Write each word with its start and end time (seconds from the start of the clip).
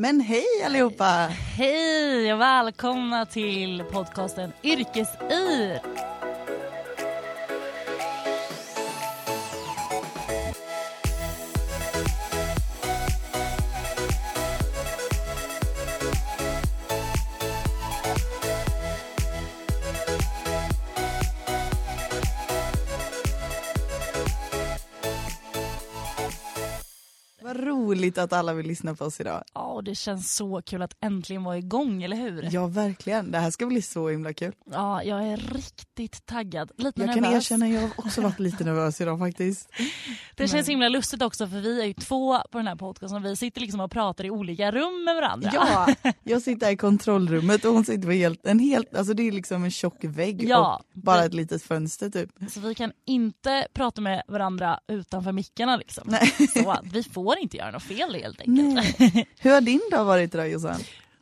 Men 0.00 0.20
hej 0.20 0.46
allihopa! 0.66 1.28
Hej 1.56 2.34
och 2.34 2.40
välkomna 2.40 3.26
till 3.26 3.84
podcasten 3.92 4.52
Yrkesyr. 4.62 5.80
Roligt 27.88 28.18
att 28.18 28.32
alla 28.32 28.54
vill 28.54 28.66
lyssna 28.66 28.94
på 28.94 29.04
oss 29.04 29.20
idag. 29.20 29.42
Ja, 29.54 29.60
och 29.60 29.84
det 29.84 29.94
känns 29.94 30.34
så 30.36 30.62
kul 30.62 30.82
att 30.82 30.96
äntligen 31.00 31.44
vara 31.44 31.58
igång, 31.58 32.02
eller 32.02 32.16
hur? 32.16 32.48
Ja 32.52 32.66
verkligen, 32.66 33.30
det 33.30 33.38
här 33.38 33.50
ska 33.50 33.66
bli 33.66 33.82
så 33.82 34.08
himla 34.08 34.32
kul. 34.32 34.52
Ja, 34.72 35.02
jag 35.02 35.26
är 35.28 35.36
riktigt 35.36 36.26
taggad. 36.26 36.70
Lite 36.76 37.00
Jag 37.00 37.06
nervös. 37.08 37.24
kan 37.24 37.34
erkänna, 37.34 37.68
jag 37.68 37.80
har 37.80 37.90
också 37.96 38.20
varit 38.20 38.38
lite 38.38 38.64
nervös 38.64 39.00
idag 39.00 39.18
faktiskt. 39.18 39.68
Det 40.36 40.48
känns 40.48 40.68
himla 40.68 40.88
lustigt 40.88 41.22
också 41.22 41.48
för 41.48 41.60
vi 41.60 41.80
är 41.82 41.86
ju 41.86 41.94
två 41.94 42.38
på 42.50 42.58
den 42.58 42.66
här 42.66 42.76
podcasten. 42.76 43.22
Vi 43.22 43.36
sitter 43.36 43.60
liksom 43.60 43.80
och 43.80 43.90
pratar 43.90 44.24
i 44.24 44.30
olika 44.30 44.70
rum 44.70 45.04
med 45.04 45.14
varandra. 45.14 45.50
Ja, 45.54 45.94
jag 46.22 46.42
sitter 46.42 46.66
här 46.66 46.72
i 46.72 46.76
kontrollrummet 46.76 47.64
och 47.64 47.72
hon 47.72 47.84
sitter 47.84 48.02
på 48.06 48.12
helt, 48.12 48.46
en 48.46 48.58
helt, 48.58 48.94
alltså 48.96 49.14
det 49.14 49.22
är 49.28 49.32
liksom 49.32 49.64
en 49.64 49.70
tjock 49.70 50.04
vägg 50.04 50.44
Ja, 50.48 50.76
och 50.94 51.00
bara 51.00 51.18
det- 51.20 51.24
ett 51.26 51.34
litet 51.34 51.62
fönster 51.62 52.10
typ. 52.10 52.30
Så 52.50 52.60
vi 52.60 52.74
kan 52.74 52.92
inte 53.06 53.66
prata 53.74 54.00
med 54.00 54.22
varandra 54.28 54.80
utanför 54.88 55.32
mickarna 55.32 55.76
liksom. 55.76 56.04
Nej. 56.10 56.32
Så 56.54 56.76
vi 56.92 57.02
får 57.02 57.38
inte 57.38 57.56
göra 57.56 57.70
något 57.70 57.77
fel 57.80 58.14
helt 58.14 58.40
enkelt. 58.40 58.74
Nej. 58.74 59.28
Hur 59.38 59.50
har 59.50 59.60
din 59.60 59.80
dag 59.90 60.04
varit 60.04 60.34
idag 60.34 60.50
Jossan? 60.50 60.80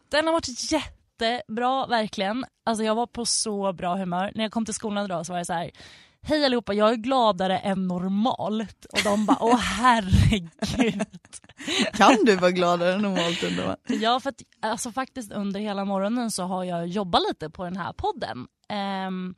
Den 0.09 0.27
har 0.27 0.33
varit 0.33 0.73
jättebra 0.73 1.87
verkligen. 1.87 2.44
Alltså 2.64 2.84
jag 2.84 2.94
var 2.94 3.06
på 3.06 3.27
så 3.27 3.72
bra 3.72 3.97
humör. 3.97 4.33
När 4.34 4.44
jag 4.44 4.53
kom 4.53 4.64
till 4.64 4.75
skolan 4.75 5.05
idag 5.05 5.27
så 5.27 5.33
var 5.33 5.39
jag 5.39 5.47
så 5.47 5.53
här. 5.53 5.70
Hej 6.22 6.45
allihopa, 6.45 6.75
jag 6.75 6.91
är 6.91 6.97
gladare 6.97 7.58
än 7.58 7.89
normalt. 7.89 8.84
Och 8.84 8.98
de 9.05 9.27
bara, 9.27 9.39
åh 9.41 9.56
herregud. 9.80 11.06
Kan 11.92 12.25
du 12.25 12.36
vara 12.36 12.50
gladare 12.50 12.95
än 12.95 13.02
normalt 13.02 13.42
ändå? 13.42 13.77
Ja, 13.86 14.20
för 14.20 14.30
att 14.30 14.42
alltså, 14.61 14.92
faktiskt 14.92 15.33
under 15.33 15.61
hela 15.61 15.84
morgonen 15.84 16.30
så 16.30 16.42
har 16.42 16.64
jag 16.64 16.86
jobbat 16.86 17.23
lite 17.28 17.50
på 17.50 17.64
den 17.64 17.77
här 17.77 17.92
podden. 17.92 18.47
Ehm, 18.69 19.34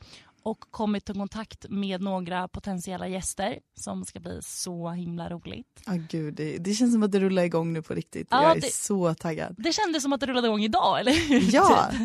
och 0.50 0.60
kommit 0.70 1.10
i 1.10 1.12
kontakt 1.12 1.66
med 1.68 2.00
några 2.02 2.48
potentiella 2.48 3.08
gäster 3.08 3.58
som 3.76 4.04
ska 4.04 4.20
bli 4.20 4.40
så 4.42 4.90
himla 4.90 5.28
roligt. 5.28 5.82
Ah, 5.86 5.94
gud, 6.10 6.34
det, 6.34 6.58
det 6.58 6.74
känns 6.74 6.92
som 6.92 7.02
att 7.02 7.12
det 7.12 7.20
rullar 7.20 7.42
igång 7.42 7.72
nu 7.72 7.82
på 7.82 7.94
riktigt. 7.94 8.28
Ja, 8.30 8.42
jag 8.42 8.56
är 8.56 8.60
det- 8.60 8.72
så 8.74 9.14
taggad. 9.14 9.54
Det 9.58 9.72
kändes 9.72 10.02
som 10.02 10.12
att 10.12 10.20
det 10.20 10.26
rullade 10.26 10.46
igång 10.46 10.62
idag, 10.62 11.00
eller 11.00 11.12
hur? 11.28 11.40
Ja, 11.54 11.88
Typ. 11.90 12.00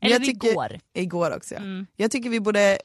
jag 0.00 0.10
Eller 0.10 0.26
tycker- 0.26 0.48
igår. 0.50 0.78
igår 0.94 1.36
också. 1.36 1.54
Ja. 1.54 1.60
Mm, 1.60 1.86
Jag 1.96 2.10
tycker 2.10 2.30
vi 2.30 2.40
borde 2.40 2.78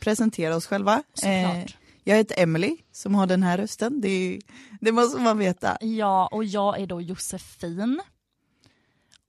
presentera 0.00 0.56
oss 0.56 0.66
själva. 0.66 1.02
såklart. 1.14 1.76
jag 2.04 2.16
heter 2.16 2.42
Emily 2.42 2.76
som 2.92 3.14
har 3.14 3.26
den 3.26 3.42
här 3.42 3.58
rösten, 3.58 4.00
det, 4.00 4.40
det 4.80 4.92
måste 4.92 5.20
man 5.20 5.38
veta. 5.38 5.76
Ja, 5.80 6.28
och 6.32 6.44
jag 6.44 6.80
är 6.80 6.86
då 6.86 7.00
Josefin. 7.00 8.00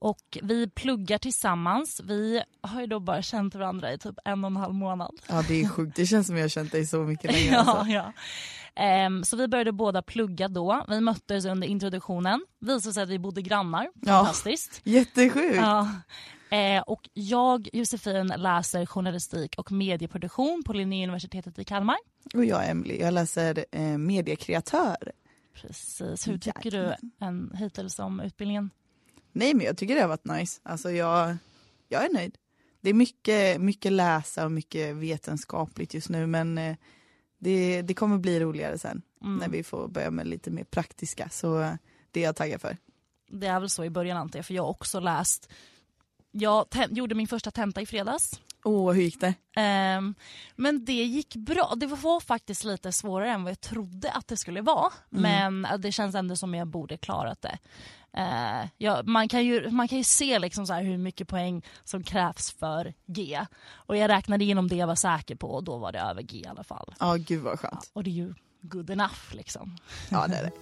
Och 0.04 0.38
vi 0.42 0.68
pluggar 0.70 1.18
tillsammans. 1.18 2.00
Vi 2.04 2.42
har 2.60 2.80
ju 2.80 2.86
då 2.86 3.00
bara 3.00 3.22
känt 3.22 3.54
varandra 3.54 3.92
i 3.92 3.98
typ 3.98 4.14
en 4.24 4.44
och 4.44 4.50
en 4.50 4.56
halv 4.56 4.74
månad. 4.74 5.20
Ja 5.28 5.42
det 5.48 5.60
är 5.62 5.68
sjukt, 5.68 5.96
det 5.96 6.06
känns 6.06 6.26
som 6.26 6.36
jag 6.36 6.44
har 6.44 6.48
känt 6.48 6.72
dig 6.72 6.86
så 6.86 6.98
mycket 7.02 7.32
längre. 7.32 7.50
Ja, 7.52 7.58
Alltså. 7.58 7.92
ja. 7.92 8.12
Ehm, 8.74 9.24
så 9.24 9.36
vi 9.36 9.48
började 9.48 9.72
båda 9.72 10.02
plugga 10.02 10.48
då. 10.48 10.84
Vi 10.88 11.00
möttes 11.00 11.44
under 11.44 11.68
introduktionen. 11.68 12.44
Visade 12.60 12.92
sig 12.94 13.02
att 13.02 13.08
vi 13.08 13.18
bodde 13.18 13.42
grannar. 13.42 13.88
Ja. 13.94 14.06
Fantastiskt. 14.06 14.80
Jättesjukt. 14.84 15.56
Ja. 15.56 15.88
Eh, 16.50 16.82
och 16.82 17.08
jag, 17.14 17.68
Josefin, 17.72 18.26
läser 18.36 18.86
journalistik 18.86 19.54
och 19.58 19.72
medieproduktion 19.72 20.62
på 20.66 20.72
Linnéuniversitetet 20.72 21.58
i 21.58 21.64
Kalmar. 21.64 21.96
Och 22.34 22.44
jag 22.44 22.68
Emily, 22.70 22.98
jag 23.00 23.14
läser 23.14 23.64
eh, 23.72 23.80
mediekreatör. 23.98 24.96
Precis. 25.54 26.28
Hur 26.28 26.38
tycker 26.38 26.70
du 26.70 26.76
Jajamän. 26.76 27.10
en, 27.20 27.56
hittills 27.56 27.98
om 27.98 28.20
utbildningen? 28.20 28.70
Nej 29.34 29.54
men 29.54 29.66
jag 29.66 29.76
tycker 29.76 29.94
det 29.94 30.00
har 30.00 30.08
varit 30.08 30.24
nice. 30.24 30.60
Alltså 30.62 30.90
jag, 30.90 31.36
jag 31.88 32.04
är 32.04 32.12
nöjd. 32.12 32.38
Det 32.80 32.90
är 32.90 32.94
mycket, 32.94 33.60
mycket 33.60 33.92
läsa 33.92 34.44
och 34.44 34.52
mycket 34.52 34.94
vetenskapligt 34.96 35.94
just 35.94 36.08
nu 36.08 36.26
men 36.26 36.58
eh, 36.58 36.76
det, 37.38 37.82
det 37.82 37.94
kommer 37.94 38.18
bli 38.18 38.40
roligare 38.40 38.78
sen 38.78 39.02
Mm. 39.24 39.36
när 39.36 39.48
vi 39.48 39.62
får 39.62 39.88
börja 39.88 40.10
med 40.10 40.26
lite 40.26 40.50
mer 40.50 40.64
praktiska 40.64 41.28
så 41.28 41.60
eh, 41.60 41.72
det 42.10 42.20
är 42.20 42.24
jag 42.24 42.36
taggad 42.36 42.60
för. 42.60 42.76
Det 43.30 43.46
är 43.46 43.60
väl 43.60 43.70
så 43.70 43.84
i 43.84 43.90
början 43.90 44.16
antar 44.16 44.38
jag, 44.38 44.46
för 44.46 44.54
jag 44.54 44.62
har 44.62 44.70
också 44.70 45.00
läst. 45.00 45.48
Jag 46.30 46.66
gjorde 46.90 47.14
min 47.14 47.28
första 47.28 47.50
tenta 47.50 47.80
i 47.80 47.86
fredags. 47.86 48.40
Åh 48.64 48.92
hur 48.92 49.02
gick 49.02 49.20
det? 49.20 49.34
Ehm, 49.56 50.14
men 50.56 50.84
det 50.84 51.04
gick 51.04 51.36
bra. 51.36 51.72
Det 51.76 51.86
var 51.86 52.20
faktiskt 52.20 52.64
lite 52.64 52.92
svårare 52.92 53.30
än 53.30 53.42
vad 53.42 53.50
jag 53.50 53.60
trodde 53.60 54.10
att 54.10 54.28
det 54.28 54.36
skulle 54.36 54.60
vara. 54.60 54.92
Men 55.10 55.64
eh, 55.64 55.78
det 55.78 55.92
känns 55.92 56.14
ändå 56.14 56.36
som 56.36 56.54
jag 56.54 56.68
borde 56.68 56.96
klarat 56.96 57.42
det. 57.42 57.58
Eh, 58.16 58.68
ja, 58.78 59.02
man, 59.04 59.28
kan 59.28 59.44
ju, 59.44 59.70
man 59.70 59.88
kan 59.88 59.98
ju 59.98 60.04
se 60.04 60.38
liksom 60.38 60.66
så 60.66 60.74
hur 60.74 60.98
mycket 60.98 61.28
poäng 61.28 61.62
som 61.84 62.02
krävs 62.02 62.52
för 62.52 62.94
G. 63.06 63.40
Och 63.72 63.96
jag 63.96 64.08
räknade 64.08 64.44
igenom 64.44 64.68
det 64.68 64.76
jag 64.76 64.86
var 64.86 64.94
säker 64.94 65.34
på 65.34 65.50
och 65.50 65.64
då 65.64 65.78
var 65.78 65.92
det 65.92 66.00
över 66.00 66.22
G 66.22 66.38
i 66.38 66.46
alla 66.46 66.64
fall. 66.64 66.94
Ja 67.00 67.14
gud 67.14 67.42
vad 67.42 67.60
skönt. 67.60 67.90
Och 67.92 68.04
det 68.04 68.10
är 68.10 68.12
ju 68.12 68.34
good 68.60 68.90
enough 68.90 69.34
liksom. 69.34 69.76
Ja 70.10 70.26
det 70.26 70.36
är 70.36 70.42
det. 70.42 70.52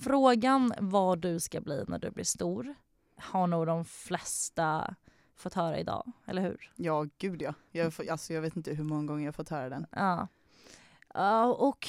Frågan 0.00 0.74
vad 0.78 1.18
du 1.18 1.40
ska 1.40 1.60
bli 1.60 1.84
när 1.88 1.98
du 1.98 2.10
blir 2.10 2.24
stor 2.24 2.74
har 3.18 3.46
nog 3.46 3.66
de 3.66 3.84
flesta 3.84 4.94
fått 5.36 5.54
höra 5.54 5.78
idag, 5.78 6.12
eller 6.26 6.42
hur? 6.42 6.72
Ja 6.76 7.06
gud 7.18 7.42
ja. 7.42 7.54
Jag, 7.70 7.94
får, 7.94 8.10
alltså, 8.10 8.32
jag 8.32 8.42
vet 8.42 8.56
inte 8.56 8.74
hur 8.74 8.84
många 8.84 9.06
gånger 9.06 9.24
jag 9.24 9.34
fått 9.34 9.48
höra 9.48 9.68
den. 9.68 9.86
Ja. 9.90 10.28
Ja, 11.14 11.44
och 11.44 11.88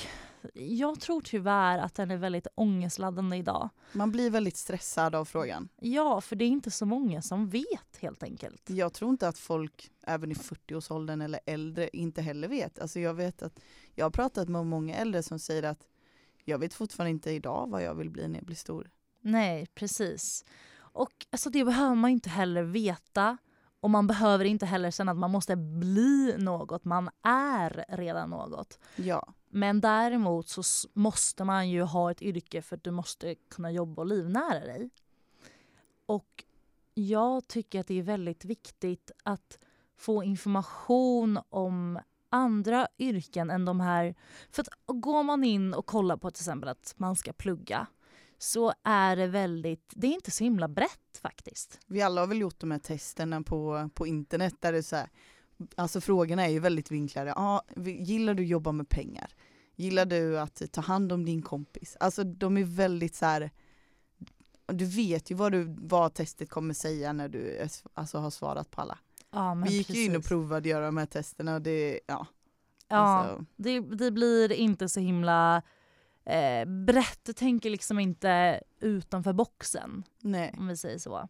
jag 0.53 0.99
tror 0.99 1.21
tyvärr 1.21 1.79
att 1.79 1.95
den 1.95 2.11
är 2.11 2.17
väldigt 2.17 2.47
ångestladdande 2.55 3.37
idag. 3.37 3.69
Man 3.91 4.11
blir 4.11 4.29
väldigt 4.29 4.57
stressad 4.57 5.15
av 5.15 5.25
frågan. 5.25 5.69
Ja, 5.79 6.21
för 6.21 6.35
det 6.35 6.45
är 6.45 6.49
inte 6.49 6.71
så 6.71 6.85
många 6.85 7.21
som 7.21 7.49
vet 7.49 7.97
helt 7.99 8.23
enkelt. 8.23 8.69
Jag 8.69 8.93
tror 8.93 9.11
inte 9.11 9.27
att 9.27 9.37
folk 9.37 9.91
även 10.03 10.31
i 10.31 10.35
40-årsåldern 10.35 11.21
eller 11.21 11.39
äldre 11.45 11.89
inte 11.93 12.21
heller 12.21 12.47
vet. 12.47 12.79
Alltså 12.79 12.99
jag 12.99 13.13
vet 13.13 13.41
att 13.41 13.59
jag 13.95 14.05
har 14.05 14.11
pratat 14.11 14.49
med 14.49 14.65
många 14.65 14.95
äldre 14.95 15.23
som 15.23 15.39
säger 15.39 15.63
att 15.63 15.87
jag 16.45 16.57
vet 16.57 16.73
fortfarande 16.73 17.11
inte 17.11 17.31
idag 17.31 17.69
vad 17.69 17.83
jag 17.83 17.95
vill 17.95 18.09
bli 18.09 18.27
när 18.27 18.35
jag 18.35 18.45
blir 18.45 18.55
stor. 18.55 18.89
Nej, 19.21 19.67
precis. 19.75 20.45
Och 20.91 21.25
alltså, 21.31 21.49
det 21.49 21.65
behöver 21.65 21.95
man 21.95 22.09
inte 22.09 22.29
heller 22.29 22.63
veta. 22.63 23.37
Och 23.81 23.89
man 23.89 24.07
behöver 24.07 24.45
inte 24.45 24.65
heller 24.65 24.91
känna 24.91 25.11
att 25.11 25.17
man 25.17 25.31
måste 25.31 25.55
bli 25.55 26.35
något. 26.37 26.85
Man 26.85 27.09
är 27.23 27.85
redan 27.89 28.29
något. 28.29 28.79
Ja, 28.95 29.33
Men 29.49 29.81
däremot 29.81 30.47
så 30.47 30.63
måste 30.93 31.43
man 31.43 31.69
ju 31.69 31.81
ha 31.81 32.11
ett 32.11 32.21
yrke 32.21 32.61
för 32.61 32.75
att 32.75 32.83
du 32.83 32.91
måste 32.91 33.35
kunna 33.35 33.71
jobba 33.71 34.01
och 34.01 34.07
livnära 34.07 34.59
dig. 34.59 34.89
Och 36.05 36.43
jag 36.93 37.47
tycker 37.47 37.79
att 37.79 37.87
det 37.87 37.99
är 37.99 38.03
väldigt 38.03 38.45
viktigt 38.45 39.11
att 39.23 39.59
få 39.97 40.23
information 40.23 41.39
om 41.49 41.99
andra 42.29 42.87
yrken 42.97 43.49
än 43.49 43.65
de 43.65 43.79
här. 43.79 44.15
För 44.51 44.61
att 44.61 44.69
går 44.87 45.23
man 45.23 45.43
in 45.43 45.73
och 45.73 45.85
kollar 45.85 46.17
på 46.17 46.31
till 46.31 46.41
exempel 46.41 46.69
att 46.69 46.93
man 46.97 47.15
ska 47.15 47.33
plugga 47.33 47.87
så 48.41 48.73
är 48.83 49.15
det 49.15 49.27
väldigt, 49.27 49.93
det 49.95 50.07
är 50.07 50.11
inte 50.13 50.31
så 50.31 50.43
himla 50.43 50.67
brett 50.67 51.17
faktiskt. 51.21 51.79
vi 51.87 52.01
alla 52.01 52.21
har 52.21 52.27
väl 52.27 52.39
gjort 52.41 52.59
de 52.59 52.71
här 52.71 52.79
testerna 52.79 53.41
på, 53.43 53.89
på 53.93 54.07
internet 54.07 54.55
där 54.59 54.71
det 54.71 54.77
är 54.77 54.81
så 54.81 54.95
här, 54.95 55.09
alltså 55.75 56.01
frågorna 56.01 56.45
är 56.45 56.49
ju 56.49 56.59
väldigt 56.59 56.91
vinklade. 56.91 57.33
Vi- 57.75 58.03
gillar 58.03 58.33
du 58.33 58.43
att 58.43 58.49
jobba 58.49 58.71
med 58.71 58.89
pengar? 58.89 59.33
Gillar 59.75 60.05
du 60.05 60.39
att 60.39 60.61
ta 60.71 60.81
hand 60.81 61.11
om 61.11 61.25
din 61.25 61.41
kompis? 61.41 61.97
Alltså 61.99 62.23
de 62.23 62.57
är 62.57 62.63
väldigt 62.63 63.15
så 63.15 63.25
här, 63.25 63.51
du 64.67 64.85
vet 64.85 65.31
ju 65.31 65.35
vad, 65.35 65.51
du, 65.51 65.75
vad 65.79 66.13
testet 66.13 66.49
kommer 66.49 66.73
säga 66.73 67.13
när 67.13 67.29
du 67.29 67.67
alltså, 67.93 68.17
har 68.17 68.29
svarat 68.29 68.71
på 68.71 68.81
alla. 68.81 68.97
Ja, 69.31 69.63
Vi 69.67 69.73
gick 69.77 69.89
ju 69.89 70.03
in 70.03 70.11
och 70.11 70.15
precis. 70.15 70.29
provade 70.29 70.57
att 70.57 70.65
göra 70.65 70.85
de 70.85 70.97
här 70.97 71.05
testerna 71.05 71.55
och 71.55 71.61
det, 71.61 71.99
ja. 72.07 72.27
Ja, 72.87 72.97
Alltså, 72.97 73.45
det, 73.55 73.79
det 73.79 74.11
blir 74.11 74.51
inte 74.51 74.89
så 74.89 74.99
himla 74.99 75.61
eh, 76.29 76.65
brett. 76.65 77.35
Tänker 77.35 77.69
liksom 77.69 77.99
inte 77.99 78.61
utanför 78.79 79.33
boxen, 79.33 80.03
nej. 80.21 80.53
om 80.57 80.67
vi 80.67 80.77
säger 80.77 80.97
så. 80.97 81.29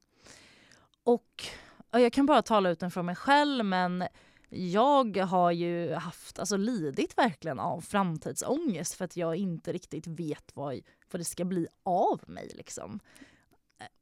Och 1.04 1.46
ja, 1.92 2.00
jag 2.00 2.14
kan 2.14 2.26
bara 2.26 2.42
tala 2.42 2.70
utifrån 2.70 3.06
mig 3.06 3.16
själv, 3.16 3.66
men 3.66 4.04
jag 4.50 5.18
har 5.18 5.52
ju 5.52 5.94
haft, 5.94 6.40
alltså 6.40 6.58
lidit 6.58 7.18
verkligen 7.18 7.60
av 7.60 7.82
framtidsångest 7.82 8.94
för 8.94 9.06
att 9.06 9.18
jag 9.18 9.36
inte 9.36 9.74
riktigt 9.74 10.08
vet 10.08 10.52
vad, 10.54 10.80
vad 11.12 11.20
det 11.20 11.26
ska 11.26 11.46
bli 11.46 11.68
av 11.84 12.22
mig. 12.28 12.52
Liksom. 12.56 13.00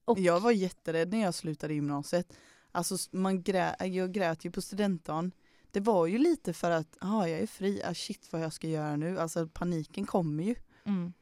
Och, 0.05 0.19
Jag 0.19 0.39
var 0.39 0.51
jätterädd 0.51 1.11
när 1.11 1.21
jag 1.21 1.33
slutade 1.33 1.73
gymnasiet. 1.73 2.33
Alltså 2.71 2.97
man 3.11 3.43
grä, 3.43 3.75
jag 3.79 4.11
grät 4.11 4.45
ju 4.45 4.51
på 4.51 4.61
studentdagen. 4.61 5.31
Det 5.71 5.79
var 5.79 6.05
ju 6.05 6.17
lite 6.17 6.53
för 6.53 6.71
att, 6.71 6.97
ja 7.01 7.27
jag 7.29 7.39
är 7.39 7.47
fri, 7.47 7.81
ah, 7.85 7.93
shit 7.93 8.27
vad 8.31 8.41
jag 8.41 8.53
ska 8.53 8.67
göra 8.67 8.95
nu. 8.95 9.19
Alltså 9.19 9.47
paniken 9.47 10.05
kommer 10.05 10.43
ju. 10.43 10.55
Mm. 10.87 11.13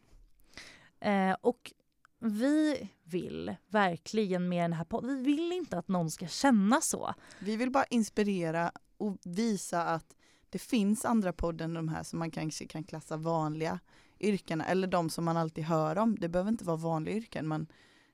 Eh, 0.99 1.37
och 1.41 1.73
vi 2.19 2.89
vill 3.03 3.55
verkligen 3.67 4.49
med 4.49 4.63
den 4.63 4.73
här 4.73 4.85
podden, 4.85 5.17
vi 5.17 5.23
vill 5.23 5.51
inte 5.51 5.77
att 5.77 5.87
någon 5.87 6.11
ska 6.11 6.27
känna 6.27 6.81
så. 6.81 7.13
Vi 7.39 7.55
vill 7.55 7.71
bara 7.71 7.85
inspirera 7.85 8.71
och 8.97 9.17
visa 9.23 9.83
att 9.83 10.15
det 10.49 10.59
finns 10.59 11.05
andra 11.05 11.33
podden 11.33 11.69
än 11.69 11.73
de 11.73 11.87
här 11.87 12.03
som 12.03 12.19
man 12.19 12.31
kanske 12.31 12.67
kan 12.67 12.83
klassa 12.83 13.17
vanliga 13.17 13.79
yrkena 14.19 14.65
eller 14.65 14.87
de 14.87 15.09
som 15.09 15.25
man 15.25 15.37
alltid 15.37 15.63
hör 15.63 15.97
om. 15.97 16.15
Det 16.19 16.29
behöver 16.29 16.51
inte 16.51 16.65
vara 16.65 16.77
vanliga 16.77 17.15
yrken. 17.15 17.47
Man, 17.47 17.67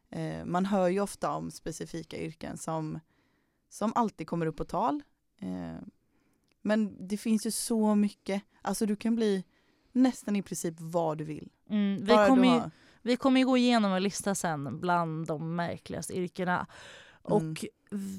eh, 0.09 0.45
man 0.45 0.65
hör 0.65 0.87
ju 0.87 0.99
ofta 0.99 1.31
om 1.31 1.51
specifika 1.51 2.17
yrken 2.17 2.57
som, 2.57 2.99
som 3.69 3.91
alltid 3.95 4.27
kommer 4.27 4.45
upp 4.45 4.57
på 4.57 4.65
tal. 4.65 5.03
Eh, 5.37 5.81
men 6.61 7.07
det 7.07 7.17
finns 7.17 7.45
ju 7.45 7.51
så 7.51 7.95
mycket. 7.95 8.43
Alltså 8.61 8.85
du 8.85 8.95
kan 8.95 9.15
bli 9.15 9.43
nästan 9.91 10.35
i 10.35 10.41
princip 10.41 10.75
vad 10.77 11.17
du 11.17 11.23
vill. 11.23 11.49
Mm, 11.69 12.05
vi, 12.05 12.13
kommer 12.27 12.55
ju, 12.55 12.61
vi 13.01 13.15
kommer 13.15 13.39
ju 13.39 13.45
gå 13.45 13.57
igenom 13.57 13.93
en 13.93 14.03
lista 14.03 14.35
sen 14.35 14.79
bland 14.79 15.27
de 15.27 15.55
märkligaste 15.55 16.13
yrkena. 16.13 16.67
Och 17.23 17.41
Mm. 17.41 17.55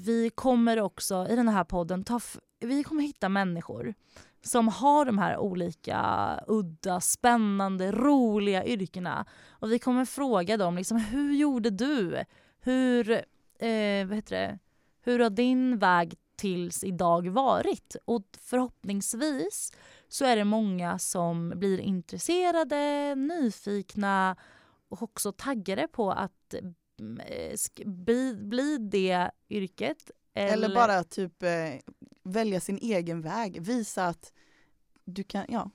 vi 0.05 0.31
kommer 0.35 0.81
också 0.81 1.27
i 1.29 1.35
den 1.35 1.47
här 1.47 1.63
podden 1.63 2.03
ta 2.03 2.19
vi 2.59 2.83
kommer 2.83 3.01
hitta 3.01 3.29
människor 3.29 3.93
som 4.41 4.67
har 4.67 5.05
de 5.05 5.17
här 5.17 5.37
olika 5.37 6.39
udda, 6.47 7.01
spännande, 7.01 7.91
roliga 7.91 8.65
yrkena. 8.65 9.25
Och 9.49 9.71
vi 9.71 9.79
kommer 9.79 10.05
fråga 10.05 10.57
dem 10.57 10.75
liksom, 10.75 10.97
hur 10.97 11.33
gjorde 11.33 11.69
du? 11.69 12.23
Hur, 12.59 13.11
eh, 13.59 14.05
vad 14.07 14.15
heter 14.15 14.35
det? 14.35 14.59
hur 15.05 15.19
har 15.19 15.29
din 15.29 15.77
väg 15.77 16.15
tills 16.35 16.83
idag 16.83 17.27
varit? 17.29 17.95
Och 18.05 18.23
förhoppningsvis 18.41 19.71
så 20.13 20.25
är 20.25 20.35
det 20.35 20.43
många 20.43 20.99
som 20.99 21.53
blir 21.55 21.79
intresserade, 21.79 23.15
nyfikna 23.15 24.35
och 24.89 25.01
också 25.01 25.31
taggade 25.31 25.87
på 25.87 26.11
att 26.11 26.53
mm, 26.99 27.19
eh, 27.19 27.85
bli, 27.85 28.35
bli 28.35 28.77
det 28.77 29.31
yrket. 29.49 30.11
Eller 30.33 30.75
bara 30.75 31.03
typ 31.03 31.43
eh, 31.43 31.49
välja 32.23 32.59
sin 32.59 32.77
egen 32.77 33.21
väg. 33.21 33.61
Visa 33.61 34.05
att 34.07 34.33
du 35.03 35.23
kan, 35.23 35.45
ja, 35.49 35.69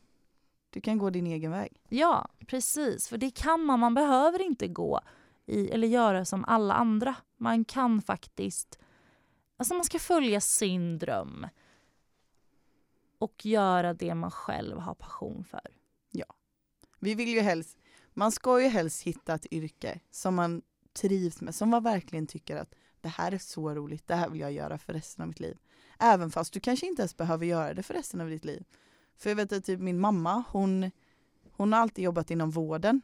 du 0.71 0.81
kan 0.81 0.99
gå 0.99 1.11
din 1.11 1.27
egen 1.27 1.51
väg. 1.51 1.81
Ja, 1.89 2.29
precis. 2.47 3.09
För 3.09 3.19
det 3.19 3.31
kan 3.31 3.65
man. 3.65 3.81
Man 3.81 3.95
behöver 3.95 4.43
inte 4.43 4.69
gå 4.69 5.01
i, 5.47 5.69
eller 5.69 5.89
göra 5.89 6.25
som 6.25 6.45
alla 6.45 6.75
andra. 6.75 7.15
Man 7.37 7.65
kan 7.65 8.03
faktiskt... 8.03 8.79
Alltså 9.57 9.75
man 9.75 9.85
ska 9.85 9.99
följa 9.99 10.41
sin 10.41 10.99
dröm. 10.99 11.47
Och 13.19 13.47
göra 13.47 13.95
det 13.95 14.15
man 14.15 14.31
själv 14.31 14.79
har 14.79 14.95
passion 14.95 15.45
för. 15.45 15.71
Ja, 16.11 16.35
Vi 16.99 17.15
vill 17.15 17.29
ju 17.29 17.41
helst, 17.41 17.79
man 18.15 18.33
ska 18.33 18.61
ju 18.61 18.69
helst 18.69 19.03
hitta 19.03 19.35
ett 19.35 19.53
yrke 19.53 20.01
som 20.11 20.35
man 20.35 20.63
trivs 20.93 21.41
med, 21.41 21.55
som 21.55 21.69
man 21.69 21.83
verkligen 21.83 22.27
tycker 22.27 22.57
att 22.57 22.75
det 23.01 23.09
här 23.09 23.33
är 23.33 23.39
så 23.39 23.75
roligt, 23.75 24.09
det 24.09 24.15
här 24.15 24.29
vill 24.29 24.41
jag 24.41 24.53
göra 24.53 24.79
för 24.79 24.93
resten 24.93 25.23
av 25.23 25.29
mitt 25.29 25.41
liv. 25.41 25.59
Även 25.99 26.31
fast 26.31 26.53
du 26.53 26.61
kanske 26.61 26.87
inte 26.87 27.03
ens 27.03 27.17
behöver 27.17 27.47
göra 27.47 27.75
det 27.75 27.83
för 27.83 27.95
resten 27.95 28.21
av 28.21 28.29
ditt 28.29 28.45
liv. 28.45 28.65
För 29.17 29.31
jag 29.31 29.37
vet 29.37 29.53
att 29.53 29.65
typ 29.65 29.81
min 29.81 30.01
mamma, 30.01 30.45
hon, 30.49 30.91
hon 31.53 31.73
har 31.73 31.81
alltid 31.81 32.05
jobbat 32.05 32.31
inom 32.31 32.51
vården. 32.51 33.01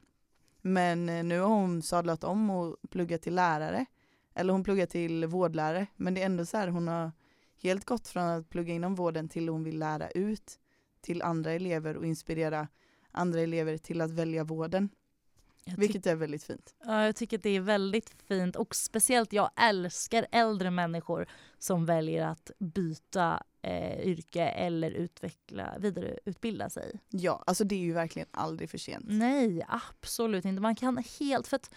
Men 0.60 1.08
eh, 1.08 1.24
nu 1.24 1.40
har 1.40 1.48
hon 1.48 1.82
sadlat 1.82 2.24
om 2.24 2.50
och 2.50 2.76
pluggat 2.90 3.22
till 3.22 3.34
lärare. 3.34 3.86
Eller 4.34 4.52
hon 4.52 4.64
pluggar 4.64 4.86
till 4.86 5.26
vårdlärare. 5.26 5.86
Men 5.96 6.14
det 6.14 6.22
är 6.22 6.26
ändå 6.26 6.46
så 6.46 6.56
här, 6.56 6.68
hon 6.68 6.88
har 6.88 7.12
helt 7.62 7.84
gått 7.84 8.08
från 8.08 8.22
att 8.22 8.48
plugga 8.48 8.74
inom 8.74 8.94
vården 8.94 9.28
till 9.28 9.48
hon 9.48 9.64
vill 9.64 9.78
lära 9.78 10.10
ut 10.10 10.58
till 11.00 11.22
andra 11.22 11.52
elever 11.52 11.96
och 11.96 12.06
inspirera 12.06 12.68
andra 13.10 13.40
elever 13.40 13.78
till 13.78 14.00
att 14.00 14.10
välja 14.10 14.44
vården. 14.44 14.88
Vilket 15.76 16.06
är 16.06 16.14
väldigt 16.14 16.44
fint. 16.44 16.74
ja, 16.84 17.04
jag 17.04 17.16
tycker 17.16 17.36
att 17.36 17.42
det 17.42 17.56
är 17.56 17.60
väldigt 17.60 18.14
fint 18.28 18.56
och 18.56 18.76
speciellt 18.76 19.32
jag 19.32 19.50
älskar 19.56 20.26
äldre 20.32 20.70
människor 20.70 21.26
som 21.58 21.86
väljer 21.86 22.26
att 22.26 22.50
byta 22.58 23.42
eh, 23.62 24.00
yrke 24.00 24.42
eller 24.42 24.90
utveckla, 24.90 25.74
vidareutbilda 25.78 26.70
sig. 26.70 27.00
Ja, 27.08 27.44
alltså 27.46 27.64
det 27.64 27.74
är 27.74 27.80
ju 27.80 27.92
verkligen 27.92 28.28
aldrig 28.30 28.70
för 28.70 28.78
sent. 28.78 29.04
Nej, 29.08 29.64
absolut 29.68 30.44
inte. 30.44 30.62
Man 30.62 30.76
kan 30.76 31.04
helt... 31.20 31.46
För 31.46 31.56
att 31.56 31.70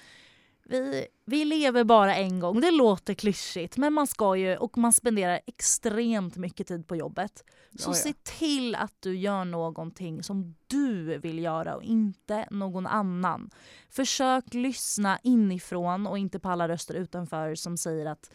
vi, 0.69 1.07
vi 1.25 1.45
lever 1.45 1.83
bara 1.83 2.15
en 2.15 2.39
gång. 2.39 2.61
Det 2.61 2.71
låter 2.71 3.13
klyschigt, 3.13 3.77
men 3.77 3.93
man 3.93 4.07
ska 4.07 4.35
ju... 4.35 4.57
Och 4.57 4.77
man 4.77 4.93
spenderar 4.93 5.39
extremt 5.45 6.35
mycket 6.35 6.67
tid 6.67 6.87
på 6.87 6.95
jobbet. 6.95 7.43
Så 7.79 7.89
Ja, 7.89 7.91
ja. 7.91 7.93
se 7.93 8.13
till 8.13 8.75
att 8.75 8.93
du 8.99 9.17
gör 9.17 9.45
någonting 9.45 10.23
som 10.23 10.55
du 10.67 11.17
vill 11.17 11.39
göra 11.39 11.75
och 11.75 11.83
inte 11.83 12.47
någon 12.51 12.87
annan. 12.87 13.49
Försök 13.89 14.53
lyssna 14.53 15.19
inifrån 15.23 16.07
och 16.07 16.17
inte 16.17 16.39
på 16.39 16.49
alla 16.49 16.67
röster 16.67 16.93
utanför 16.93 17.55
som 17.55 17.77
säger 17.77 18.05
att 18.05 18.31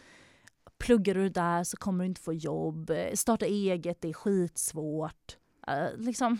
pluggar 0.78 1.14
du 1.14 1.28
där 1.28 1.64
så 1.64 1.76
kommer 1.76 2.04
du 2.04 2.08
inte 2.08 2.20
få 2.20 2.32
jobb. 2.32 2.92
Starta 3.14 3.46
eget, 3.46 4.00
det 4.00 4.08
är 4.08 4.12
skitsvårt. 4.12 5.36
Eh, 5.66 5.98
liksom, 5.98 6.38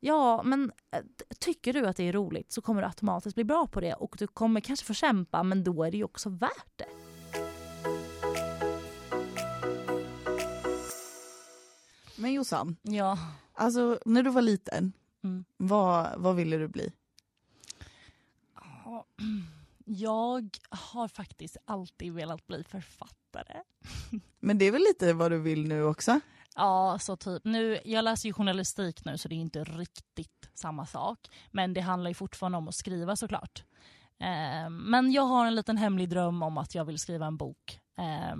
ja, 0.00 0.42
men 0.42 0.72
eh, 0.90 1.00
tycker 1.38 1.72
du 1.72 1.86
att 1.86 1.96
det 1.96 2.04
är 2.08 2.12
roligt 2.12 2.52
så 2.52 2.60
kommer 2.62 2.82
du 2.82 2.86
automatiskt 2.88 3.34
bli 3.34 3.44
bra 3.44 3.66
på 3.66 3.80
det 3.80 3.94
och 3.94 4.16
du 4.18 4.26
kommer 4.26 4.60
kanske 4.60 4.86
få 4.86 4.94
kämpa 4.94 5.42
men 5.42 5.64
då 5.64 5.84
är 5.84 5.90
det 5.90 5.96
ju 5.96 6.04
också 6.04 6.28
värt 6.28 6.72
det. 6.76 6.86
Men 12.16 12.32
Jossan, 12.32 12.76
Ja. 12.82 13.18
alltså 13.52 13.98
när 14.04 14.22
du 14.22 14.30
var 14.30 14.42
liten, 14.42 14.92
Mm. 15.24 15.44
vad, 15.56 16.08
vad 16.20 16.36
ville 16.36 16.56
du 16.56 16.68
bli? 16.68 16.92
Jag 19.84 20.48
har 20.70 21.08
faktiskt 21.08 21.56
alltid 21.64 22.12
velat 22.12 22.46
bli 22.46 22.64
författare. 22.64 23.62
Men 24.40 24.58
det 24.58 24.64
är 24.64 24.72
väl 24.72 24.82
lite 24.82 25.12
vad 25.12 25.30
du 25.30 25.38
vill 25.38 25.68
nu 25.68 25.82
också? 25.84 26.20
Ja, 26.58 26.98
så 27.00 27.16
typ. 27.16 27.44
Nu, 27.44 27.80
jag 27.84 28.04
läser 28.04 28.28
ju 28.28 28.32
journalistik 28.32 29.04
nu 29.04 29.18
så 29.18 29.28
det 29.28 29.34
är 29.34 29.36
inte 29.36 29.64
riktigt 29.64 30.50
samma 30.54 30.86
sak. 30.86 31.18
Men 31.50 31.74
det 31.74 31.80
handlar 31.80 32.10
ju 32.10 32.14
fortfarande 32.14 32.58
om 32.58 32.68
att 32.68 32.74
skriva 32.74 33.16
såklart. 33.16 33.64
Eh, 34.20 34.70
men 34.70 35.12
jag 35.12 35.22
har 35.22 35.46
en 35.46 35.54
liten 35.54 35.76
hemlig 35.76 36.08
dröm 36.08 36.42
om 36.42 36.58
att 36.58 36.74
jag 36.74 36.84
vill 36.84 36.98
skriva 36.98 37.26
en 37.26 37.36
bok. 37.36 37.80
Eh, 37.98 38.36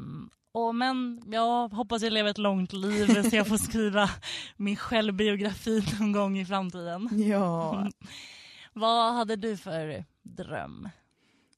och 0.52 0.74
men 0.74 1.22
jag 1.26 1.68
hoppas 1.68 2.02
jag 2.02 2.12
lever 2.12 2.30
ett 2.30 2.38
långt 2.38 2.72
liv 2.72 3.22
så 3.30 3.36
jag 3.36 3.46
får 3.46 3.56
skriva 3.56 4.10
min 4.56 4.76
självbiografi 4.76 5.82
någon 6.00 6.12
gång 6.12 6.38
i 6.38 6.46
framtiden. 6.46 7.08
Ja. 7.28 7.88
Vad 8.72 9.14
hade 9.14 9.36
du 9.36 9.56
för 9.56 10.04
dröm? 10.22 10.88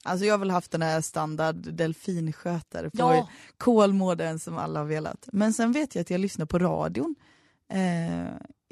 Alltså 0.04 0.26
jag 0.26 0.34
har 0.34 0.38
väl 0.38 0.50
haft 0.50 0.70
den 0.70 0.82
här 0.82 1.00
standard 1.00 1.56
delfinskötare 1.56 2.90
på 2.90 2.98
Ja, 2.98 3.28
Kolmården 3.58 4.38
som 4.38 4.58
alla 4.58 4.80
har 4.80 4.86
velat. 4.86 5.28
Men 5.32 5.52
sen 5.52 5.72
vet 5.72 5.94
jag 5.94 6.02
att 6.02 6.10
jag 6.10 6.20
lyssnar 6.20 6.46
på 6.46 6.58
radion. 6.58 7.14
Eh, 7.68 8.24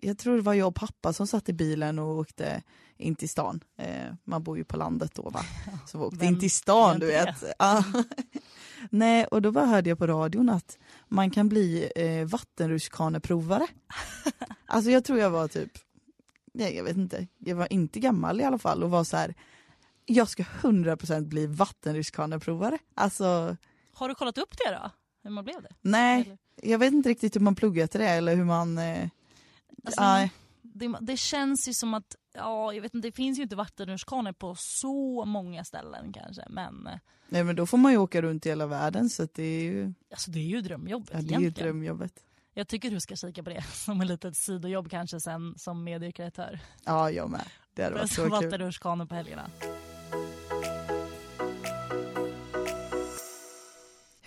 jag 0.02 0.18
tror 0.18 0.36
det 0.36 0.42
var 0.42 0.54
jag 0.54 0.68
och 0.68 0.74
pappa 0.74 1.12
som 1.12 1.26
satt 1.26 1.48
i 1.48 1.52
bilen 1.52 1.98
och 1.98 2.18
åkte 2.18 2.62
in 2.96 3.14
till 3.14 3.28
stan. 3.28 3.60
Eh, 3.78 4.14
man 4.24 4.42
bor 4.42 4.58
ju 4.58 4.64
på 4.64 4.76
landet 4.76 5.14
då 5.14 5.30
va. 5.30 5.40
Så 5.86 5.98
vi 5.98 6.04
åkte 6.04 6.18
Vem 6.18 6.28
in 6.28 6.40
till 6.40 6.50
stan 6.50 6.98
du 6.98 7.06
vet. 7.06 7.44
Nej, 8.90 9.24
och 9.24 9.42
då 9.42 9.52
bara 9.52 9.66
hörde 9.66 9.88
jag 9.88 9.98
på 9.98 10.06
radion 10.06 10.48
att 10.48 10.78
man 11.08 11.30
kan 11.30 11.48
bli 11.48 11.90
eh, 11.96 12.24
vattenrutschkaneprovare. 12.28 13.66
alltså 14.66 14.90
jag 14.90 15.04
tror 15.04 15.18
jag 15.18 15.30
var 15.30 15.48
typ, 15.48 15.72
nej, 16.54 16.76
jag 16.76 16.84
vet 16.84 16.96
inte, 16.96 17.26
jag 17.38 17.56
var 17.56 17.72
inte 17.72 18.00
gammal 18.00 18.40
i 18.40 18.44
alla 18.44 18.58
fall 18.58 18.82
och 18.82 18.90
var 18.90 19.04
så 19.04 19.16
här. 19.16 19.34
Jag 20.08 20.28
ska 20.28 20.42
100% 20.42 21.26
bli 21.28 21.46
vattenrutschkaneprovare. 21.46 22.78
Alltså 22.94 23.56
har 23.94 24.08
du 24.08 24.14
kollat 24.14 24.38
upp 24.38 24.54
det 24.56 24.70
då? 24.74 24.90
Hur 25.22 25.30
man 25.30 25.44
blev 25.44 25.62
det? 25.62 25.68
nej, 25.80 26.22
Eller? 26.22 26.38
jag 26.62 26.78
vet 26.78 26.92
inte 26.92 27.08
riktigt 27.08 27.36
hur 27.36 27.40
man 27.40 27.54
pluggar 27.54 27.86
till 27.86 28.00
det 28.00 28.08
eller 28.08 28.36
hur 28.36 28.44
man... 28.44 28.78
Eh, 28.78 29.08
Alltså, 29.84 30.34
det, 30.62 30.94
det 31.00 31.16
känns 31.16 31.68
ju 31.68 31.72
som 31.74 31.94
att, 31.94 32.16
ja 32.34 32.72
jag 32.72 32.82
vet 32.82 32.94
inte, 32.94 33.08
det 33.08 33.12
finns 33.12 33.38
ju 33.38 33.42
inte 33.42 33.56
vattenrutschkanor 33.56 34.32
på 34.32 34.54
så 34.54 35.24
många 35.24 35.64
ställen 35.64 36.12
kanske. 36.12 36.42
Men 36.48 36.86
eh, 36.86 36.98
nej 37.28 37.44
men 37.44 37.56
då 37.56 37.66
får 37.66 37.78
man 37.78 37.92
ju 37.92 37.98
åka 37.98 38.22
runt 38.22 38.46
i 38.46 38.48
hela 38.48 38.66
världen 38.66 39.10
så 39.10 39.28
det 39.34 39.42
är 39.42 39.62
ju, 39.62 39.92
alltså, 40.10 40.30
det 40.30 40.38
är 40.38 40.42
ju 40.44 40.60
drömjobbet 40.60 41.10
ja, 41.12 41.20
det 41.22 41.34
är 41.34 41.40
ju 41.40 41.50
drömjobbet. 41.50 42.12
Jag 42.54 42.68
tycker 42.68 42.90
du 42.90 43.00
ska 43.00 43.16
kika 43.16 43.42
på 43.42 43.50
det 43.50 43.62
som 43.72 44.00
ett 44.00 44.06
litet 44.08 44.36
sidojobb 44.36 44.90
kanske 44.90 45.20
sen 45.20 45.54
som 45.58 45.84
mediekreatör. 45.84 46.60
Ja 46.84 47.10
jag 47.10 47.30
med. 47.30 47.44
Det 47.74 47.82
hade 47.82 47.96
varit 47.96 48.12
så 48.12 48.22
kul. 48.22 48.30
Vattenrutschkanor 48.30 49.06
på 49.06 49.14
helgerna. 49.14 49.50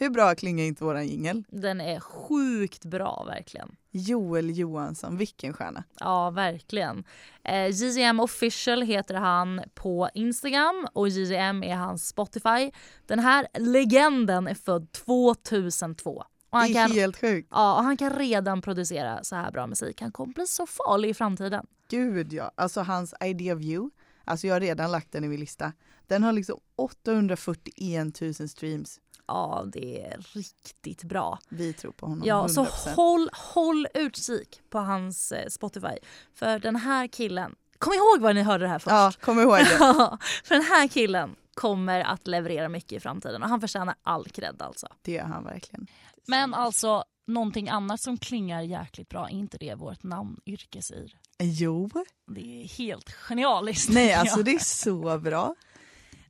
Hur 0.01 0.09
bra 0.09 0.35
klingar 0.35 0.65
inte 0.65 0.83
våran 0.83 1.07
jingel? 1.07 1.43
Den 1.49 1.81
är 1.81 1.99
sjukt 1.99 2.85
bra 2.85 3.23
verkligen. 3.27 3.75
Joel 3.91 4.57
Johansson, 4.57 5.17
vilken 5.17 5.53
stjärna. 5.53 5.83
Ja, 5.99 6.29
verkligen. 6.29 7.03
Eh, 7.43 7.67
JJM 7.67 8.19
official 8.19 8.81
heter 8.81 9.15
han 9.15 9.61
på 9.73 10.09
Instagram 10.13 10.87
och 10.93 11.09
JJM 11.09 11.63
är 11.63 11.75
hans 11.75 12.07
Spotify. 12.07 12.71
Den 13.05 13.19
här 13.19 13.47
legenden 13.59 14.47
är 14.47 14.55
född 14.55 14.91
2002. 14.91 16.11
Och 16.11 16.25
Det 16.49 16.57
han 16.57 16.69
är 16.69 16.73
kan, 16.73 16.91
helt 16.91 17.17
sjukt. 17.21 17.47
ja, 17.51 17.77
och 17.77 17.83
han 17.83 17.97
kan 17.97 18.09
redan 18.09 18.61
producera 18.61 19.23
så 19.23 19.35
här 19.35 19.51
bra 19.51 19.67
musik. 19.67 20.01
Han 20.01 20.11
kommer 20.11 20.33
bli 20.33 20.47
så 20.47 20.65
farlig 20.65 21.09
i 21.09 21.13
framtiden. 21.13 21.65
Gud 21.89 22.33
ja, 22.33 22.51
alltså 22.55 22.81
hans 22.81 23.13
idea 23.23 23.55
of 23.55 23.61
you. 23.61 23.89
Alltså 24.25 24.47
jag 24.47 24.55
har 24.55 24.59
redan 24.59 24.91
lagt 24.91 25.11
den 25.11 25.23
i 25.23 25.27
min 25.27 25.39
lista. 25.39 25.73
Den 26.07 26.23
har 26.23 26.31
liksom 26.33 26.59
841 26.75 28.21
000 28.21 28.33
streams. 28.33 28.99
Ja, 29.31 29.63
det 29.67 30.01
är 30.05 30.17
riktigt 30.33 31.03
bra. 31.03 31.39
Vi 31.49 31.73
tror 31.73 31.91
på 31.91 32.05
honom. 32.05 32.27
Ja, 32.27 32.47
100%. 32.47 32.49
så 32.49 32.63
håll, 32.95 33.29
håll 33.33 33.87
utkik 33.93 34.61
på 34.69 34.79
hans 34.79 35.31
eh, 35.31 35.47
Spotify. 35.49 35.97
För 36.33 36.59
den 36.59 36.75
här 36.75 37.07
killen, 37.07 37.55
kom 37.77 37.93
ihåg 37.93 38.21
vad 38.21 38.35
ni 38.35 38.41
hörde 38.41 38.63
det 38.65 38.69
här 38.69 38.79
först. 38.79 38.91
Ja, 38.91 39.11
kom 39.21 39.39
ihåg 39.39 39.57
det. 39.57 39.65
För 40.43 40.55
den 40.55 40.63
här 40.63 40.87
killen 40.87 41.35
kommer 41.53 41.99
att 42.01 42.27
leverera 42.27 42.69
mycket 42.69 42.91
i 42.91 42.99
framtiden 42.99 43.43
och 43.43 43.49
han 43.49 43.61
förtjänar 43.61 43.95
all 44.03 44.25
cred 44.25 44.61
alltså. 44.61 44.87
Det 45.01 45.11
gör 45.11 45.23
han 45.23 45.43
verkligen. 45.43 45.87
Men 46.27 46.53
alltså 46.53 47.03
någonting 47.27 47.69
annat 47.69 48.01
som 48.01 48.17
klingar 48.17 48.61
jäkligt 48.61 49.09
bra, 49.09 49.27
är 49.29 49.33
inte 49.33 49.57
det 49.57 49.75
vårt 49.75 50.03
namn 50.03 50.39
Yrkesyr? 50.45 51.15
Jo. 51.39 51.89
Det 52.27 52.63
är 52.63 52.67
helt 52.67 53.11
genialiskt. 53.13 53.89
Nej, 53.93 54.13
alltså 54.19 54.43
det 54.43 54.51
är 54.55 54.59
så 54.59 55.17
bra. 55.19 55.55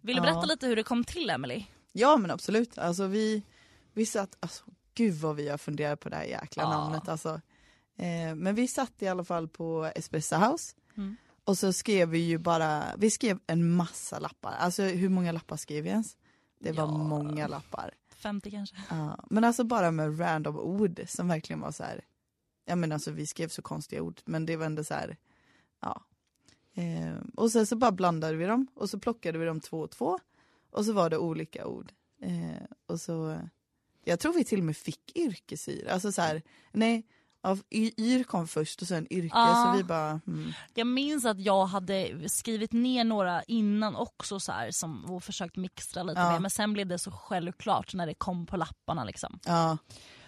Vill 0.02 0.16
du 0.16 0.22
berätta 0.22 0.40
Ja. 0.40 0.46
lite 0.46 0.68
hur 0.68 0.76
det 0.76 0.84
kom 0.84 1.04
till 1.04 1.30
Emily? 1.30 1.66
Ja 1.92 2.18
men 2.18 2.32
absolut, 2.32 2.78
alltså 2.78 3.08
vi, 3.08 3.44
vi 3.94 4.06
satt, 4.06 4.38
alltså 4.40 4.64
gud 4.94 5.14
vad 5.14 5.36
vi 5.36 5.50
har 5.50 5.58
funderat 5.58 6.00
på 6.00 6.10
det 6.10 6.16
här 6.16 6.24
jäkla 6.24 6.64
Ja. 6.64 6.70
namnet 6.70 7.10
alltså. 7.10 7.42
Eh, 7.98 8.36
men 8.36 8.56
vi 8.56 8.68
satt 8.68 9.02
i 9.02 9.08
alla 9.08 9.24
fall 9.24 9.48
på 9.48 9.92
Espresso 9.96 10.36
House 10.36 10.76
Mm. 10.98 11.16
och 11.44 11.58
så 11.58 11.74
skrev 11.74 12.10
vi 12.10 12.18
ju 12.20 12.38
bara, 12.38 12.84
vi 12.98 13.10
skrev 13.12 13.40
en 13.48 13.76
massa 13.76 14.20
lappar, 14.20 14.52
alltså 14.52 14.84
hur 14.84 15.10
många 15.10 15.32
lappar 15.32 15.58
skrev 15.58 15.84
vi 15.84 15.90
ens? 15.90 16.18
Det 16.60 16.72
var 16.72 16.84
Ja. 16.84 16.98
många 16.98 17.48
lappar. 17.48 17.94
50 18.16 18.52
kanske? 18.52 18.76
Ja, 18.90 19.20
men 19.30 19.44
alltså 19.44 19.64
bara 19.64 19.92
med 19.92 20.20
random 20.20 20.60
ord 20.60 21.02
som 21.08 21.28
verkligen 21.28 21.60
var 21.60 21.72
så 21.72 21.84
här. 21.84 22.02
Ja 22.66 22.76
men 22.76 22.92
alltså 22.92 23.12
vi 23.12 23.26
skrev 23.28 23.48
så 23.48 23.62
konstiga 23.62 24.02
ord 24.02 24.22
men 24.26 24.46
det 24.46 24.56
var 24.58 24.66
ändå 24.66 24.84
så 24.84 24.94
här. 24.94 25.18
Ja. 25.82 26.04
Eh, 26.74 27.14
och 27.36 27.52
sen 27.52 27.68
så 27.68 27.76
bara 27.76 27.92
blandade 27.92 28.36
vi 28.38 28.46
dem 28.46 28.68
och 28.76 28.90
så 28.90 29.00
plockade 29.00 29.38
vi 29.40 29.46
dem 29.46 29.60
två 29.60 29.80
och 29.80 29.92
två. 29.92 30.20
Och 30.72 30.86
så 30.86 30.94
var 30.94 31.10
det 31.10 31.18
olika 31.18 31.66
ord. 31.68 31.92
Eh, 32.22 32.64
och 32.88 33.00
så, 33.02 33.42
jag 34.04 34.20
tror 34.20 34.34
vi 34.34 34.44
till 34.46 34.60
och 34.60 34.66
med 34.66 34.78
fick 34.78 35.18
yrkesyr. 35.18 35.88
Alltså 35.88 36.12
så 36.12 36.22
här, 36.22 36.42
nej, 36.72 37.06
av 37.44 37.62
yr 37.72 38.24
kom 38.24 38.48
först 38.48 38.82
och 38.82 38.88
sen 38.88 39.14
yrke 39.14 39.32
Ja. 39.36 39.72
så 39.74 39.78
vi 39.78 39.84
bara, 39.84 40.22
mm, 40.28 40.52
Jag 40.74 40.88
minns 40.88 41.26
att 41.26 41.40
jag 41.40 41.66
hade 41.66 42.30
skrivit 42.30 42.72
ner 42.74 43.04
några 43.04 43.44
innan 43.44 43.96
också 43.96 44.40
så 44.40 44.52
här, 44.52 44.72
som, 44.72 45.06
och 45.06 45.24
försökt 45.24 45.56
mixtra 45.56 46.04
lite 46.04 46.20
Ja. 46.22 46.32
med 46.32 46.42
men 46.42 46.52
sen 46.52 46.74
blev 46.74 46.88
det 46.88 47.00
så 47.00 47.12
självklart 47.12 47.94
när 47.94 48.08
det 48.08 48.14
kom 48.14 48.46
på 48.46 48.58
lapparna 48.58 49.04
liksom. 49.04 49.40
ja. 49.46 49.78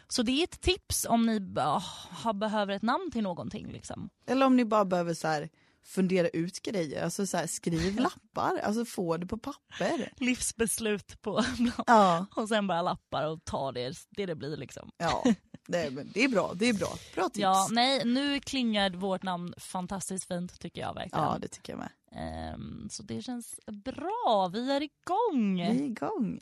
Så 0.07 0.23
det 0.23 0.31
är 0.31 0.43
ett 0.43 0.61
tips 0.61 1.05
om 1.09 1.25
ni 1.25 1.39
har, 2.11 2.33
behöver 2.33 2.73
ett 2.73 2.81
namn 2.81 3.11
till 3.11 3.23
någonting 3.23 3.71
liksom. 3.71 4.09
Eller 4.25 4.45
om 4.45 4.55
ni 4.55 4.65
bara 4.65 4.85
behöver 4.85 5.13
så 5.13 5.27
här 5.27 5.49
fundera 5.83 6.27
ut 6.29 6.61
grejer, 6.61 7.03
alltså 7.03 7.27
så 7.27 7.37
här, 7.37 7.47
skriv 7.47 7.99
lappar, 7.99 8.57
alltså 8.57 8.85
få 8.85 9.17
det 9.17 9.25
på 9.25 9.37
papper. 9.37 10.13
Livsbeslut 10.17 11.21
på 11.21 11.43
Ja. 11.87 12.25
och 12.35 12.49
sen 12.49 12.67
bara 12.67 12.81
lappar 12.81 13.27
och 13.27 13.43
ta 13.43 13.71
det 13.71 13.93
det, 14.09 14.25
det 14.25 14.35
blir 14.35 14.57
liksom. 14.57 14.91
Ja, 14.97 15.23
det, 15.67 15.91
men 15.91 16.11
det 16.13 16.23
är 16.23 16.29
bra. 16.29 16.53
Det 16.55 16.69
är 16.69 16.73
bra. 16.73 16.97
Bra 17.15 17.23
tips. 17.23 17.39
Ja, 17.39 17.67
nej, 17.71 18.05
nu 18.05 18.39
klingar 18.39 18.89
vårt 18.89 19.23
namn 19.23 19.53
fantastiskt 19.57 20.27
fint 20.27 20.59
tycker 20.59 20.81
jag 20.81 20.93
verkligen. 20.93 21.23
Ja, 21.25 21.37
det 21.41 21.47
tycker 21.47 21.73
jag 21.73 21.79
med. 21.79 21.89
Ehm, 22.15 22.87
så 22.91 23.03
det 23.03 23.21
känns 23.21 23.59
bra, 23.71 24.49
vi 24.53 24.71
är 24.71 24.81
igång. 24.81 25.55
Vi 25.55 25.61
är 25.61 25.85
igång. 25.85 26.39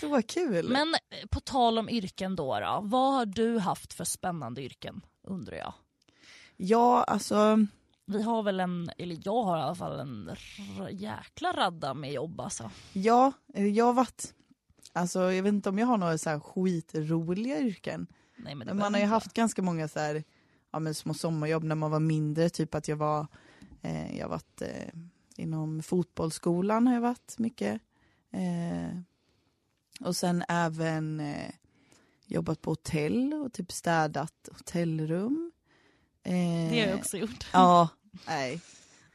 Så 0.00 0.22
kul. 0.22 0.68
Men 0.68 0.94
eh, 0.94 1.26
på 1.30 1.40
tal 1.40 1.78
om 1.78 1.88
yrken 1.88 2.36
då, 2.36 2.60
då, 2.60 2.80
vad 2.82 3.12
har 3.14 3.26
du 3.26 3.58
haft 3.58 3.92
för 3.92 4.04
spännande 4.04 4.62
yrken 4.62 5.00
undrar 5.26 5.56
jag? 5.56 5.74
Ja, 6.56 7.04
alltså. 7.04 7.66
Vi 8.06 8.22
har 8.22 8.42
väl 8.42 8.60
en, 8.60 8.90
eller 8.98 9.18
jag 9.24 9.42
har 9.42 9.58
i 9.58 9.60
alla 9.60 9.74
fall 9.74 10.00
en 10.00 10.30
jäkla 10.90 11.52
radda 11.52 11.94
med 11.94 12.12
jobb 12.12 12.40
alltså. 12.40 12.70
Ja, 12.92 13.32
jag 13.54 13.84
har 13.84 13.92
varit. 13.92 14.34
Alltså, 14.92 15.32
jag 15.32 15.42
vet 15.42 15.52
inte 15.52 15.68
om 15.68 15.78
jag 15.78 15.86
har 15.86 15.98
några 15.98 16.18
så 16.18 16.30
här 16.30 16.40
skitroliga 16.40 17.60
yrken. 17.60 18.06
Nej, 18.36 18.54
men 18.54 18.66
Men 18.66 18.76
man 18.76 18.94
har 18.94 19.00
ju 19.00 19.06
haft 19.06 19.34
ganska 19.34 19.62
många 19.62 19.88
så 19.88 19.98
här, 19.98 20.24
ja, 20.70 20.78
men 20.78 20.94
små 20.94 21.14
sommarjobb 21.14 21.64
när 21.64 21.74
man 21.74 21.90
var 21.90 22.00
mindre. 22.00 22.50
Typ 22.50 22.74
att 22.74 22.88
jag 22.88 22.96
var, 22.96 23.26
eh, 23.82 24.16
jag 24.16 24.24
har 24.24 24.30
varit 24.30 24.62
eh, 24.62 24.88
inom 25.36 25.82
fotbollsskolan 25.82 26.86
har 26.86 26.94
jag 26.94 27.00
varit 27.00 27.38
mycket. 27.38 27.80
Eh, 28.30 28.98
och 30.00 30.16
sen 30.16 30.44
även 30.48 31.20
eh, 31.20 31.50
jobbat 32.26 32.60
på 32.62 32.70
hotell 32.70 33.34
och 33.34 33.52
typ 33.52 33.72
städat 33.72 34.48
hotellrum. 34.52 35.52
Eh, 36.24 36.70
Det 36.70 36.80
har 36.80 36.86
jag 36.88 36.98
också 36.98 37.16
gjort. 37.16 37.46
Ja, 37.52 37.88
nej. 38.26 38.60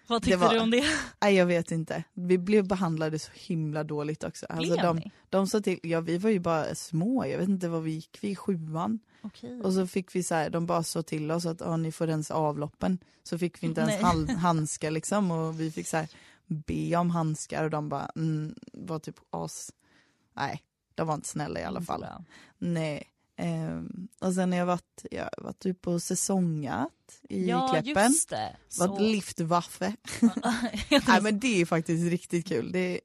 Vad 0.08 0.24
tyckte 0.24 0.38
var- 0.38 0.54
du 0.54 0.60
om 0.60 0.72
det? 0.72 0.84
Nej 1.22 1.36
jag 1.36 1.46
vet 1.46 1.72
inte. 1.72 2.04
Vi 2.13 2.38
blev 2.38 2.68
behandlade 2.68 3.20
så 3.20 3.32
himla 3.36 3.84
dåligt 3.84 4.24
också. 4.24 4.46
Alltså 4.46 4.74
Blev 4.74 4.84
de, 4.86 4.96
ni? 4.98 5.12
de 5.30 5.48
sa 5.48 5.62
till, 5.62 5.80
ja 5.84 6.01
vi 6.01 6.18
var 6.18 6.30
ju 6.30 6.39
bara 6.39 6.75
små, 6.75 7.25
jag 7.25 7.38
vet 7.38 7.50
inte 7.50 7.68
vad 7.68 7.84
vi 7.84 7.92
gick, 7.92 8.18
vi 8.22 8.30
i 8.30 8.36
sjuan. 8.36 9.00
Okej. 9.22 9.62
Och 9.62 9.74
så 9.74 9.88
fick 9.88 10.16
vi 10.16 10.24
så 10.24 10.36
här, 10.36 10.50
de 10.50 10.66
bara 10.66 10.84
sa 10.84 11.01
till 11.04 11.32
oss 11.32 11.46
att 11.46 11.62
ah, 11.62 11.78
ni 11.78 11.92
får 11.92 12.08
rensa 12.08 12.34
avloppen. 12.34 12.98
Så 13.24 13.38
fick 13.38 13.63
vi 13.63 13.68
inte 13.68 13.82
ens 13.82 14.01
hal- 14.01 14.30
handskar 14.38 14.92
liksom 14.92 15.32
och 15.32 15.60
vi 15.60 15.72
fick 15.72 15.88
så 15.88 15.98
här 15.98 16.08
be 16.48 16.96
om 16.96 17.10
handskar 17.10 17.63
och 17.63 17.70
de 17.70 17.89
bara 17.89 18.12
mm, 18.16 18.56
var 18.74 19.00
typ 19.00 19.16
as. 19.30 19.72
Nej, 20.34 20.62
de 20.96 21.08
var 21.08 21.13
inte 21.16 21.28
snälla 21.28 21.60
i 21.60 21.63
alla 21.63 21.82
fall. 21.82 22.06
Nej. 22.58 23.04
Ehm, 23.41 24.08
och 24.22 24.34
sen 24.34 24.51
har 24.51 24.60
jag 24.60 24.65
varit, 24.65 25.05
jag 25.12 25.29
varit 25.38 25.60
typ 25.60 25.81
på 25.81 26.00
säsongat 26.00 27.22
i 27.29 27.50
Ja, 27.50 27.67
Kläppen. 27.84 28.03
just 28.12 28.29
det. 28.29 28.55
Varit 28.79 28.98
Så- 28.98 29.00
liftwaffe. 29.00 29.96
det, 30.89 31.01
Nej 31.08 31.22
men 31.22 31.39
det 31.39 31.62
är 31.62 31.65
faktiskt 31.65 32.10
riktigt 32.12 32.48
kul. 32.48 32.72
Det 32.72 33.00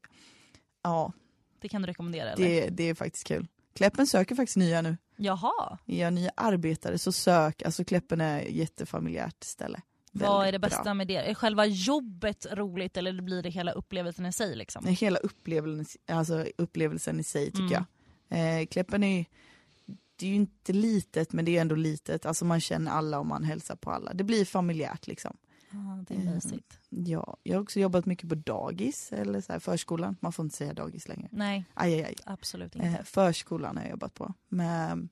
ja, 0.82 1.12
det 1.60 1.68
kan 1.68 1.82
du 1.82 1.88
rekommendera 1.88 2.30
eller? 2.32 2.46
det, 2.46 2.68
det 2.68 2.84
är 2.84 2.94
faktiskt 2.94 3.26
kul. 3.26 3.46
Kläppen 3.74 4.06
söker 4.06 4.34
faktiskt 4.34 4.56
nya 4.56 4.82
nu. 4.82 4.96
Jaha, 5.16 5.78
Är 5.86 6.10
nya 6.10 6.30
arbetare 6.36 6.98
så 6.98 7.12
sök, 7.12 7.62
alltså 7.62 7.84
Kläppen 7.84 8.20
är 8.20 8.42
ett 8.42 8.52
jättefamiljärt 8.52 9.44
ställe. 9.44 9.80
vad 10.12 10.46
är 10.48 10.52
det 10.52 10.58
bästa 10.58 10.82
bra. 10.82 10.94
med 10.94 11.06
det? 11.08 11.16
Är 11.16 11.34
själva 11.34 11.66
jobbet 11.66 12.46
roligt 12.52 12.96
eller 12.96 13.22
blir 13.22 13.42
det 13.42 13.50
hela 13.50 13.72
upplevelsen 13.72 14.26
i 14.26 14.32
sig? 14.32 14.56
Liksom? 14.56 14.86
Hela 14.86 15.18
upplevelsen, 15.18 16.00
alltså 16.08 16.46
upplevelsen 16.58 17.20
i 17.20 17.24
sig 17.24 17.46
tycker 17.50 17.60
Mm. 17.76 17.84
jag. 18.28 18.60
Eh, 18.60 18.66
Kläppen 18.66 19.04
är 19.04 19.24
det 20.16 20.26
är 20.26 20.30
ju 20.30 20.37
inte 20.37 20.73
litet 20.73 21.33
men 21.33 21.44
det 21.44 21.56
är 21.56 21.61
ändå 21.61 21.75
litet, 21.75 22.26
alltså 22.26 22.44
man 22.44 22.61
känner 22.61 22.90
alla 22.90 23.18
och 23.18 23.26
man 23.26 23.44
hälsar 23.44 23.76
på 23.76 23.90
alla. 23.90 24.14
Det 24.14 24.25
blir 24.25 24.44
familjärt 24.44 25.06
liksom. 25.06 25.37
Ah, 25.71 26.04
det 26.09 26.14
är 26.14 26.18
mysigt. 26.35 26.78
Ja, 26.88 27.37
jag 27.42 27.56
har 27.56 27.62
också 27.62 27.80
jobbat 27.80 28.06
mycket 28.06 28.28
på 28.28 28.35
dagis 28.35 29.12
eller 29.12 29.40
så 29.40 29.52
här, 29.52 29.59
förskolan, 29.61 30.16
man 30.21 30.33
får 30.33 30.44
inte 30.44 30.56
säga 30.56 30.75
dagis 30.75 31.09
längre. 31.09 31.28
Nej, 31.33 31.64
Aj, 31.75 31.94
aj, 31.94 32.04
aj. 32.04 32.16
absolut 32.25 32.75
inte. 32.75 32.87
Eh, 32.88 33.02
förskolan 33.04 33.76
har 33.76 33.85
jag 33.85 33.90
jobbat 33.90 34.14
på. 34.14 34.35
Med, 34.49 35.09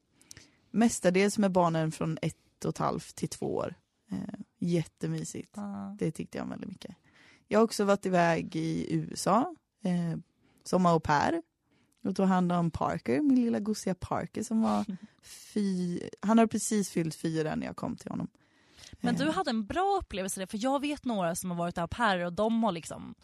mestadels 0.71 1.39
med 1.39 1.53
barnen 1.53 1.93
från 1.93 2.19
ett 2.23 2.37
och 2.65 2.69
ett 2.69 2.79
halvt 2.79 3.15
till 3.15 3.29
två 3.29 3.55
år. 3.55 3.75
Eh, 4.11 4.19
jättemysigt. 4.59 5.59
Ah. 5.59 5.97
Det 5.99 6.11
tyckte 6.11 6.39
jag 6.39 6.47
väldigt 6.47 6.69
mycket. 6.71 6.97
Jag 7.49 7.59
har 7.59 7.65
också 7.65 7.85
varit 7.85 8.07
iväg 8.07 8.57
i 8.57 8.95
USA 8.95 9.55
eh, 9.85 10.19
som 10.65 10.87
au 10.87 11.01
pair. 11.01 11.43
Och 12.05 12.17
tog 12.17 12.27
hand 12.27 12.53
om 12.53 12.71
Parker, 12.71 13.21
min 13.21 13.45
lilla 13.45 13.61
gosiga 13.61 13.95
Parker 13.95 14.43
som 14.43 14.63
var 14.63 14.85
fy... 15.23 16.01
Han 16.21 16.39
har 16.39 16.47
precis 16.47 16.91
fyllt 16.91 17.15
fyra 17.15 17.55
när 17.55 17.67
jag 17.67 17.77
kom 17.77 17.97
till 17.97 18.11
honom. 18.11 18.29
Men 19.01 19.15
Eh, 19.15 19.21
du 19.21 19.31
hade 19.31 19.51
en 19.51 19.67
bra 19.67 19.99
upplevelse 20.03 20.41
där, 20.41 20.47
för 20.47 20.59
jag 20.63 20.81
vet 20.81 21.05
några 21.05 21.35
som 21.35 21.51
har 21.51 21.59
varit 21.59 21.79
au 21.79 21.89
pair 21.89 22.25
och 22.27 22.33
de 22.33 22.63
har 22.65 22.73
liksom 22.73 23.15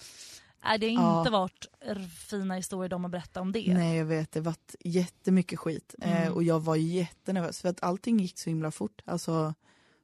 Nej, 0.65 0.79
det 0.79 0.95
har 0.95 1.03
Ja. 1.13 1.19
inte 1.19 1.31
varit 1.31 1.67
r- 1.81 2.09
fina 2.29 2.55
historier 2.55 2.89
de 2.89 3.05
har 3.05 3.11
berättat 3.11 3.37
om 3.37 3.53
det. 3.53 3.75
Nej 3.75 3.97
jag 3.99 4.05
vet, 4.05 4.33
det 4.33 4.41
varit 4.41 4.75
jättemycket 4.81 5.59
skit. 5.59 5.95
Eh, 6.03 6.21
Mm. 6.23 6.33
och 6.35 6.43
jag 6.43 6.61
var 6.61 6.77
jättenervös 6.77 7.61
för 7.61 7.69
att 7.69 7.83
allting 7.83 8.21
gick 8.21 8.39
så 8.39 8.51
himla 8.51 8.71
fort. 8.71 9.03
Alltså 9.05 9.55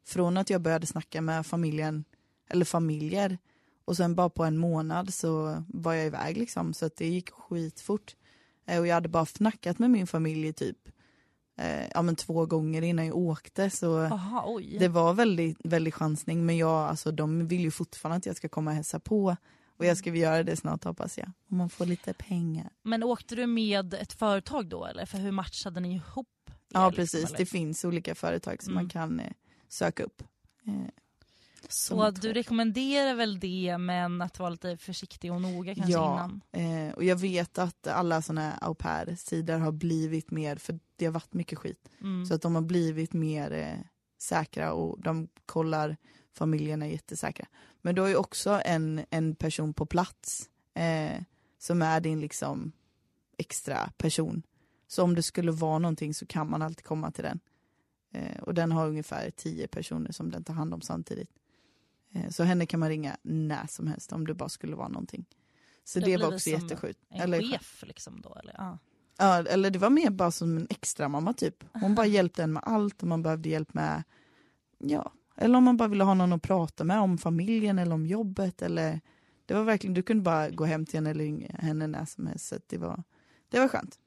från 0.07 0.37
att 0.37 0.51
jag 0.51 0.61
började 0.61 0.87
snacka 0.87 1.21
med 1.21 1.47
familjen, 1.47 2.05
eller 2.49 2.65
familjer, 2.65 3.39
och 3.85 3.97
sen 3.97 4.15
bara 4.15 4.31
på 4.31 4.45
en 4.45 4.59
månad 4.59 5.15
så 5.15 5.65
var 5.69 5.93
jag 5.95 6.07
iväg 6.07 6.37
liksom. 6.37 6.75
Så 6.75 6.87
att 6.87 6.97
det 6.97 7.07
gick 7.09 7.31
skitfort. 7.31 8.17
Eh, 8.67 8.81
och 8.81 8.87
jag 8.87 8.95
hade 8.95 9.09
bara 9.09 9.27
snackat 9.27 9.79
med 9.79 9.91
min 9.91 10.07
familj 10.07 10.53
typ 10.53 10.79
eh, 11.59 11.87
ja, 11.95 12.03
men 12.03 12.17
två 12.17 12.47
gånger 12.47 12.83
innan 12.83 13.07
jag 13.07 13.17
åkte. 13.17 13.71
Så 13.71 14.01
Aha, 14.01 14.61
det 14.79 14.89
var 14.89 15.15
väldigt, 15.15 15.59
väldigt 15.65 15.95
chansning. 15.95 16.47
Men 16.47 16.57
jag, 16.57 16.71
alltså, 16.89 17.11
de 17.13 17.47
vill 17.49 17.61
ju 17.61 17.71
fortfarande 17.71 18.17
att 18.17 18.27
jag 18.27 18.37
ska 18.37 18.49
komma 18.49 18.71
och 18.71 18.75
hälsa 18.77 19.01
på. 19.01 19.37
Och 19.77 19.85
jag 19.85 19.97
ska 19.97 20.11
väl 20.11 20.21
göra 20.21 20.43
det 20.43 20.57
snart 20.57 20.85
hoppas 20.85 21.19
jag. 21.19 21.31
Om 21.51 21.57
man 21.59 21.71
får 21.71 21.87
lite 21.87 22.13
pengar. 22.15 22.71
Men 22.83 23.03
åkte 23.03 23.35
du 23.37 23.47
med 23.47 23.95
ett 23.95 24.13
företag 24.13 24.67
då 24.69 24.85
eller? 24.87 25.07
För 25.07 25.19
hur 25.19 25.31
matchade 25.31 25.81
ni 25.81 25.95
ihop? 25.95 26.29
Ja 26.69 26.87
liksom, 26.89 27.03
precis, 27.03 27.25
eller? 27.25 27.39
det 27.39 27.47
finns 27.47 27.85
olika 27.85 28.15
företag 28.15 28.63
som 28.63 28.73
Mm. 28.73 28.83
man 28.85 28.91
kan 28.91 29.21
eh, 29.21 29.33
söka 29.69 30.05
upp. 30.05 30.23
Eh, 30.67 30.73
Så 31.69 32.11
du 32.11 32.33
rekommenderar 32.33 33.15
väl 33.15 33.41
det 33.41 33.79
men 33.79 34.23
att 34.23 34.39
vara 34.39 34.51
lite 34.51 34.77
försiktig 34.77 35.33
och 35.33 35.41
noga 35.43 35.75
kanske 35.75 35.93
Ja. 35.93 36.15
innan? 36.15 36.41
eh, 36.89 36.95
och 36.95 37.05
jag 37.05 37.17
vet 37.17 37.59
att 37.59 37.87
alla 37.87 38.23
sådana 38.23 38.41
här 38.41 38.59
au 38.69 38.75
pair-sidor 38.75 39.59
har 39.59 39.73
blivit 39.73 40.31
mer, 40.31 40.57
för 40.57 40.79
det 40.97 41.05
har 41.05 41.13
varit 41.13 41.33
mycket 41.35 41.59
skit, 41.59 41.89
Mm. 42.01 42.27
så 42.27 42.35
att 42.35 42.43
de 42.43 42.55
har 42.55 42.63
blivit 42.63 43.13
mer 43.13 43.53
eh, 43.53 43.79
säkra 44.19 44.73
och 44.73 45.01
de 45.03 45.29
kollar 45.47 45.97
familjen 46.33 46.83
är 46.83 46.87
jättesäkra. 46.87 47.47
Men 47.83 47.95
du 47.95 48.01
har 48.03 48.09
ju 48.09 48.17
också 48.17 48.61
en, 48.65 49.01
en 49.11 49.35
person 49.35 49.75
på 49.75 49.87
plats 49.87 50.49
eh, 50.75 51.23
som 51.59 51.83
är 51.83 52.01
din 52.01 52.21
liksom 52.21 52.73
extra 53.39 53.91
person. 53.97 54.43
Så 54.87 55.03
om 55.03 55.15
det 55.15 55.23
skulle 55.23 55.53
vara 55.53 55.79
någonting 55.79 56.15
så 56.15 56.27
kan 56.27 56.51
man 56.51 56.63
alltid 56.63 56.85
komma 56.85 57.11
till 57.11 57.25
den. 57.25 57.41
Eh, 58.15 58.43
och 58.43 58.55
den 58.55 58.73
har 58.73 58.89
ungefär 58.89 59.31
tio 59.31 59.69
personer 59.69 60.13
som 60.13 60.31
den 60.31 60.45
tar 60.45 60.55
hand 60.55 60.75
om 60.75 60.81
samtidigt. 60.81 61.31
Eh, 62.15 62.31
så 62.31 62.43
henne 62.43 62.67
kan 62.67 62.81
man 62.81 62.89
ringa 62.89 63.17
när 63.23 63.67
som 63.67 63.87
helst 63.87 64.13
om 64.13 64.27
det 64.27 64.35
bara 64.35 64.49
skulle 64.49 64.77
vara 64.77 64.89
någonting. 64.89 65.27
Så 65.85 66.01
det, 66.01 66.07
Det 66.07 66.17
var 66.17 66.35
också 66.35 66.51
jättesjukt. 66.51 67.01
En 67.09 67.21
Eller, 67.21 67.43
chef 67.43 67.85
liksom 67.87 68.21
då 68.21 68.35
eller? 68.35 68.55
Ja. 68.59 68.79
ja, 69.19 69.39
eller 69.47 69.71
det 69.71 69.79
var 69.79 69.91
mer 69.91 70.11
bara 70.11 70.31
som 70.31 70.57
en 70.57 70.67
extra 70.71 71.09
mamma 71.09 71.33
typ. 71.33 71.65
Hon 71.73 71.95
bara 71.95 72.07
hjälpte 72.07 72.43
en 72.43 72.53
med 72.53 72.63
allt 72.67 73.03
om 73.03 73.09
man 73.09 73.23
behövde 73.23 73.49
hjälp 73.49 73.75
med, 73.75 74.03
ja, 74.79 75.13
eller 75.37 75.59
om 75.59 75.65
man 75.65 75.77
bara 75.77 75.89
ville 75.89 76.05
ha 76.05 76.15
någon 76.15 76.33
att 76.33 76.43
prata 76.43 76.85
med 76.85 77.01
om 77.01 77.19
familjen 77.19 77.79
eller 77.79 77.95
om 77.95 78.07
jobbet 78.07 78.63
eller 78.63 79.01
det 79.47 79.55
var 79.55 79.65
verkligen, 79.65 79.95
du 79.95 80.03
kunde 80.03 80.23
bara 80.23 80.51
gå 80.51 80.65
hem 80.65 80.87
till 80.87 80.97
henne 80.97 81.11
eller 81.11 81.53
henne 81.63 81.87
när 81.87 82.05
som 82.05 82.27
helst. 82.27 82.47
Så 82.47 82.57
det 82.67 82.79
var, 82.79 83.03
det 83.49 83.61
var 83.61 83.69
skönt. 83.69 83.99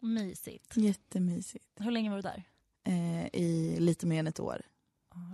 Mysigt. 0.00 0.76
Jättemysigt. 0.76 1.68
Hur 1.76 1.90
länge 1.90 2.10
var 2.10 2.16
du 2.16 2.22
där? 2.22 2.44
Eh, 2.84 3.26
I 3.26 3.76
lite 3.80 4.06
mer 4.06 4.20
än 4.20 4.26
ett 4.26 4.40
år. 4.40 4.62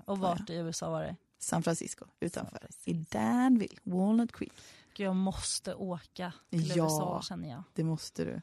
Och 0.04 0.18
vart 0.18 0.50
i 0.50 0.54
USA 0.54 0.90
var 0.90 1.02
det? 1.02 1.16
San 1.38 1.62
Francisco 1.62 2.04
utanför. 2.20 2.50
San 2.50 2.60
Francisco. 2.60 2.90
I 2.90 3.06
Danville, 3.10 3.76
Walnut 3.82 4.32
Creek. 4.32 4.52
Gud, 4.96 5.06
jag 5.06 5.16
måste 5.16 5.74
åka 5.74 6.32
till 6.50 6.68
Ja. 6.76 6.84
USA 6.84 7.22
känner 7.22 7.48
jag. 7.50 7.62
Det 7.74 7.84
måste 7.84 8.24
du. 8.24 8.40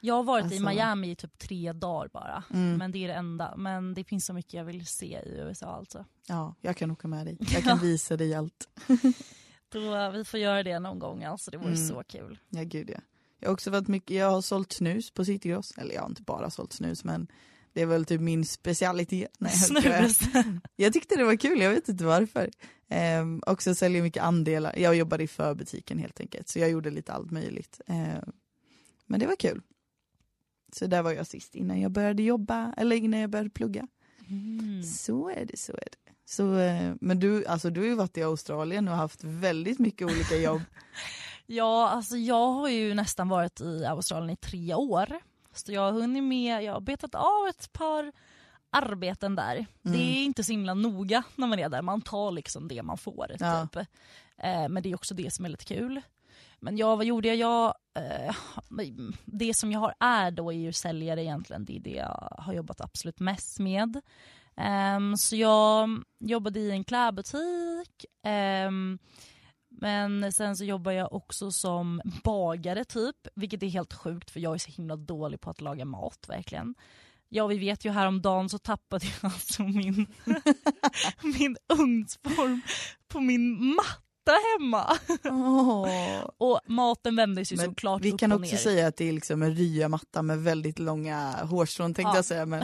Jag 0.00 0.14
har 0.14 0.22
varit 0.24 0.44
Alltså- 0.44 0.58
i 0.58 0.64
Miami 0.66 1.10
i 1.10 1.16
typ 1.16 1.38
tre 1.38 1.72
dagar 1.72 2.08
bara. 2.12 2.44
Mm. 2.52 2.76
Men 2.76 2.92
det 2.92 3.04
är 3.04 3.08
det 3.08 3.14
enda. 3.14 3.54
Men 3.56 3.94
det 3.94 4.04
finns 4.04 4.26
så 4.26 4.32
mycket 4.32 4.54
jag 4.54 4.64
vill 4.64 4.86
se 4.86 5.06
i 5.26 5.38
USA 5.38 5.66
alltså. 5.66 6.04
Ja, 6.26 6.54
jag 6.60 6.76
kan 6.76 6.90
åka 6.90 7.08
med 7.08 7.26
dig. 7.26 7.36
Jag 7.40 7.62
kan 7.62 7.78
visa 7.82 8.16
dig 8.16 8.34
allt. 8.34 8.68
Då, 9.68 10.10
vi 10.10 10.24
får 10.24 10.40
göra 10.40 10.62
det 10.62 10.78
någon 10.78 10.98
gång 10.98 11.24
alltså. 11.24 11.50
Det 11.50 11.56
vore 11.56 11.68
Mm. 11.74 11.88
så 11.88 12.02
kul. 12.02 12.38
Ja, 12.48 12.62
gud 12.62 12.90
ja. 12.90 12.98
Jag 13.38 13.48
har 13.48 13.54
också 13.54 13.70
varit 13.70 13.88
mycket, 13.88 14.16
jag 14.16 14.30
har 14.30 14.42
sålt 14.42 14.72
snus 14.72 15.10
på 15.10 15.24
Citygross. 15.24 15.72
Eller 15.78 15.94
jag 15.94 16.02
har 16.02 16.08
inte 16.08 16.22
bara 16.22 16.50
sålt 16.50 16.72
snus 16.72 17.04
men 17.04 17.26
det 17.74 17.82
är 17.82 17.86
väl 17.86 18.04
typ 18.04 18.20
min 18.20 18.44
specialitet. 18.44 19.36
Nej, 19.38 19.52
jag. 19.84 20.10
Jag 20.76 20.92
tyckte 20.92 21.16
det 21.16 21.24
var 21.24 21.36
kul, 21.36 21.60
jag 21.60 21.70
vet 21.70 21.88
inte 21.88 22.04
varför. 22.04 22.50
Ehm, 22.88 23.42
också 23.46 23.74
säljer 23.74 24.02
mycket 24.02 24.22
andelar. 24.22 24.74
Jag 24.76 24.94
jobbade 24.94 25.24
i 25.24 25.28
förbutiken 25.28 25.98
helt 25.98 26.20
enkelt, 26.20 26.48
så 26.48 26.58
jag 26.58 26.70
gjorde 26.70 26.90
lite 26.90 27.12
allt 27.12 27.30
möjligt. 27.30 27.80
Ehm, 27.86 28.32
men 29.06 29.20
det 29.20 29.26
var 29.26 29.36
kul. 29.36 29.62
Så 30.72 30.86
där 30.86 31.02
var 31.02 31.12
jag 31.12 31.26
sist 31.26 31.54
innan 31.54 31.80
jag 31.80 31.90
började 31.90 32.22
jobba, 32.22 32.74
eller 32.76 32.96
innan 32.96 33.20
jag 33.20 33.30
började 33.30 33.50
plugga. 33.50 33.86
Mm. 34.28 34.82
Så 34.82 35.28
är 35.28 35.44
det, 35.44 35.58
så 35.58 35.72
är 35.72 35.88
det. 35.90 36.12
Så, 36.24 36.58
eh, 36.58 36.94
men 37.00 37.20
du, 37.20 37.46
alltså, 37.46 37.70
du 37.70 37.80
har 37.80 37.86
ju 37.86 37.94
varit 37.94 38.18
i 38.18 38.22
Australien 38.22 38.88
och 38.88 38.96
haft 38.96 39.24
väldigt 39.24 39.78
mycket 39.78 40.06
olika 40.06 40.36
jobb. 40.36 40.62
Ja, 41.46 41.88
alltså 41.88 42.16
jag 42.16 42.52
har 42.52 42.68
ju 42.68 42.94
nästan 42.94 43.28
varit 43.28 43.60
i 43.60 43.84
Australien 43.84 44.30
i 44.30 44.36
tre 44.36 44.74
år. 44.74 45.20
Så 45.54 45.72
jag 45.72 45.80
har 45.80 45.92
hunnit 45.92 46.24
med, 46.24 46.62
jag 46.64 46.72
har 46.72 46.80
betat 46.80 47.14
av 47.14 47.46
ett 47.50 47.72
par 47.72 48.12
arbeten 48.70 49.34
där. 49.36 49.66
Det 49.82 49.88
Mm. 49.88 50.00
är 50.00 50.24
inte 50.24 50.44
så 50.44 50.52
himla 50.52 50.74
noga 50.74 51.22
när 51.36 51.46
man 51.46 51.58
är 51.58 51.68
där, 51.68 51.82
man 51.82 52.00
tar 52.00 52.30
liksom 52.30 52.68
det 52.68 52.82
man 52.82 52.98
får. 52.98 53.26
Ja. 53.38 53.66
Typ. 53.72 53.76
Eh, 54.38 54.68
men 54.68 54.82
det 54.82 54.90
är 54.90 54.94
också 54.94 55.14
det 55.14 55.32
som 55.34 55.44
är 55.44 55.48
lite 55.48 55.64
kul. 55.64 56.00
Men 56.60 56.76
ja, 56.76 56.96
vad 56.96 57.06
gjorde 57.06 57.28
jag? 57.28 57.36
jag 57.36 57.74
eh, 58.28 58.34
det 59.24 59.54
som 59.54 59.72
jag 59.72 59.80
har 59.80 59.94
är 60.00 60.30
då 60.30 60.52
är 60.52 60.56
ju 60.56 60.72
säljare 60.72 61.22
egentligen, 61.24 61.64
det 61.64 61.76
är 61.76 61.80
det 61.80 61.90
jag 61.90 62.34
har 62.38 62.52
jobbat 62.52 62.80
absolut 62.80 63.20
mest 63.20 63.58
med. 63.58 64.00
Ehm, 64.56 65.16
så 65.16 65.36
jag 65.36 66.02
jobbade 66.18 66.60
i 66.60 66.70
en 66.70 66.84
klädbutik, 66.84 68.04
ehm, 68.22 68.98
men 69.84 70.32
sen 70.32 70.56
så 70.56 70.64
jobbar 70.64 70.92
jag 70.92 71.12
också 71.12 71.50
som 71.52 72.00
bagare 72.24 72.84
typ, 72.84 73.16
vilket 73.34 73.62
är 73.62 73.66
helt 73.68 73.92
sjukt 73.94 74.30
för 74.30 74.40
jag 74.40 74.54
är 74.54 74.58
så 74.58 74.70
himla 74.70 74.96
dålig 74.96 75.40
på 75.40 75.50
att 75.50 75.60
laga 75.60 75.84
mat 75.84 76.24
verkligen. 76.28 76.74
Ja 77.28 77.46
vi 77.46 77.58
vet 77.58 77.84
ju 77.84 77.90
häromdagen 77.90 78.48
så 78.48 78.58
tappade 78.58 79.06
jag 79.06 79.32
alltså 79.32 79.62
min, 79.62 80.06
min 81.22 81.56
ugnsform 81.78 82.60
på 83.08 83.20
min 83.20 83.74
matta 83.74 84.32
hemma. 84.58 84.98
Åh. 85.24 86.24
Och 86.38 86.60
maten 86.66 87.16
vändes 87.16 87.52
ju 87.52 87.56
Men 87.56 87.64
såklart 87.66 88.02
Vi 88.02 88.12
upp 88.12 88.18
kan 88.20 88.32
och 88.32 88.40
också 88.40 88.50
ner. 88.54 88.58
säga 88.58 88.86
att 88.86 88.96
det 88.96 89.08
är 89.08 89.12
liksom 89.12 89.42
en 89.42 89.54
ryamatta 89.54 90.22
med 90.22 90.38
väldigt 90.42 90.78
långa 90.78 91.32
hårstrån 91.44 91.94
tänkte 91.94 92.10
Ja. 92.10 92.16
jag 92.16 92.24
säga. 92.24 92.46
Men, 92.46 92.62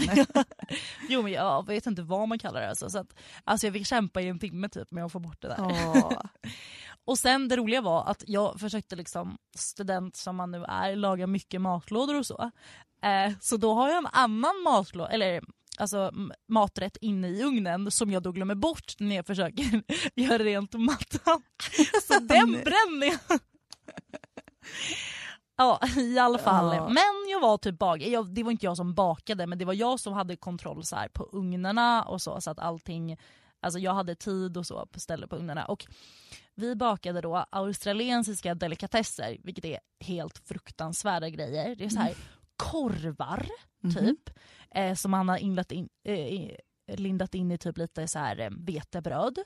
Jo 1.08 1.22
men 1.22 1.32
jag 1.32 1.66
vet 1.66 1.86
inte 1.86 2.02
vad 2.02 2.28
man 2.28 2.38
kallar 2.38 2.60
det 2.60 2.68
alltså. 2.68 2.90
Så 2.90 2.98
att, 2.98 3.14
alltså 3.44 3.66
jag 3.66 3.74
fick 3.74 3.86
kämpa 3.86 4.20
i 4.20 4.28
en 4.28 4.38
timme 4.38 4.68
typ 4.68 4.90
med 4.90 5.04
att 5.04 5.12
få 5.12 5.18
bort 5.18 5.42
det 5.42 5.48
där. 5.48 5.56
Åh. 5.60 6.22
Och 7.04 7.18
sen 7.18 7.48
det 7.48 7.56
roliga 7.56 7.80
var 7.80 8.04
att 8.04 8.24
jag 8.26 8.60
försökte 8.60 8.96
liksom, 8.96 9.38
student 9.56 10.16
som 10.16 10.36
man 10.36 10.50
nu 10.50 10.64
är, 10.64 10.96
laga 10.96 11.26
mycket 11.26 11.60
matlådor 11.60 12.18
och 12.18 12.26
så. 12.26 12.50
Eh, 13.02 13.32
så 13.40 13.56
då 13.56 13.74
har 13.74 13.88
jag 13.88 13.98
en 13.98 14.08
annan 14.12 14.62
matlåda, 14.64 15.10
eller 15.10 15.42
alltså 15.78 16.12
maträtt 16.48 16.96
inne 17.00 17.28
i 17.28 17.42
ugnen 17.42 17.90
som 17.90 18.10
jag 18.10 18.22
då 18.22 18.32
glömmer 18.32 18.54
bort 18.54 18.94
när 18.98 19.16
jag 19.16 19.26
försöker 19.26 19.82
göra 20.20 20.38
rent 20.38 20.72
mattan. 20.72 21.42
Så 22.08 22.18
den 22.18 22.52
bränner 22.52 23.06
jag. 23.06 23.40
Ja 25.56 25.80
i 25.96 26.18
alla 26.18 26.38
fall. 26.38 26.76
Ja. 26.76 26.88
Men 26.88 27.30
jag 27.30 27.40
var 27.40 27.58
typ 27.58 27.78
bagare, 27.78 28.22
det 28.22 28.42
var 28.42 28.50
inte 28.50 28.66
jag 28.66 28.76
som 28.76 28.94
bakade 28.94 29.46
men 29.46 29.58
det 29.58 29.64
var 29.64 29.74
jag 29.74 30.00
som 30.00 30.12
hade 30.12 30.36
kontroll 30.36 30.84
så 30.84 30.96
här, 30.96 31.08
på 31.08 31.28
ugnarna 31.32 32.02
och 32.02 32.22
så, 32.22 32.40
så 32.40 32.50
att 32.50 32.58
allting, 32.58 33.16
alltså 33.60 33.78
jag 33.78 33.94
hade 33.94 34.14
tid 34.14 34.56
och 34.56 34.66
så 34.66 34.86
på 34.86 35.00
stället 35.00 35.30
på 35.30 35.36
ugnarna. 35.36 35.64
Och 35.64 35.86
vi 36.54 36.74
bakade 36.76 37.20
då 37.20 37.36
australiensiska 37.50 38.54
delikatesser, 38.54 39.36
vilket 39.44 39.64
är 39.64 39.78
helt 40.00 40.38
fruktansvärda 40.38 41.28
grejer. 41.28 41.74
Det 41.76 41.84
är 41.84 41.88
så 41.88 42.00
här 42.00 42.14
korvar 42.56 43.46
Mhm. 43.82 43.94
typ, 43.94 44.30
eh, 44.74 44.94
som 44.94 45.10
man 45.10 45.28
har 45.28 45.36
inlat 45.38 45.72
in, 45.72 45.88
eh, 46.04 46.50
lindat 46.96 47.34
in 47.34 47.50
i 47.52 47.58
typ 47.58 47.78
lite 47.78 48.08
så 48.08 48.18
här 48.18 48.40
eh, 48.40 48.50
vetebröd. 48.58 49.38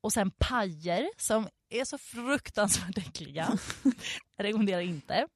Och 0.00 0.12
sen 0.12 0.30
pajer 0.30 1.08
som 1.16 1.48
är 1.70 1.84
så 1.84 1.98
fruktansvärt 1.98 2.98
äckliga. 2.98 3.58
Rekommenderar 4.38 4.80
inte. 4.80 5.26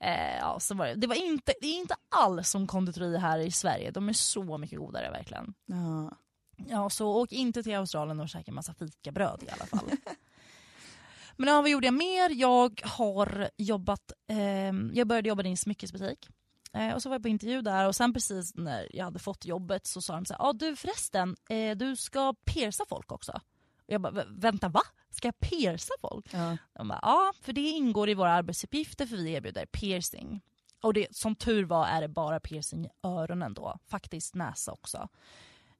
Eh, 0.00 0.36
ja, 0.38 0.60
så 0.60 0.74
var 0.74 0.86
det. 0.86 0.94
Det, 0.94 1.06
var 1.06 1.14
inte, 1.26 1.54
det 1.60 1.66
är 1.66 1.78
inte 1.78 1.94
alls 2.16 2.50
som 2.50 2.66
konditori 2.66 3.16
här 3.18 3.38
i 3.38 3.50
Sverige, 3.50 3.90
de 3.90 4.08
är 4.08 4.12
så 4.12 4.58
mycket 4.58 4.78
godare 4.78 5.10
verkligen. 5.10 5.54
Ja. 5.66 6.16
Ja, 6.56 6.90
så 6.90 7.08
åk 7.08 7.32
inte 7.32 7.62
till 7.62 7.76
Australien 7.76 8.20
och 8.20 8.28
käka 8.28 8.52
massa 8.52 8.74
fikabröd 8.74 9.42
i 9.46 9.50
alla 9.50 9.66
fall. 9.66 9.90
Men 11.36 11.48
ja, 11.48 11.60
vad 11.60 11.70
gjorde 11.70 11.86
jag 11.86 11.94
mer? 11.94 12.30
Jag 12.30 12.80
har 12.84 13.50
jobbat, 13.56 14.12
ehm, 14.28 14.90
jag 14.94 15.06
började 15.06 15.28
jobba 15.28 15.42
i 15.42 15.50
en 15.50 15.56
smyckesbutik. 15.56 16.28
Eh, 16.72 16.92
och 16.94 17.02
så 17.02 17.08
var 17.08 17.14
jag 17.14 17.22
på 17.22 17.28
intervju 17.28 17.62
där 17.62 17.86
och 17.88 17.96
sen 17.96 18.12
precis 18.12 18.54
när 18.54 18.96
jag 18.96 19.04
hade 19.04 19.18
fått 19.18 19.44
jobbet 19.44 19.86
så 19.86 20.02
sa 20.02 20.14
de 20.14 20.24
så 20.24 20.34
här, 20.34 20.48
ah, 20.48 20.52
du 20.52 20.76
förresten, 20.76 21.36
eh, 21.48 21.76
du 21.76 21.96
ska 21.96 22.34
pierca 22.44 22.84
folk 22.88 23.12
också. 23.12 23.40
Jag 23.86 24.00
bara, 24.00 24.12
"Vä- 24.12 24.40
vänta 24.40 24.68
va? 24.68 24.80
Ska 25.10 25.28
jag 25.28 25.38
pierca 25.38 25.92
folk? 26.00 26.26
Ja. 26.34 26.56
De 26.72 26.88
bara, 26.88 26.98
ja, 27.02 27.32
för 27.40 27.52
det 27.52 27.60
ingår 27.60 28.08
i 28.08 28.14
våra 28.14 28.32
arbetsuppgifter 28.32 29.06
för 29.06 29.16
vi 29.16 29.32
erbjuder 29.32 29.66
piercing. 29.66 30.40
Och 30.82 30.94
det, 30.94 31.16
som 31.16 31.34
tur 31.36 31.64
var 31.64 31.86
är 31.86 32.00
det 32.00 32.08
bara 32.08 32.40
piercing 32.40 32.84
i 32.86 32.88
öronen 33.02 33.54
då, 33.54 33.78
faktiskt 33.88 34.34
näsa 34.34 34.72
också. 34.72 35.08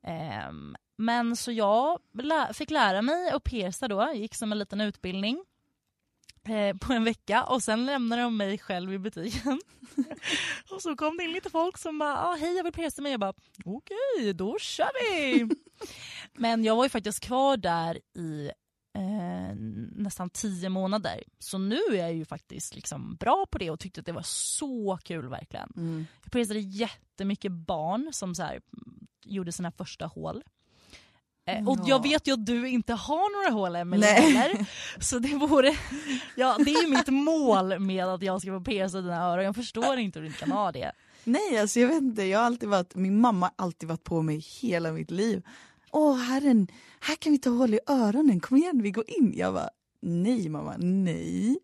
Ehm, 0.06 0.76
men 0.98 1.36
så 1.36 1.52
jag 1.52 1.98
fick 2.52 2.70
lära 2.70 3.02
mig 3.02 3.30
att 3.30 3.44
pierca 3.44 3.88
då, 3.88 4.12
gick 4.14 4.34
som 4.34 4.52
en 4.52 4.58
liten 4.58 4.80
utbildning 4.80 5.44
eh, 6.48 6.76
på 6.76 6.92
en 6.92 7.04
vecka 7.04 7.44
och 7.44 7.62
sen 7.62 7.86
lämnade 7.86 8.22
de 8.22 8.36
mig 8.36 8.58
själv 8.58 8.92
i 8.92 8.98
butiken. 8.98 9.60
och 10.70 10.82
så 10.82 10.96
kom 10.96 11.16
det 11.16 11.24
in 11.24 11.32
lite 11.32 11.50
folk 11.50 11.78
som 11.78 11.98
bara, 11.98 12.18
ah, 12.18 12.36
hej 12.40 12.56
jag 12.56 12.64
vill 12.64 12.72
pierca 12.72 13.02
mig. 13.02 13.10
Jag 13.10 13.20
bara, 13.20 13.34
okej 13.64 14.34
då 14.34 14.58
kör 14.58 14.90
vi. 15.10 15.48
Men 16.32 16.64
jag 16.64 16.76
var 16.76 16.84
ju 16.84 16.88
faktiskt 16.88 17.20
kvar 17.20 17.56
där 17.56 18.00
i 18.18 18.50
eh, 18.96 19.56
nästan 19.96 20.30
tio 20.30 20.68
månader. 20.68 21.22
Så 21.38 21.58
nu 21.58 21.80
är 21.90 21.96
jag 21.96 22.14
ju 22.14 22.24
faktiskt 22.24 22.74
liksom 22.74 23.16
bra 23.16 23.46
på 23.50 23.58
det 23.58 23.70
och 23.70 23.80
tyckte 23.80 24.00
att 24.00 24.06
det 24.06 24.12
var 24.12 24.26
så 24.26 24.98
kul 25.04 25.28
verkligen. 25.28 25.72
Mm. 25.76 26.06
Jag 26.22 26.32
piercade 26.32 26.60
jättemycket 26.60 27.52
barn 27.52 28.08
som 28.12 28.34
så 28.34 28.42
här, 28.42 28.60
gjorde 29.26 29.52
sina 29.52 29.70
första 29.70 30.06
hål. 30.06 30.42
Eh, 31.48 31.68
och 31.68 31.76
Ja. 31.78 31.84
jag 31.86 32.02
vet 32.02 32.28
ju 32.28 32.32
att 32.32 32.46
du 32.46 32.68
inte 32.68 32.92
har 32.94 33.44
några 33.44 33.60
hål 33.60 33.76
Emelie 33.76 34.06
heller. 34.06 34.66
Så 35.00 35.18
det 35.18 35.34
vore, 35.34 35.76
ja 36.36 36.56
det 36.58 36.70
är 36.74 36.82
ju 36.82 36.88
mitt 36.96 37.08
mål 37.08 37.78
med 37.78 38.04
att 38.04 38.22
jag 38.22 38.40
ska 38.42 38.50
få 38.58 38.64
pierca 38.64 39.00
dina 39.00 39.22
öron. 39.22 39.44
Jag 39.44 39.54
förstår 39.56 39.96
inte 39.98 40.18
hur 40.18 40.22
du 40.24 40.26
inte 40.28 40.38
kan 40.40 40.52
ha 40.52 40.72
det. 40.72 40.92
Nej, 41.24 41.58
alltså 41.58 41.80
jag 41.80 41.88
vet 41.88 42.02
inte. 42.02 42.22
Jag 42.22 42.38
har 42.38 42.46
alltid 42.46 42.68
varit, 42.68 42.94
min 42.94 43.20
mamma 43.20 43.46
har 43.56 43.64
alltid 43.66 43.88
varit 43.88 44.04
på 44.04 44.22
mig 44.22 44.38
hela 44.62 44.92
mitt 44.92 45.10
liv. 45.10 45.42
Åh 45.90 46.16
herren, 46.16 46.66
här 47.00 47.16
kan 47.16 47.32
vi 47.32 47.38
ta 47.38 47.50
hål 47.50 47.74
i 47.74 47.78
öronen, 47.86 48.40
kom 48.40 48.56
igen 48.56 48.82
vi 48.82 48.90
går 48.90 49.04
in. 49.10 49.32
Jag 49.36 49.54
bara, 49.54 49.70
nej 50.02 50.48
mamma, 50.48 50.74
nej. 50.78 51.58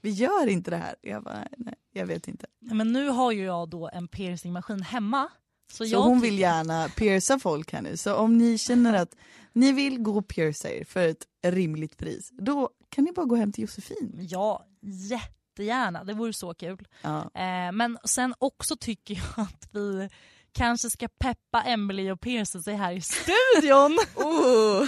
Vi 0.00 0.10
gör 0.10 0.46
inte 0.46 0.70
det 0.70 0.76
här. 0.76 0.94
Jag 1.02 1.22
bara, 1.22 1.46
nej, 1.56 1.74
jag 1.92 2.06
vet 2.06 2.28
inte. 2.28 2.46
Men 2.60 2.92
nu 2.92 3.08
har 3.08 3.32
ju 3.32 3.44
jag 3.44 3.68
då 3.68 3.90
en 3.92 4.08
piercingmaskin 4.08 4.82
hemma 4.82 5.28
Så 5.72 5.84
jag 5.84 6.02
hon 6.02 6.20
vill 6.20 6.38
gärna 6.38 6.88
pierca 6.88 7.38
folk 7.38 7.72
här 7.72 7.82
nu. 7.82 7.96
Så 7.96 8.14
om 8.14 8.38
ni 8.38 8.58
känner 8.58 8.94
att 8.94 9.16
ni 9.52 9.72
vill 9.72 9.98
gå 9.98 10.18
och 10.18 10.28
pierca 10.28 10.70
er 10.70 10.84
för 10.84 11.08
ett 11.08 11.26
rimligt 11.46 11.96
pris, 11.96 12.30
då 12.32 12.70
kan 12.88 13.04
ni 13.04 13.12
bara 13.12 13.26
gå 13.26 13.36
hem 13.36 13.52
till 13.52 13.62
Josefin. 13.62 14.18
Ja, 14.20 14.66
jättegärna. 14.82 16.04
Det 16.04 16.14
vore 16.14 16.32
så 16.32 16.54
kul. 16.54 16.88
Ja. 17.02 17.20
Eh, 17.20 17.72
men 17.72 17.98
sen 18.04 18.34
också 18.38 18.76
tycker 18.76 19.14
jag 19.14 19.46
att 19.46 19.68
vi 19.72 20.08
kanske 20.52 20.90
ska 20.90 21.08
peppa 21.08 21.62
Emily 21.62 22.10
och 22.10 22.20
pierca 22.20 22.62
sig 22.62 22.74
här 22.74 22.92
i 22.92 23.00
studion. 23.00 23.98
Oh. 24.14 24.86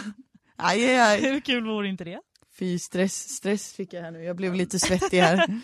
Aj, 0.57 0.85
aj, 0.89 0.99
aj. 0.99 1.21
Hur 1.21 1.41
kul 1.41 1.67
vore 1.67 1.89
inte 1.89 2.05
det? 2.05 2.21
Fy 2.59 2.79
stress, 2.79 3.29
stress 3.29 3.73
fick 3.73 3.93
jag 3.93 4.03
här 4.03 4.11
nu. 4.11 4.23
Jag 4.25 4.37
blev 4.37 4.55
lite 4.55 4.79
svettig 4.79 5.21
här. 5.21 5.47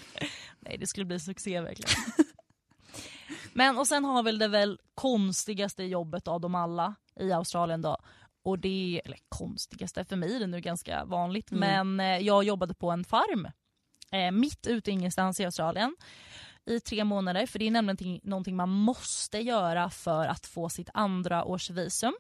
Nej 0.61 0.79
det 0.79 0.87
skulle 0.87 1.07
bli 1.07 1.21
succé 1.21 1.61
verkligen. 1.61 1.91
Men 3.55 3.79
och 3.79 3.87
sen 3.87 4.05
har 4.05 4.23
väl 4.23 4.39
det 4.39 4.49
väl 4.49 4.79
konstigaste 4.95 5.85
jobbet 5.85 6.29
av 6.29 6.41
dem 6.41 6.55
alla 6.55 6.95
i 7.21 7.33
Australien 7.33 7.83
då. 7.83 7.97
Och 8.43 8.59
det, 8.59 9.03
eller 9.05 9.19
konstigaste, 9.29 10.05
för 10.05 10.17
mig 10.17 10.37
är 10.37 10.41
det 10.41 10.47
nu 10.47 10.61
ganska 10.61 11.05
vanligt. 11.05 11.53
Mm. 11.53 11.61
Men 11.95 12.01
eh, 12.21 12.27
jag 12.27 12.45
jobbade 12.45 12.75
på 12.75 12.91
en 12.91 13.05
farm. 13.05 13.49
Eh, 14.11 14.31
mitt 14.31 14.67
ute 14.67 14.91
i 14.91 14.95
ingenstans 14.95 15.41
i 15.41 15.45
Australien. 15.45 15.97
I 16.67 16.81
tre 16.81 17.05
månader. 17.05 17.47
För 17.47 17.59
det 17.59 17.67
är 17.67 17.71
nämligen 17.71 17.97
ting- 17.97 18.21
någonting 18.23 18.57
man 18.57 18.69
måste 18.69 19.39
göra 19.39 19.91
för 19.91 20.27
att 20.27 20.47
få 20.47 20.69
sitt 20.69 20.91
andra 20.95 21.45
års 21.45 21.71
visum. 21.71 22.15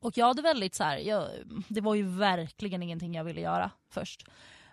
Och 0.00 0.18
jag 0.18 0.26
hade 0.26 0.42
väldigt 0.42 0.74
så 0.74 0.84
här, 0.84 0.98
jag, 0.98 1.28
det 1.68 1.80
var 1.80 1.94
ju 1.94 2.02
verkligen 2.02 2.82
ingenting 2.82 3.14
jag 3.14 3.24
ville 3.24 3.40
göra 3.40 3.70
först. 3.90 4.26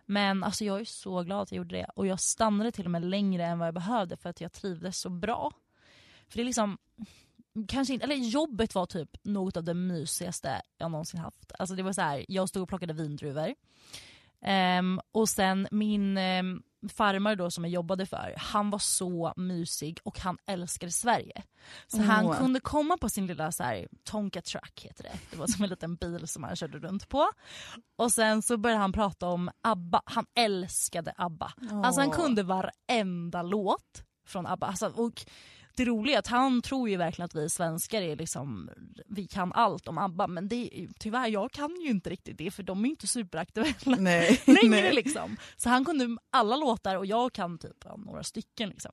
Men 0.09 0.43
alltså 0.43 0.65
jag 0.65 0.79
är 0.79 0.85
så 0.85 1.23
glad 1.23 1.41
att 1.41 1.51
jag 1.51 1.57
gjorde 1.57 1.75
det. 1.75 1.87
Och 1.95 2.07
jag 2.07 2.19
stannade 2.19 2.71
till 2.71 2.85
och 2.85 2.91
med 2.91 3.05
längre 3.05 3.45
än 3.45 3.59
vad 3.59 3.67
jag 3.67 3.75
behövde 3.75 4.17
för 4.17 4.29
att 4.29 4.41
jag 4.41 4.53
trivdes 4.53 4.99
så 4.99 5.09
bra. 5.09 5.51
För 6.29 6.37
det 6.37 6.43
är 6.43 6.45
liksom, 6.45 6.77
kanske 7.67 7.93
inte, 7.93 8.03
eller 8.03 8.15
jobbet 8.15 8.75
var 8.75 8.85
typ 8.85 9.17
något 9.23 9.57
av 9.57 9.63
det 9.63 9.73
mysigaste 9.73 10.61
jag 10.77 10.91
någonsin 10.91 11.19
haft. 11.19 11.51
Alltså 11.59 11.75
det 11.75 11.83
var 11.83 11.93
så 11.93 12.01
här, 12.01 12.25
jag 12.27 12.49
stod 12.49 12.63
och 12.63 12.69
plockade 12.69 12.93
vindruvor. 12.93 13.55
Ehm, 14.41 14.99
och 15.11 15.29
sen 15.29 15.67
min 15.71 16.17
um, 16.17 16.63
farmare 16.89 17.35
då 17.35 17.51
som 17.51 17.63
jag 17.63 17.71
jobbade 17.71 18.05
för, 18.05 18.33
han 18.37 18.69
var 18.69 18.79
så 18.79 19.33
mysig 19.35 19.99
och 20.03 20.19
han 20.19 20.37
älskade 20.45 20.91
Sverige. 20.91 21.43
Så 21.87 22.01
han 22.01 22.25
Åh. 22.25 22.37
kunde 22.37 22.59
komma 22.59 22.97
på 22.97 23.09
sin 23.09 23.27
lilla 23.27 23.51
så 23.51 23.63
här, 23.63 23.87
Tonka 24.03 24.41
truck 24.41 24.81
heter 24.85 25.03
det. 25.03 25.19
Det 25.31 25.37
var 25.37 25.47
som 25.47 25.63
en 25.63 25.69
liten 25.69 25.95
bil 25.95 26.27
som 26.27 26.43
han 26.43 26.55
körde 26.55 26.79
runt 26.79 27.09
på. 27.09 27.27
Och 27.95 28.11
sen 28.11 28.41
så 28.41 28.57
började 28.57 28.81
han 28.81 28.93
prata 28.93 29.27
om 29.27 29.49
ABBA, 29.61 30.01
han 30.05 30.25
älskade 30.35 31.13
ABBA. 31.17 31.53
Alltså 31.83 32.01
han 32.01 32.11
kunde 32.11 32.43
varenda 32.43 33.41
låt 33.43 34.03
från 34.27 34.45
ABBA. 34.45 34.67
Alltså, 34.67 34.87
och 34.87 35.25
det 35.77 35.85
roliga 35.85 36.15
är 36.15 36.19
att 36.19 36.27
han 36.27 36.61
tror 36.61 36.89
ju 36.89 36.97
verkligen 36.97 37.25
att 37.25 37.35
vi 37.35 37.49
svenskar 37.49 38.01
är 38.01 38.15
liksom, 38.15 38.69
vi 39.07 39.27
kan 39.27 39.53
allt 39.53 39.87
om 39.87 39.97
ABBA 39.97 40.27
men 40.27 40.47
det, 40.47 40.55
är- 40.83 40.89
tyvärr 40.99 41.27
jag 41.27 41.51
kan 41.51 41.75
ju 41.81 41.89
inte 41.89 42.09
riktigt 42.09 42.37
det 42.37 42.51
för 42.51 42.63
de 42.63 42.79
är 42.79 42.83
ju 42.83 42.89
inte 42.89 43.07
superaktuella 43.07 43.95
Nej. 43.97 44.41
längre 44.45 44.67
nej. 44.69 44.93
liksom. 44.95 45.37
Så 45.57 45.69
han 45.69 45.85
kunde 45.85 46.17
alla 46.29 46.55
låtar 46.55 46.95
och 46.95 47.05
jag 47.05 47.33
kan 47.33 47.57
typ 47.57 47.85
några 47.97 48.23
stycken 48.23 48.69
liksom. 48.69 48.91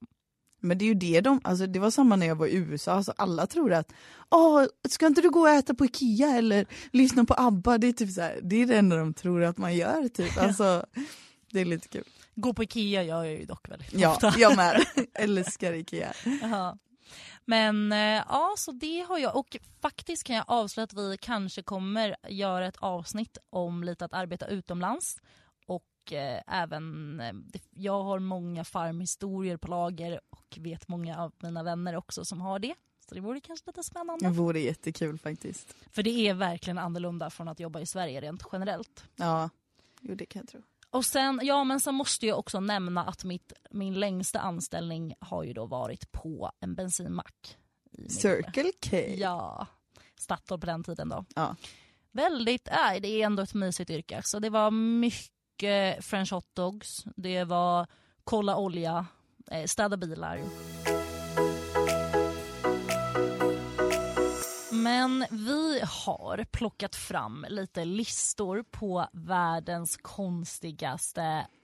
Men 0.61 0.79
det 0.79 0.85
är 0.85 0.87
ju 0.87 0.95
det 0.95 1.21
de, 1.21 1.41
alltså 1.45 1.67
det 1.67 1.79
var 1.79 1.91
samma 1.91 2.17
när 2.17 2.27
jag 2.27 2.37
var 2.37 2.47
i 2.47 2.55
USA, 2.57 2.93
alltså 2.93 3.13
alla 3.17 3.47
trodde 3.47 3.79
att 3.79 3.93
Åh, 4.31 4.65
ska 4.89 5.07
inte 5.07 5.21
du 5.21 5.31
gå 5.31 5.41
och 5.41 5.49
äta 5.49 5.75
på 5.75 5.85
Ikea 5.85 6.29
eller 6.37 6.67
lyssna 6.93 7.25
på 7.25 7.35
ABBA? 7.39 7.79
Det 7.79 7.87
är 7.87 7.93
typ 7.93 8.11
så 8.11 8.21
här, 8.21 8.41
det 8.43 8.57
är 8.63 8.67
det 8.67 8.77
enda 8.79 8.97
de 8.97 9.15
tror 9.15 9.43
att 9.43 9.59
man 9.59 9.77
gör 9.77 10.09
typ. 10.09 10.39
Alltså, 10.39 10.87
det 11.53 11.61
är 11.61 11.65
lite 11.65 11.89
kul. 11.89 12.05
Gå 12.35 12.55
på 12.55 12.63
Ikea 12.63 13.03
gör 13.03 13.25
jag 13.25 13.41
ju 13.41 13.45
dock 13.45 13.69
väldigt 13.69 13.93
Ja, 13.93 14.11
ofta. 14.11 14.35
jag 14.39 14.57
med. 14.57 14.85
Älskar 15.15 15.73
Ikea. 15.73 16.13
Jaha. 16.43 16.79
Men 17.45 17.93
eh, 17.93 17.99
ja, 18.29 18.55
så 18.57 18.73
det 18.73 19.01
har 19.09 19.19
jag. 19.19 19.37
Och 19.37 19.57
faktiskt 19.83 20.25
kan 20.25 20.37
jag 20.37 20.45
avslöja 20.49 20.85
att 20.85 20.93
vi 20.93 21.17
kanske 21.21 21.63
kommer 21.63 22.17
göra 22.29 22.67
ett 22.67 22.77
avsnitt 22.77 23.39
om 23.51 23.85
lite 23.85 24.05
att 24.05 24.13
arbeta 24.13 24.47
utomlands. 24.47 25.17
Och 25.67 26.13
eh, 26.13 26.41
även, 26.47 27.21
eh, 27.21 27.33
jag 27.71 28.03
har 28.03 28.19
många 28.19 28.65
farmhistorier 28.65 29.57
på 29.57 29.69
lager 29.69 30.21
och 30.31 30.59
vet 30.61 30.89
många 30.89 31.19
av 31.23 31.33
mina 31.43 31.63
vänner 31.63 31.97
också 31.97 32.25
som 32.25 32.41
har 32.41 32.59
det. 32.59 32.75
Så 33.09 33.15
det 33.15 33.21
vore 33.21 33.41
kanske 33.41 33.67
lite 33.67 33.83
spännande. 33.83 34.27
Det 34.27 34.33
vore 34.33 34.61
jättekul 34.61 35.19
faktiskt. 35.19 35.75
För 35.91 36.03
det 36.03 36.29
är 36.29 36.35
verkligen 36.35 36.79
annorlunda 36.79 37.31
från 37.31 37.49
att 37.49 37.61
jobba 37.61 37.81
i 37.81 37.87
Sverige 37.87 38.21
rent 38.21 38.43
generellt. 38.53 39.05
Ja, 39.17 39.51
jo 40.01 40.15
det 40.15 40.27
kan 40.27 40.41
jag 40.41 40.49
tro. 40.49 40.63
Och 40.95 41.05
sen, 41.05 41.41
ja 41.43 41.65
men 41.65 41.81
sen 41.81 41.95
måste 41.95 42.27
jag 42.27 42.39
också 42.39 42.61
nämna 42.61 43.05
att 43.05 43.25
mitt, 43.25 43.53
min 43.71 43.95
längsta 43.95 44.41
anställning 44.41 45.15
har 45.19 45.45
ju 45.45 45.53
då 45.53 45.67
varit 45.67 46.13
på 46.13 46.51
en 46.61 46.75
bensinmack. 46.75 47.57
Circle 48.09 48.73
K. 48.91 48.97
Ja, 48.97 49.67
Statoil 50.19 50.61
på 50.61 50.67
den 50.67 50.85
tiden 50.85 51.09
då. 51.09 51.25
Ja. 51.35 51.57
Väldigt, 52.13 52.69
nej 52.73 53.01
det 53.01 53.09
är 53.09 53.27
ändå 53.27 53.43
ett 53.43 53.55
mysigt 53.55 53.91
yrke. 53.91 54.21
Så 54.25 54.39
det 54.39 54.51
var 54.51 54.71
mycket 54.71 56.05
french 56.05 56.33
hotdogs, 56.33 57.05
det 57.17 57.45
var 57.45 57.87
kolla 58.25 58.57
olja, 58.57 59.07
eh, 59.51 59.65
städa 59.65 59.97
bilar. 59.97 60.41
Men 64.85 65.27
vi 65.31 65.81
har 65.85 66.45
plockat 66.45 66.97
fram 66.97 67.47
lite 67.49 67.85
listor 67.85 68.63
på 68.71 69.07
världens 69.13 69.97
konstigaste 69.97 71.23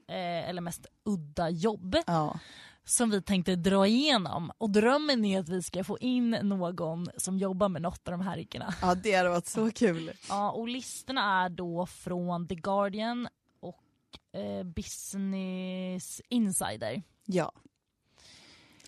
eh, 0.08 0.48
eller 0.48 0.60
mest 0.60 0.86
udda 1.04 1.50
jobb 1.50 1.96
Ja. 2.06 2.38
som 2.84 3.10
vi 3.10 3.22
tänkte 3.22 3.56
dra 3.56 3.86
igenom. 3.86 4.52
Och 4.58 4.70
drömmen 4.70 5.24
är 5.24 5.40
att 5.40 5.48
vi 5.48 5.62
ska 5.62 5.84
få 5.84 5.98
in 5.98 6.30
någon 6.30 7.06
som 7.16 7.38
jobbar 7.38 7.68
med 7.68 7.82
något 7.82 8.08
av 8.08 8.12
de 8.12 8.20
här 8.20 8.38
yrkena. 8.38 8.74
ja, 8.82 8.94
det 8.94 9.12
hade 9.14 9.28
varit 9.28 9.46
så 9.46 9.70
kul. 9.70 10.12
Ja, 10.28 10.50
och 10.50 10.68
listorna 10.68 11.44
är 11.44 11.48
då 11.48 11.86
från 11.86 12.48
The 12.48 12.54
Guardian 12.54 13.28
och 13.60 14.38
eh, 14.40 14.62
Business 14.64 16.20
Insider. 16.28 17.02
Ja. 17.24 17.52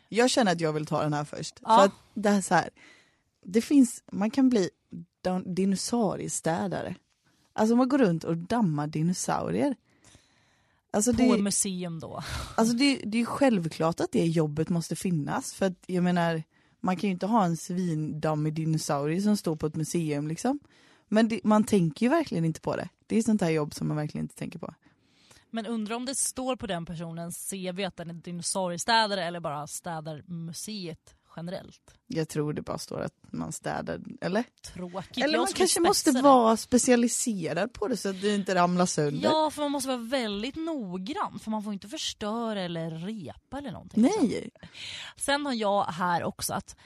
Jag 0.08 0.30
känner 0.30 0.52
att 0.52 0.60
jag 0.60 0.72
vill 0.72 0.86
ta 0.86 1.02
den 1.02 1.12
här 1.12 1.24
först. 1.24 1.54
Ja. 1.62 1.76
För 1.76 1.84
att 1.84 1.92
det 2.14 2.28
är 2.28 2.40
så 2.40 2.54
här, 2.54 2.70
det 3.42 3.60
finns, 3.60 4.02
man 4.12 4.30
kan 4.30 4.48
bli 4.48 4.70
dinosauriestädare. 5.44 6.94
Alltså 7.52 7.76
man 7.76 7.88
går 7.88 7.98
runt 7.98 8.24
och 8.24 8.36
dammar 8.36 8.86
dinosaurier. 8.86 9.76
Alltså 10.90 11.12
På 11.12 11.36
det, 11.36 11.42
museum 11.42 12.00
då. 12.00 12.22
alltså 12.56 12.74
det, 12.74 13.00
det 13.04 13.20
är 13.20 13.24
självklart 13.24 14.00
att 14.00 14.12
det 14.12 14.26
jobbet 14.26 14.68
måste 14.68 14.96
finnas. 14.96 15.54
För 15.54 15.66
att 15.66 15.84
jag 15.86 16.04
menar, 16.04 16.42
man 16.80 16.96
kan 16.96 17.08
ju 17.08 17.12
inte 17.12 17.26
ha 17.26 17.44
en 17.44 17.56
svindammig 17.56 18.54
dinosaurie 18.54 19.22
som 19.22 19.36
står 19.36 19.56
på 19.56 19.66
ett 19.66 19.76
museum 19.76 20.28
liksom. 20.28 20.58
Men 21.08 21.28
det, 21.28 21.40
man 21.44 21.64
tänker 21.64 22.06
ju 22.06 22.10
verkligen 22.10 22.44
inte 22.44 22.60
på 22.60 22.76
det. 22.76 22.88
Det 23.06 23.16
är 23.16 23.22
sånt 23.22 23.40
här 23.40 23.50
jobb 23.50 23.74
som 23.74 23.88
man 23.88 23.96
verkligen 23.96 24.24
inte 24.24 24.34
tänker 24.34 24.58
på. 24.58 24.74
Men 25.50 25.66
undrar 25.66 25.96
om 25.96 26.06
det 26.06 26.14
står 26.14 26.56
på 26.56 26.66
den 26.66 26.86
personens 26.86 27.50
CV 27.50 27.84
att 27.84 27.96
den 27.96 28.10
är 28.10 28.14
dinosauriestädare 28.14 29.24
eller 29.24 29.40
bara 29.40 29.66
städar 29.66 30.22
museet 30.26 31.14
generellt. 31.36 31.94
Jag 32.06 32.28
tror 32.28 32.52
det 32.52 32.62
bara 32.62 32.78
står 32.78 33.00
att 33.00 33.14
man 33.32 33.52
städar, 33.52 34.00
eller? 34.20 34.44
Tråkigt. 34.74 35.24
Eller 35.24 35.38
man 35.38 35.46
kanske 35.46 35.80
måste 35.80 36.10
vara 36.12 36.56
specialiserad 36.56 37.72
på 37.72 37.88
det 37.88 37.96
så 37.96 38.08
att 38.08 38.20
det 38.20 38.34
inte 38.34 38.54
ramlar 38.54 38.86
sönder. 38.86 39.22
Ja, 39.28 39.50
för 39.50 39.62
man 39.62 39.70
måste 39.70 39.88
vara 39.88 39.98
väldigt 39.98 40.56
noggrann 40.56 41.38
för 41.38 41.50
man 41.50 41.62
får 41.62 41.72
inte 41.72 41.88
förstöra 41.88 42.60
eller 42.60 42.90
repa 42.90 43.58
eller 43.58 43.72
någonting. 43.72 44.02
Nej. 44.02 44.50
Sen 45.16 45.46
har 45.46 45.52
jag 45.52 45.84
här 45.84 46.22
också 46.24 46.54
att 46.54 46.76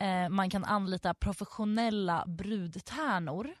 eh, 0.00 0.28
man 0.28 0.50
kan 0.50 0.64
anlita 0.64 1.14
professionella 1.14 2.24
brudtärnor 2.26 3.54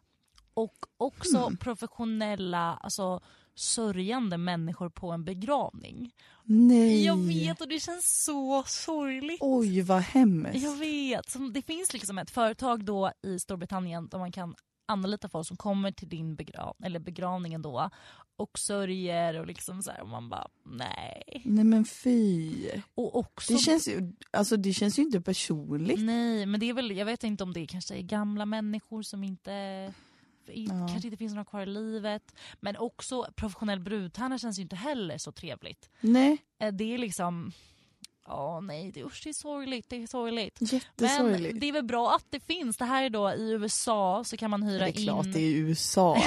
och 0.54 0.76
också 0.96 1.38
Mm. 1.38 1.56
professionella 1.56 2.78
alltså, 2.82 3.20
sörjande 3.54 4.38
människor 4.38 4.88
på 4.88 5.10
en 5.10 5.24
begravning. 5.24 6.12
Nej. 6.44 7.04
Jag 7.04 7.16
vet 7.16 7.60
och 7.60 7.68
det 7.68 7.80
känns 7.80 8.24
så 8.24 8.62
sorgligt. 8.66 9.38
Oj 9.40 9.82
vad 9.82 10.02
hemskt. 10.02 10.62
Jag 10.62 10.76
vet. 10.76 11.36
Det 11.54 11.62
finns 11.62 11.92
liksom 11.92 12.18
ett 12.18 12.30
företag 12.30 12.84
då 12.84 13.12
i 13.22 13.38
Storbritannien 13.38 14.08
där 14.08 14.18
man 14.18 14.32
kan 14.32 14.54
anlita 14.86 15.28
folk 15.28 15.46
som 15.46 15.56
kommer 15.56 15.92
till 15.92 16.08
din 16.08 16.36
begrav 16.36 16.76
eller 16.82 17.00
begravningen 17.00 17.62
då 17.62 17.90
och 18.36 18.58
sörjer 18.58 19.40
och 19.40 19.46
liksom 19.46 19.82
så 19.82 19.90
här, 19.90 20.02
och 20.02 20.08
man 20.08 20.28
bara 20.28 20.48
nej. 20.64 21.42
Nej 21.44 21.64
men 21.64 21.84
fy. 21.84 22.52
Och 22.94 23.16
också 23.16 23.52
Det 23.52 23.58
känns 23.58 23.88
ju, 23.88 24.12
alltså 24.30 24.56
det 24.56 24.72
känns 24.72 24.98
ju 24.98 25.02
inte 25.02 25.20
personligt. 25.20 26.00
Nej, 26.00 26.46
men 26.46 26.60
det 26.60 26.68
är 26.68 26.74
väl, 26.74 26.90
jag 26.90 27.06
vet 27.06 27.24
inte 27.24 27.44
om 27.44 27.52
det 27.52 27.66
kanske 27.66 27.94
är 27.94 28.02
gamla 28.02 28.46
människor 28.46 29.02
som 29.02 29.24
inte 29.24 29.94
Ja. 30.54 30.88
kanske 30.88 31.06
inte 31.08 31.16
finns 31.16 31.32
några 31.34 31.44
kvar 31.44 31.60
i 31.62 31.66
livet. 31.66 32.34
Men 32.60 32.76
också 32.76 33.26
professionell 33.36 33.80
brudtärna 33.80 34.38
känns 34.38 34.58
ju 34.58 34.62
inte 34.62 34.76
heller 34.76 35.18
så 35.18 35.32
trevligt. 35.32 35.90
Nej, 36.00 36.38
Eh, 36.62 36.72
Det 36.72 36.94
är 36.94 36.98
liksom, 36.98 37.52
ja 38.26 38.60
nej, 38.60 38.90
det, 38.92 39.04
usch, 39.04 39.20
det 39.24 39.28
är 39.28 39.32
sorgligt. 39.34 39.90
Det 39.90 40.02
är 40.02 40.06
sorgligt. 40.06 40.58
jättesorgligt. 40.72 41.52
Men 41.52 41.60
det 41.60 41.68
är 41.68 41.72
väl 41.72 41.84
bra 41.84 42.14
att 42.14 42.26
det 42.30 42.40
finns. 42.40 42.76
Det 42.76 42.84
här 42.84 43.02
är 43.04 43.10
då 43.10 43.32
i 43.32 43.50
USA 43.50 44.22
så 44.26 44.36
kan 44.36 44.50
man 44.50 44.62
hyra 44.62 44.84
det 44.84 44.90
är 44.90 45.04
klart 45.04 45.26
in 45.26 45.32
det 45.32 45.40
är 45.40 45.54
USA. 45.56 46.22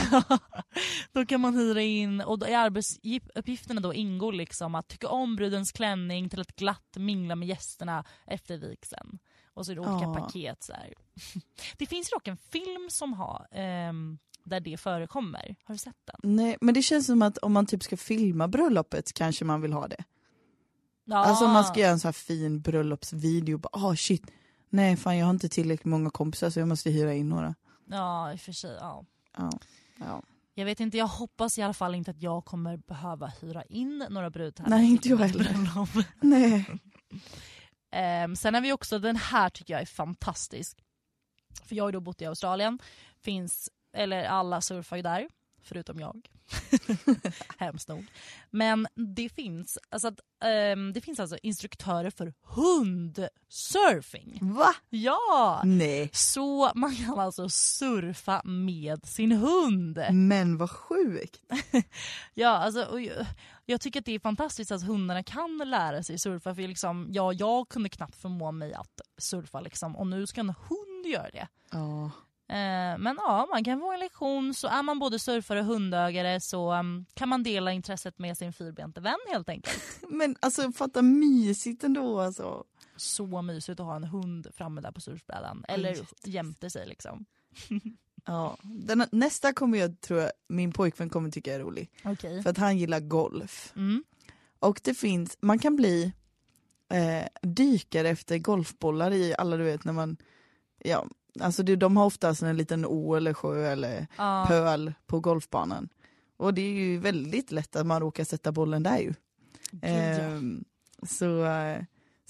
då 1.11 1.25
kan 1.25 1.41
man 1.41 1.53
hyra 1.55 1.81
in 1.81 2.21
och 2.21 2.47
i 2.49 2.53
arbetsuppgifterna 2.53 3.81
då 3.81 3.93
ingår 3.93 4.33
liksom 4.33 4.75
att 4.75 4.87
tycka 4.87 5.07
om 5.07 5.35
brudens 5.35 5.71
klänning 5.71 6.29
till 6.29 6.41
att 6.41 6.55
glatt 6.55 6.97
mingla 6.97 7.35
med 7.35 7.47
gästerna 7.47 8.03
efter 8.27 8.57
vigseln. 8.57 9.19
Och 9.53 9.65
så 9.65 9.71
är 9.71 9.75
det 9.75 9.81
olika 9.81 10.05
Ja. 10.05 10.13
paket. 10.13 10.63
Så 10.63 10.73
här. 10.73 10.93
Det 11.77 11.85
finns 11.85 12.09
dock 12.09 12.27
en 12.27 12.37
film 12.37 12.87
som 12.89 13.13
har, 13.13 13.47
ehm, 13.51 14.17
där 14.43 14.59
det 14.59 14.77
förekommer. 14.77 15.55
Har 15.63 15.73
du 15.75 15.79
sett 15.79 15.95
den? 16.05 16.35
Nej, 16.35 16.57
men 16.61 16.73
det 16.73 16.81
känns 16.81 17.05
som 17.05 17.21
att 17.21 17.37
om 17.37 17.53
man 17.53 17.65
typ 17.65 17.83
ska 17.83 17.97
filma 17.97 18.47
bröllopet 18.47 19.13
kanske 19.13 19.45
man 19.45 19.61
vill 19.61 19.73
ha 19.73 19.87
det. 19.87 20.03
Ja. 21.05 21.17
Alltså 21.17 21.45
om 21.45 21.51
man 21.51 21.63
ska 21.65 21.79
göra 21.79 21.91
en 21.91 21.99
så 21.99 22.07
här 22.07 22.13
fin 22.13 22.61
bröllopsvideo, 22.61 23.57
bara 23.57 23.69
ah 23.71 23.95
shit, 23.95 24.31
nej 24.69 24.97
fan 24.97 25.17
jag 25.17 25.25
har 25.25 25.31
inte 25.33 25.49
tillräckligt 25.49 25.85
många 25.85 26.09
kompisar 26.09 26.49
så 26.49 26.59
jag 26.59 26.67
måste 26.67 26.89
hyra 26.89 27.13
in 27.13 27.29
några. 27.29 27.55
Ja, 27.89 28.33
i 28.33 28.35
och 28.35 28.39
för 28.39 28.51
sig. 28.51 28.77
Ja. 28.79 29.05
Ja. 29.37 29.49
Ja. 29.99 30.21
Jag 30.55 30.65
vet 30.65 30.79
inte, 30.79 30.97
jag 30.97 31.07
hoppas 31.07 31.57
i 31.57 31.61
alla 31.61 31.73
fall 31.73 31.95
inte 31.95 32.11
att 32.11 32.21
jag 32.21 32.45
kommer 32.45 32.77
behöva 32.77 33.27
hyra 33.41 33.63
in 33.63 34.05
några 34.09 34.29
brudtärnor. 34.29 34.69
Nej, 34.69 34.89
inte 34.91 35.09
jag 35.09 35.17
heller. 35.17 35.57
Nej. 36.21 36.65
Um, 37.93 38.35
sen 38.35 38.53
har 38.53 38.61
vi 38.61 38.73
också, 38.73 38.99
den 38.99 39.15
här 39.15 39.49
tycker 39.49 39.73
jag 39.73 39.81
är 39.81 39.85
fantastisk. 39.85 40.83
För 41.67 41.75
jag 41.75 41.83
har 41.83 41.89
ju 41.89 41.93
då 41.93 41.99
bott 41.99 42.21
i 42.21 42.25
Australien. 42.25 42.79
Finns, 43.21 43.69
eller 43.93 44.23
alla 44.23 44.61
surfar 44.61 44.95
ju 44.95 45.01
där, 45.01 45.27
förutom 45.63 45.99
jag. 45.99 46.29
Hemskt 47.57 47.87
nog. 47.87 48.05
Men 48.51 48.87
det 49.15 49.29
finns, 49.29 49.77
alltså 49.89 50.07
att, 50.07 50.19
ehm, 50.43 50.93
det 50.93 51.01
finns 51.01 51.19
alltså 51.19 51.37
instruktörer 51.43 52.09
för 52.09 52.33
hundsurfing. 52.43 54.39
Va? 54.41 54.75
Ja! 54.89 55.61
Nej. 55.65 56.09
Så 56.13 56.71
man 56.75 56.95
kan 56.95 57.19
alltså 57.19 57.49
surfa 57.49 58.41
med 58.43 59.05
sin 59.05 59.31
hund. 59.31 59.99
Men 60.11 60.57
vad 60.57 60.71
sjukt. 60.71 61.41
Ja, 62.33 62.49
alltså, 62.49 62.99
jag, 62.99 63.25
jag 63.65 63.81
tycker 63.81 63.99
att 63.99 64.05
det 64.05 64.15
är 64.15 64.19
fantastiskt 64.19 64.71
att 64.71 64.83
hundarna 64.83 65.23
kan 65.23 65.57
lära 65.57 66.03
sig 66.03 66.19
surfa. 66.19 66.55
För 66.55 66.61
liksom, 66.67 67.07
ja, 67.11 67.33
jag 67.33 67.69
kunde 67.69 67.89
knappt 67.89 68.15
förmå 68.15 68.51
mig 68.51 68.73
att 68.73 69.01
surfa 69.17 69.61
liksom, 69.61 69.95
och 69.95 70.07
nu 70.07 70.27
ska 70.27 70.41
en 70.41 70.53
hund 70.69 71.05
göra 71.05 71.29
det. 71.29 71.47
Ja. 71.71 72.11
Eh, 72.49 72.97
men 72.97 73.15
ja, 73.17 73.47
man 73.51 73.63
kan 73.63 73.79
få 73.79 73.91
en 73.93 73.99
lektion. 73.99 74.53
Så 74.53 74.67
är 74.67 74.83
man 74.83 74.99
både 74.99 75.19
surfare 75.19 75.59
och 75.59 75.65
hundögare 75.65 76.39
så 76.39 76.73
um, 76.73 77.05
kan 77.13 77.29
man 77.29 77.43
dela 77.43 77.71
intresset 77.71 78.19
med 78.19 78.37
sin 78.37 78.53
fyrbente 78.53 79.01
vän 79.01 79.19
helt 79.31 79.49
enkelt. 79.49 79.99
Men 80.09 80.35
alltså 80.39 80.71
fatta 80.71 81.01
mysigt 81.01 81.83
ändå 81.83 82.19
alltså. 82.19 82.63
Så 82.95 83.41
mysigt 83.41 83.79
att 83.79 83.85
ha 83.85 83.95
en 83.95 84.03
hund 84.03 84.47
framme 84.53 84.81
där 84.81 84.91
på 84.91 85.01
surfbrädan. 85.01 85.65
Eller 85.67 85.89
Jätte- 85.89 86.29
jämte 86.29 86.69
sig 86.69 86.87
liksom. 86.87 87.25
Ja. 88.25 88.57
Den, 88.63 89.05
nästa 89.11 89.53
kommer 89.53 89.77
jag 89.77 90.01
tror 90.01 90.19
jag, 90.19 90.31
min 90.47 90.71
pojkvän 90.71 91.09
kommer 91.09 91.31
tycka 91.31 91.53
är 91.53 91.59
rolig. 91.59 91.91
Okej. 92.05 92.43
För 92.43 92.49
att 92.49 92.57
han 92.57 92.77
gillar 92.77 92.99
golf. 92.99 93.73
Mm. 93.75 94.03
Och 94.59 94.79
det 94.83 94.93
finns, 94.93 95.37
man 95.41 95.59
kan 95.59 95.75
bli 95.75 96.13
eh, 96.89 97.27
dykare 97.41 98.09
efter 98.09 98.37
golfbollar 98.37 99.11
i 99.11 99.35
alla 99.37 99.57
du 99.57 99.63
vet 99.63 99.83
när 99.85 99.93
man, 99.93 100.17
ja, 100.79 101.07
alltså 101.39 101.63
det, 101.63 101.75
de 101.75 101.97
har 101.97 102.05
oftast 102.05 102.41
en 102.41 102.57
liten 102.57 102.85
å 102.85 103.15
eller 103.15 103.33
sjö 103.33 103.65
eller 103.71 104.07
Ja. 104.17 104.45
pöl 104.47 104.93
på 105.05 105.19
golfbanan. 105.19 105.89
Och 106.37 106.53
det 106.53 106.61
är 106.61 106.73
ju 106.73 106.97
väldigt 106.97 107.51
lätt 107.51 107.75
att 107.75 107.85
man 107.85 108.01
råkar 108.01 108.23
sätta 108.23 108.51
bollen 108.51 108.83
där 108.83 108.97
ju. 108.97 109.13
Ehm, 109.81 110.63
så, 111.07 111.45
eh, 111.45 111.81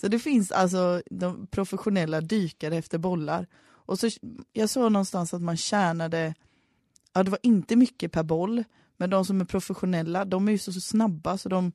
så 0.01 0.07
det 0.07 0.19
finns 0.19 0.51
alltså 0.51 1.01
de 1.11 1.47
professionella 1.47 2.21
dykare 2.21 2.77
efter 2.77 2.97
bollar. 2.97 3.47
Och 3.65 3.99
så, 3.99 4.09
jag 4.53 4.69
såg 4.69 4.91
någonstans 4.91 5.33
att 5.33 5.41
man 5.41 5.57
tjänade, 5.57 6.33
ja 7.13 7.23
det 7.23 7.31
var 7.31 7.39
inte 7.43 7.75
mycket 7.75 8.11
per 8.11 8.23
boll, 8.23 8.63
men 8.97 9.09
de 9.09 9.25
som 9.25 9.41
är 9.41 9.45
professionella 9.45 10.25
de 10.25 10.47
är 10.47 10.51
ju 10.51 10.57
så, 10.57 10.73
så 10.73 10.81
snabba 10.81 11.37
så 11.37 11.49
de 11.49 11.71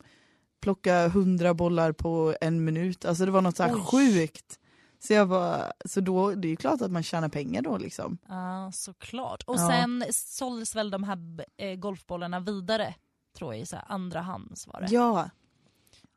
plockar 0.60 1.08
hundra 1.08 1.54
bollar 1.54 1.92
på 1.92 2.34
en 2.40 2.64
minut. 2.64 3.04
Alltså 3.04 3.24
det 3.24 3.30
var 3.30 3.42
något 3.42 3.56
så 3.56 3.62
här 3.62 3.74
Oj. 3.74 3.80
sjukt. 3.80 4.58
Så 5.00 5.12
jag 5.12 5.28
bara, 5.28 5.72
så 5.84 6.00
då, 6.00 6.34
det 6.34 6.48
är 6.48 6.50
ju 6.50 6.56
klart 6.56 6.80
att 6.80 6.90
man 6.92 7.02
tjänar 7.02 7.28
pengar 7.28 7.62
då 7.62 7.78
liksom. 7.78 8.18
Ja, 8.28 8.70
såklart. 8.74 9.42
Och 9.42 9.56
Ja. 9.56 9.68
sen 9.68 10.04
såldes 10.12 10.76
väl 10.76 10.90
de 10.90 11.04
här 11.04 11.18
eh, 11.56 11.74
golfbollarna 11.74 12.40
vidare, 12.40 12.94
tror 13.36 13.54
jag, 13.54 13.62
i 13.62 13.66
så 13.66 13.76
här 13.76 13.84
andra 13.88 14.20
hands 14.20 14.66
var 14.66 14.80
det. 14.80 14.86
Ja, 14.90 15.30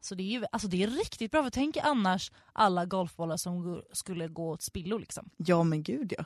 Så 0.02 0.16
det 0.16 0.24
är, 0.24 0.40
ju, 0.40 0.46
alltså 0.52 0.68
det 0.68 0.84
är 0.84 0.88
riktigt 0.88 1.32
bra, 1.32 1.44
för 1.44 1.50
tänk 1.50 1.78
annars 1.78 2.32
alla 2.54 2.86
golfbollar 2.86 3.38
som 3.38 3.82
skulle 3.94 4.28
gå 4.28 4.50
åt 4.50 4.62
spillo. 4.62 4.98
Liksom. 4.98 5.30
ja 5.38 5.64
men 5.64 5.84
gud 5.84 6.14
ja. 6.18 6.26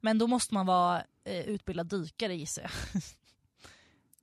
Men 0.00 0.18
då 0.18 0.26
måste 0.26 0.54
man 0.54 0.66
vara 0.66 1.02
eh, 1.24 1.40
utbildad 1.48 1.86
dykare 1.86 2.34
gissar 2.36 2.62
jag. 2.62 2.70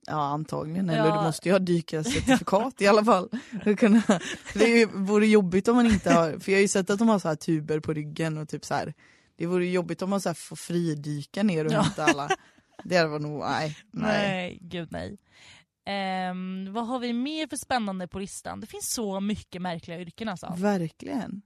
Ja 0.06 0.14
antagligen, 0.22 0.86
Ja. 0.88 0.92
eller 0.94 1.16
du 1.16 1.22
måste 1.22 1.48
ju 1.48 1.52
ha 1.54 1.58
dykarcertifikat 1.58 2.80
i 2.80 2.86
alla 2.86 3.04
fall. 3.04 3.28
Kunna, 3.78 4.02
det 4.54 4.64
ju- 4.66 4.86
vore 4.86 5.26
jobbigt 5.26 5.68
om 5.68 5.76
man 5.76 5.86
inte 5.86 6.12
har, 6.12 6.38
för 6.38 6.52
jag 6.52 6.58
har 6.58 6.62
ju 6.62 6.68
sett 6.68 6.90
att 6.90 6.98
de 6.98 7.08
har 7.08 7.18
så 7.18 7.28
här 7.28 7.34
tuber 7.36 7.80
på 7.80 7.92
ryggen 7.92 8.38
och 8.38 8.48
typ 8.48 8.64
så 8.64 8.74
här. 8.74 8.94
Det 9.36 9.46
vore 9.46 9.66
jobbigt 9.66 10.02
om 10.02 10.10
man 10.10 10.20
så 10.20 10.28
här 10.28 10.34
får 10.34 10.56
fridyka 10.56 11.42
ner 11.42 11.64
och 11.66 11.72
Ja. 11.72 11.80
hämta 11.82 12.04
alla. 12.04 12.28
Det 12.84 13.04
var 13.06 13.18
nog, 13.18 13.40
nej. 13.40 13.76
nej. 13.90 14.28
Nej, 14.28 14.58
gud 14.62 14.88
nej. 14.92 15.16
Ehm, 15.86 16.72
vad 16.72 16.86
har 16.86 16.98
vi 16.98 17.12
mer 17.12 17.46
för 17.46 17.56
spännande 17.56 18.08
på 18.08 18.18
listan? 18.18 18.60
Det 18.60 18.66
finns 18.66 18.92
så 18.94 19.20
mycket 19.20 19.62
märkliga 19.62 20.00
yrken 20.00 20.28
alltså. 20.28 20.54
Verkligen. 20.56 21.42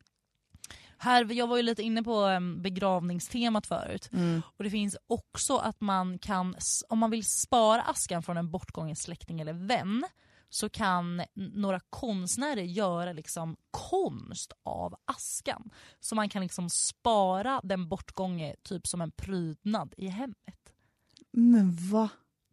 Här, 0.98 1.32
jag 1.32 1.46
var 1.46 1.56
ju 1.56 1.62
lite 1.62 1.82
inne 1.82 2.02
på 2.02 2.38
begravningstemat 2.62 3.66
förut. 3.66 4.11
Mm. 4.12 4.42
Och 4.56 4.64
det 4.64 4.70
finns 4.70 4.96
också 5.06 5.56
att 5.56 5.80
man 5.80 6.18
kan, 6.18 6.56
om 6.88 6.98
man 6.98 7.11
vill 7.11 7.24
spara 7.24 7.82
askan 7.82 8.22
från 8.22 8.37
en 8.37 8.50
bortgången 8.50 8.96
släkting 8.96 9.40
eller 9.40 9.52
vän, 9.52 10.06
så 10.48 10.68
kan 10.68 11.22
några 11.35 11.80
konstnärer 11.80 12.62
göra 12.62 13.12
liksom 13.12 13.56
konst 13.70 14.52
av 14.62 14.94
askan. 15.04 15.70
Så 16.00 16.14
man 16.14 16.28
kan 16.28 16.42
liksom 16.42 16.70
spara 16.70 17.61
den 17.64 17.88
bortgångne 17.88 18.54
typ 18.62 18.87
som 18.87 19.00
en 19.00 19.11
prydnad 19.11 19.94
i 19.96 20.09
hemmet. 20.09 20.72
Men 21.32 21.76
va? 21.90 22.09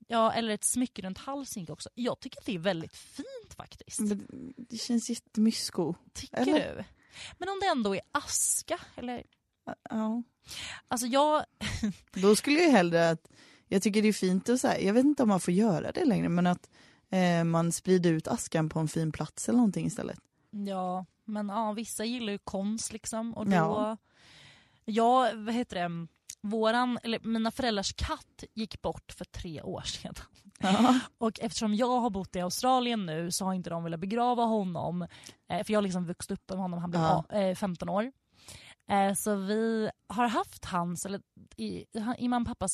Ja, 0.07 0.33
eller 0.33 0.53
ett 0.53 0.63
smycke 0.63 1.01
runt 1.01 1.17
halsen 1.17 1.65
också. 1.69 1.89
Jag 1.95 2.19
tycker 2.19 2.39
att 2.39 2.45
det 2.45 2.55
är 2.55 2.59
väldigt 2.59 2.95
fint 2.95 3.53
faktiskt. 3.57 3.99
Men 3.99 4.53
Det 4.57 4.77
känns 4.77 5.09
jättemysko. 5.09 5.95
Tycker 6.13 6.37
eller? 6.37 6.75
du? 6.75 6.83
Men 7.37 7.49
om 7.49 7.59
det 7.61 7.67
ändå 7.67 7.95
är 7.95 8.01
aska, 8.11 8.79
eller? 8.95 9.23
Ja. 9.89 10.23
Alltså 10.87 11.07
jag... 11.07 11.45
Då 12.13 12.35
skulle 12.35 12.59
jag 12.59 12.71
hellre 12.71 13.09
att, 13.09 13.27
jag 13.67 13.81
tycker 13.81 14.01
det 14.01 14.07
är 14.07 14.13
fint 14.13 14.49
att 14.49 14.59
säga, 14.61 14.81
jag 14.81 14.93
vet 14.93 15.05
inte 15.05 15.23
om 15.23 15.29
man 15.29 15.39
får 15.39 15.53
göra 15.53 15.91
det 15.91 16.05
längre, 16.05 16.29
men 16.29 16.47
att 16.47 16.69
eh, 17.09 17.43
man 17.43 17.71
sprider 17.71 18.11
ut 18.13 18.27
askan 18.27 18.69
på 18.69 18.79
en 18.79 18.87
fin 18.87 19.11
plats 19.11 19.49
eller 19.49 19.57
någonting 19.57 19.85
istället. 19.85 20.19
Ja, 20.51 21.05
men 21.25 21.49
ja, 21.49 21.71
vissa 21.71 22.05
gillar 22.05 22.31
ju 22.31 22.37
konst 22.37 22.93
liksom. 22.93 23.33
Och 23.33 23.45
då, 23.45 23.51
Ja. 23.55 23.97
ja. 24.85 25.31
vad 25.35 25.53
heter 25.53 25.89
det? 25.89 26.07
Våran, 26.41 26.99
eller 27.03 27.19
mina 27.19 27.51
föräldrars 27.51 27.93
katt 27.93 28.43
gick 28.53 28.81
bort 28.81 29.11
för 29.17 29.25
tre 29.25 29.61
år 29.61 29.81
sedan. 29.81 30.15
Ja. 30.63 30.99
Och 31.17 31.39
eftersom 31.39 31.75
jag 31.75 31.99
har 31.99 32.09
bott 32.09 32.35
i 32.35 32.41
Australien 32.41 33.05
nu 33.05 33.31
så 33.31 33.45
har 33.45 33.53
inte 33.53 33.69
de 33.69 33.83
velat 33.83 33.99
begrava 33.99 34.43
honom. 34.43 35.01
Eh, 35.49 35.63
för 35.63 35.73
jag 35.73 35.77
har 35.77 35.81
liksom 35.83 36.05
vuxit 36.05 36.31
upp 36.31 36.49
med 36.49 36.59
honom, 36.59 36.79
han 36.79 36.89
blev 36.91 37.01
Ja. 37.03 37.25
a- 37.29 37.35
eh, 37.35 37.55
15 37.55 37.89
år. 37.89 38.11
Eh, 38.89 39.13
så 39.13 39.35
vi 39.35 39.89
har 40.07 40.27
haft 40.27 40.65
hans, 40.65 41.05
eller 41.05 41.21
i, 41.57 41.85
i 42.17 42.27
mamma 42.27 42.41
och 42.51 42.57
pappas 42.59 42.71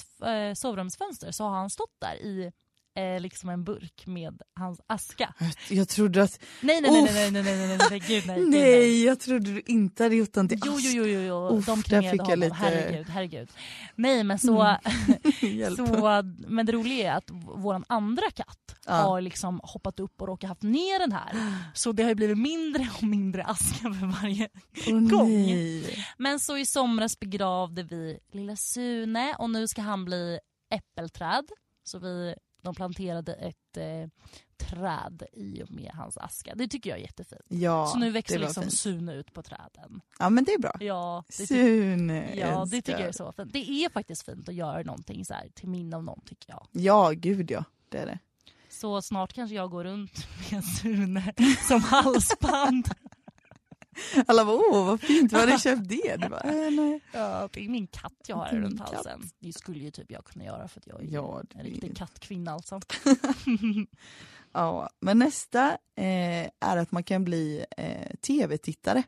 sovrumsfönster 0.59 1.31
så 1.31 1.43
har 1.43 1.51
han 1.57 1.69
stått 1.69 1.95
där 2.01 2.15
i 2.15 2.51
eh, 2.97 3.21
liksom 3.21 3.49
en 3.49 3.63
burk 3.63 4.03
med 4.07 4.41
hans 4.59 4.81
aska. 4.87 5.33
Jag, 5.69 5.87
trodde 5.89 6.23
att, 6.23 6.39
Nej 6.61 6.81
nej 6.81 6.91
nej 6.91 7.03
nej 7.13 7.31
nej 7.31 7.43
nej 7.43 7.67
nej 7.67 7.77
nej, 7.77 7.87
nej, 7.89 7.99
gud 8.07 8.23
nej. 8.27 8.39
gud, 8.39 8.49
nej 8.49 9.03
jag 9.03 9.19
trodde 9.19 9.51
du 9.51 9.61
inte 9.65 10.03
hade 10.03 10.15
gjort 10.15 10.33
den 10.33 10.47
till 10.49 10.59
Jo, 10.65 10.73
ask. 10.73 10.83
jo, 10.85 11.05
jo, 11.05 11.19
jo, 11.19 11.21
jo. 11.21 11.57
Uff, 11.57 11.65
de 11.65 11.75
där 11.75 11.83
kremerade 11.83 12.11
fick 12.11 12.19
jag 12.21 12.25
honom. 12.25 12.39
lite- 12.39 12.55
Herregud, 12.55 13.09
herregud. 13.09 13.49
Nej 13.95 14.23
men 14.23 14.39
så, 14.39 14.77
Hjälp. 15.41 15.77
så, 15.77 16.23
men 16.47 16.65
det 16.65 16.71
roliga 16.71 17.13
är 17.13 17.17
att 17.17 17.29
våran 17.55 17.83
andra 17.87 18.31
katt 18.35 18.75
Ja. 18.85 18.93
har 18.95 19.21
liksom 19.21 19.59
hoppat 19.63 19.99
upp 19.99 20.21
och 20.21 20.27
råkat 20.27 20.47
haft 20.49 20.61
ner 20.63 20.99
den 20.99 21.11
här. 21.11 21.55
Så 21.73 21.91
det 21.91 22.03
har 22.03 22.09
ju 22.09 22.15
blivit 22.15 22.37
mindre 22.37 22.87
och 22.97 23.03
mindre 23.03 23.43
aska 23.43 23.77
för 23.93 24.21
varje. 24.21 24.49
Åh, 24.87 24.99
gång. 24.99 25.29
nej. 25.29 26.05
Men 26.17 26.39
så 26.39 26.57
i 26.57 26.65
somras 26.65 27.19
begravde 27.19 27.83
vi 27.83 28.19
lilla 28.31 28.55
Sune 28.55 29.35
och 29.39 29.49
nu 29.49 29.67
ska 29.67 29.81
han 29.81 30.05
bli 30.05 30.39
äppelträd. 30.75 31.45
Så 31.83 31.99
vi, 31.99 32.35
de 32.61 32.75
planterade 32.75 33.33
ett 33.33 33.77
eh, 33.77 34.07
träd 34.57 35.23
i 35.33 35.63
och 35.63 35.71
med 35.71 35.91
hans 35.93 36.17
aska. 36.17 36.55
Det 36.55 36.67
tycker 36.67 36.89
jag 36.89 36.99
är 36.99 37.03
jättefint. 37.03 37.41
Ja, 37.47 37.85
så 37.85 37.97
nu 37.97 38.11
växer 38.11 38.39
liksom 38.39 38.63
fint. 38.63 38.73
Sune 38.73 39.13
ut 39.13 39.33
på 39.33 39.41
träden. 39.43 40.01
Ja 40.19 40.29
men 40.29 40.43
det 40.43 40.53
är 40.53 40.59
bra. 40.59 40.75
Ja, 40.79 41.23
det, 41.27 41.47
Sune 41.47 42.35
ja, 42.35 42.65
det 42.65 42.81
tycker 42.81 42.99
jag 42.99 43.07
är 43.07 43.11
så 43.11 43.31
fint. 43.31 43.53
Det 43.53 43.69
är 43.69 43.89
faktiskt 43.89 44.25
fint 44.25 44.49
att 44.49 44.55
göra 44.55 44.83
någonting 44.83 45.25
så 45.25 45.33
här 45.33 45.49
till 45.55 45.69
minne 45.69 45.95
av 45.95 46.03
någon 46.03 46.21
tycker 46.21 46.49
jag. 46.51 46.67
Ja 46.71 47.11
gud 47.11 47.51
ja, 47.51 47.63
det 47.89 47.97
är 47.97 48.05
det. 48.05 48.19
Så 48.69 49.01
snart 49.01 49.33
kanske 49.33 49.55
jag 49.55 49.69
går 49.71 49.83
runt 49.83 50.27
med 50.51 50.63
Sune 50.63 51.33
som 51.67 51.81
halsband. 51.81 52.89
Alla 54.25 54.45
bara 54.45 54.55
åh 54.55 54.85
vad 54.85 55.01
fint, 55.01 55.31
var 55.33 55.39
har 55.39 55.47
du 55.47 55.59
köpt 55.59 55.89
det? 55.89 56.15
Du 56.17 56.29
bara, 56.29 56.39
äh, 56.41 56.71
nej. 56.71 56.99
Ja, 57.13 57.49
det 57.53 57.65
är 57.65 57.69
min 57.69 57.87
katt 57.87 58.13
jag 58.27 58.35
har 58.35 58.49
runt 58.51 58.79
katt. 58.79 58.93
halsen. 58.93 59.29
Det 59.39 59.53
skulle 59.53 59.79
ju 59.79 59.91
typ 59.91 60.11
jag 60.11 60.25
kunna 60.25 60.45
göra 60.45 60.67
för 60.67 60.79
att 60.79 60.87
jag 60.87 61.01
är 61.03 61.07
Ja, 61.07 61.43
en 61.55 61.63
riktig 61.63 61.97
kattkvinna 61.97 62.51
alltså. 62.51 62.79
Ja, 64.51 64.89
men 64.99 65.19
nästa 65.19 65.67
eh, 65.95 66.49
är 66.59 66.77
att 66.77 66.91
man 66.91 67.03
kan 67.03 67.23
bli 67.23 67.65
eh, 67.77 68.15
tv-tittare. 68.21 69.03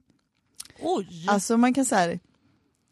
Oj! 0.80 1.26
Alltså 1.30 1.58
man 1.58 1.74
kan 1.74 1.86
så 1.86 1.96
här, 1.96 2.20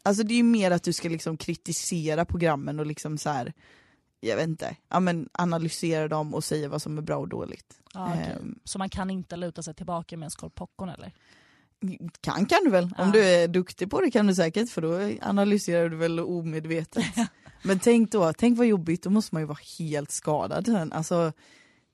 alltså 0.02 0.22
det 0.22 0.34
är 0.34 0.36
ju 0.36 0.42
mer 0.42 0.70
att 0.70 0.82
du 0.82 0.92
ska 0.92 1.08
liksom 1.08 1.36
kritisera 1.36 2.24
programmen 2.24 2.80
och 2.80 2.86
liksom 2.86 3.18
så 3.18 3.30
här, 3.30 3.52
jag 4.20 4.36
vet 4.36 4.48
inte, 4.48 4.76
ja 4.88 5.00
men 5.00 5.28
analysera 5.32 6.08
dem 6.08 6.34
och 6.34 6.44
säga 6.44 6.68
vad 6.68 6.82
som 6.82 6.98
är 6.98 7.02
bra 7.02 7.16
och 7.16 7.28
dåligt. 7.28 7.80
ja, 7.94 8.08
okej. 8.12 8.36
Ehm, 8.40 8.58
Så 8.64 8.78
man 8.78 8.88
kan 8.88 9.10
inte 9.10 9.36
luta 9.36 9.62
sig 9.62 9.74
tillbaka 9.74 10.16
med 10.16 10.26
en 10.26 10.30
skål 10.30 10.50
popcorn 10.50 10.88
eller? 10.88 11.12
Kan 12.20 12.46
kan 12.46 12.58
du 12.64 12.70
väl, 12.70 12.88
Ja. 12.98 13.04
om 13.04 13.12
du 13.12 13.24
är 13.24 13.48
duktig 13.48 13.90
på 13.90 14.00
det 14.00 14.10
kan 14.10 14.26
du 14.26 14.34
säkert 14.34 14.70
för 14.70 14.82
då 14.82 15.26
analyserar 15.28 15.88
du 15.88 15.96
väl 15.96 16.20
omedvetet. 16.20 17.04
men 17.62 17.78
tänk 17.78 18.12
då, 18.12 18.32
tänk 18.32 18.58
vad 18.58 18.66
jobbigt, 18.66 19.02
då 19.02 19.10
måste 19.10 19.34
man 19.34 19.42
ju 19.42 19.46
vara 19.46 19.58
helt 19.78 20.10
skadad 20.10 20.66
sen. 20.66 20.92
Alltså, 20.92 21.32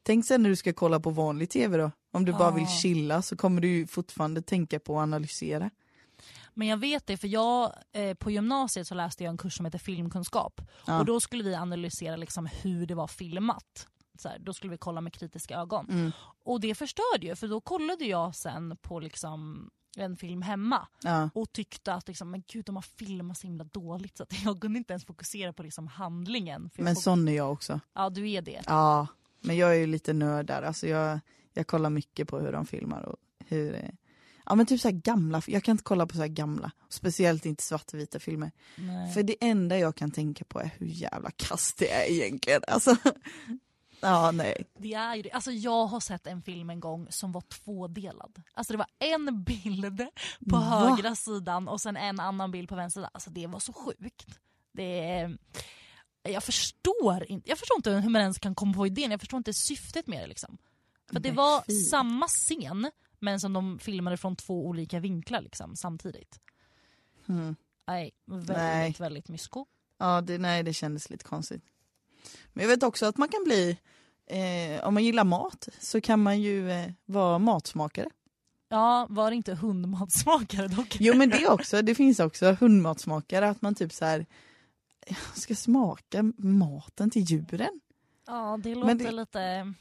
tänk 0.03 0.27
sen 0.27 0.43
när 0.43 0.51
du 0.51 0.57
ska 0.57 0.73
kolla 0.73 1.01
på 1.01 1.11
vanlig 1.11 1.51
tv 1.51 1.77
då, 1.77 1.91
om 2.13 2.25
du 2.25 2.33
bara 2.33 2.51
vill 2.51 2.67
chilla 2.67 3.23
så 3.23 3.37
kommer 3.37 3.61
du 3.61 3.69
ju 3.69 3.87
fortfarande 3.87 4.43
tänka 4.43 4.79
på 4.81 4.99
att 4.99 5.03
analysera. 5.03 5.71
Men 6.55 6.69
jag 6.69 6.77
vet 6.77 7.07
det 7.07 7.17
för 7.17 7.29
jag, 7.29 7.73
eh, 7.93 8.15
på 8.15 8.31
gymnasiet 8.31 8.87
så 8.87 8.95
läste 8.95 9.25
jag 9.25 9.31
en 9.31 9.37
kurs 9.39 9.57
som 9.57 9.65
heter 9.65 9.79
filmkunskap. 9.79 10.61
Ja. 10.87 10.99
Och 10.99 11.05
då 11.07 11.21
skulle 11.21 11.45
vi 11.45 11.55
analysera 11.55 12.17
liksom 12.17 12.49
hur 12.63 12.87
det 12.87 12.95
var 12.95 13.07
filmat. 13.07 13.87
Så 14.21 14.29
här, 14.29 14.39
då 14.39 14.53
skulle 14.55 14.71
vi 14.71 14.79
kolla 14.79 15.01
med 15.01 15.13
kritiska 15.13 15.57
ögon. 15.57 15.87
Mm. 15.91 16.13
Och 16.45 16.61
det 16.61 16.75
förstörde 16.75 17.27
ju 17.27 17.37
för 17.37 17.49
då 17.49 17.61
kollade 17.61 18.05
jag 18.05 18.35
sen 18.35 18.77
på 18.83 19.01
liksom 19.01 19.71
en 19.99 20.17
film 20.17 20.43
hemma 20.43 20.89
Ja. 21.03 21.31
och 21.35 21.53
tyckte 21.53 21.95
att 21.95 22.09
liksom, 22.09 22.31
men 22.31 22.43
gud, 22.53 22.65
de 22.65 22.75
har 22.77 22.83
filmat 22.83 23.39
så 23.39 23.47
himla 23.47 23.65
dåligt 23.65 24.17
så 24.17 24.23
att 24.23 24.33
jag 24.45 24.61
kunde 24.61 24.79
inte 24.79 24.93
ens 24.93 25.05
fokusera 25.05 25.53
på 25.53 25.63
liksom 25.63 25.87
handlingen. 25.87 26.71
Men 26.77 26.95
fok- 26.95 27.01
sån 27.01 27.29
är 27.29 27.33
jag 27.33 27.53
också. 27.53 27.81
Ja 27.95 28.11
du 28.11 28.31
är 28.31 28.43
det. 28.43 28.63
Ja, 28.67 29.07
men 29.41 29.57
jag 29.57 29.71
är 29.71 29.79
ju 29.79 29.87
lite 29.87 30.13
nörd 30.13 30.47
där. 30.47 30.63
Alltså 30.63 30.87
jag, 30.87 31.21
jag 31.53 31.67
kollar 31.67 31.91
mycket 31.91 32.29
på 32.29 32.39
hur 32.39 32.53
de 32.53 32.67
filmar 32.67 33.03
och 33.03 33.17
hur... 33.47 33.91
Ja 34.49 34.55
men 34.55 34.67
typ 34.67 34.81
så 34.81 34.91
gamla, 34.93 35.43
jag 35.47 35.65
kan 35.65 35.73
inte 35.73 35.85
kolla 35.85 36.07
på 36.07 36.17
så 36.17 36.27
gamla, 36.29 36.71
speciellt 36.89 37.47
inte 37.47 37.63
svartvita 37.63 38.19
filmer. 38.19 38.51
Nej. 38.77 39.13
För 39.15 39.23
det 39.23 39.37
enda 39.41 39.79
jag 39.79 39.95
kan 39.97 40.11
tänka 40.11 40.45
på 40.45 40.61
är 40.61 40.71
hur 40.79 40.87
jävla 40.87 41.31
kast 41.31 41.79
det 41.79 41.93
är 41.93 42.11
egentligen. 42.11 42.61
Alltså, 42.69 42.97
ja 44.01 44.31
nej. 44.31 44.65
Det 44.79 44.95
är 44.95 45.15
ju 45.15 45.23
det. 45.23 45.31
Alltså 45.31 45.51
jag 45.53 45.87
har 45.87 46.01
sett 46.01 46.27
en 46.27 46.43
film 46.43 46.71
en 46.71 46.81
gång 46.81 47.07
som 47.11 47.33
var 47.33 47.41
tvådelad. 47.41 48.43
Alltså 48.55 48.73
det 48.73 48.77
var 48.77 48.87
en 48.99 49.45
bild 49.45 50.07
på 50.51 50.57
Va? 50.57 50.61
högra 50.61 51.15
sidan 51.17 51.69
och 51.69 51.81
sen 51.81 51.97
en 51.97 52.21
annan 52.21 52.51
bild 52.51 52.69
på 52.69 52.75
vänster 52.75 53.01
sida. 53.01 53.11
Alltså 53.15 53.31
det 53.31 53.47
var 53.47 53.61
så 53.61 53.73
sjukt. 53.73 54.27
Det. 54.73 55.31
Jag 56.23 56.45
förstår 56.45 57.25
inte, 57.29 57.49
jag 57.49 57.59
förstår 57.59 57.77
inte 57.77 57.91
hur 57.91 58.11
man 58.11 58.23
ens 58.23 58.39
kan 58.39 58.55
komma 58.55 58.75
på 58.75 58.87
idén, 58.87 59.11
jag 59.11 59.21
förstår 59.21 59.39
inte 59.39 59.55
syftet 59.55 60.07
med 60.07 60.23
det 60.23 60.27
liksom. 60.27 60.59
För 61.13 61.21
det 61.21 61.31
var 61.31 61.73
samma 61.91 62.29
scen 62.29 62.91
men 63.19 63.41
som 63.41 63.53
de 63.53 63.79
filmade 63.79 64.17
från 64.17 64.37
två 64.37 64.67
olika 64.67 65.01
vinklar 65.01 65.41
liksom, 65.41 65.77
samtidigt. 65.77 66.41
Mm. 67.29 67.57
Nej, 67.87 68.11
väldigt, 68.25 68.57
Nej. 68.57 68.95
väldigt 68.99 69.29
mysko. 69.29 69.67
Ja, 69.99 70.21
det, 70.21 70.39
nej 70.39 70.63
det 70.63 70.73
kändes 70.73 71.11
lite 71.11 71.25
konstigt. 71.25 71.63
Men 72.53 72.63
jag 72.63 72.69
vet 72.69 72.83
också 72.83 73.07
att 73.07 73.17
man 73.17 73.29
kan 73.29 73.45
bli, 73.45 73.79
eh, 74.27 74.87
om 74.87 74.95
man 74.95 75.05
gillar 75.05 75.25
mat 75.25 75.69
så 75.81 76.01
kan 76.01 76.23
man 76.23 76.41
ju 76.41 76.71
eh, 76.71 76.91
vara 77.07 77.39
matsmakare. 77.39 78.09
Ja, 78.69 79.07
var 79.11 79.31
det 79.31 79.37
inte 79.37 79.55
hundmatsmakare 79.55 80.69
dock? 80.69 80.97
Jo 81.01 81.15
men 81.15 81.31
det 81.31 81.49
också, 81.49 81.83
det 81.83 81.95
finns 81.95 82.21
också 82.21 82.53
hundmatsmakare 82.61 83.49
att 83.49 83.63
man 83.63 83.75
typ 83.75 83.93
så 83.93 84.05
här 84.05 84.27
ska 85.35 85.55
smaka 85.55 86.33
maten 86.39 87.11
till 87.11 87.23
djuren. 87.23 87.81
Ja, 88.27 88.59
det 88.63 88.75
låter 88.75 88.87
Men 88.87 88.99
det- 88.99 89.11
lite... 89.13 89.73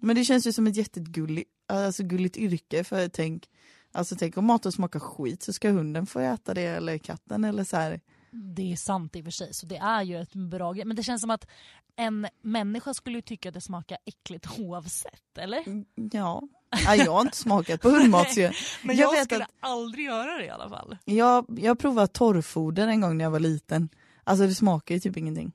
Men 0.00 0.16
det 0.16 0.24
känns 0.24 0.46
ju 0.46 0.52
som 0.52 0.66
ett 0.66 0.76
jättegulligt 0.76 1.50
alltså 1.66 2.02
gulligt 2.02 2.36
yrke 2.36 2.84
för 2.84 3.08
tänk, 3.08 3.48
alltså 3.92 4.16
tänk 4.16 4.36
om 4.36 4.44
maten 4.44 4.72
smakar 4.72 5.00
skit 5.00 5.42
så 5.42 5.52
ska 5.52 5.70
hunden 5.70 6.06
få 6.06 6.20
äta 6.20 6.54
det 6.54 6.62
eller 6.62 6.98
katten 6.98 7.44
eller 7.44 7.64
så 7.64 7.76
här. 7.76 8.00
Det 8.30 8.72
är 8.72 8.76
sant 8.76 9.16
i 9.16 9.20
och 9.20 9.24
för 9.24 9.30
sig, 9.30 9.54
så 9.54 9.66
det 9.66 9.76
är 9.76 10.02
ju 10.02 10.20
ett 10.20 10.34
bra 10.34 10.72
grej. 10.72 10.84
Men 10.84 10.96
det 10.96 11.02
känns 11.02 11.20
som 11.20 11.30
att 11.30 11.46
en 11.96 12.26
människa 12.42 12.94
skulle 12.94 13.18
ju 13.18 13.22
tycka 13.22 13.48
att 13.48 13.54
det 13.54 13.60
smakar 13.60 13.98
äckligt 14.04 14.58
oavsett, 14.58 15.38
eller? 15.38 15.84
Ja, 16.12 16.42
ja 16.84 16.96
jag 16.96 17.12
har 17.12 17.20
inte 17.20 17.36
smakat 17.36 17.80
på 17.80 17.88
hundmat 17.98 18.26
Men 18.82 18.96
Jag 18.96 19.14
jag, 19.16 19.24
skulle 19.24 19.44
att- 19.44 19.50
aldrig 19.60 20.06
göra 20.06 20.38
det 20.38 20.44
i 20.44 20.50
alla 20.50 20.68
fall. 20.68 20.96
jag, 21.04 21.58
jag 21.58 21.78
provade 21.78 22.06
torrfoder 22.08 22.88
en 22.88 23.00
gång 23.00 23.16
när 23.16 23.24
jag 23.24 23.30
var 23.30 23.40
liten. 23.40 23.88
Alltså 24.24 24.46
det 24.46 24.54
smakar 24.54 24.94
ju 24.94 25.00
typ 25.00 25.16
ingenting. 25.16 25.52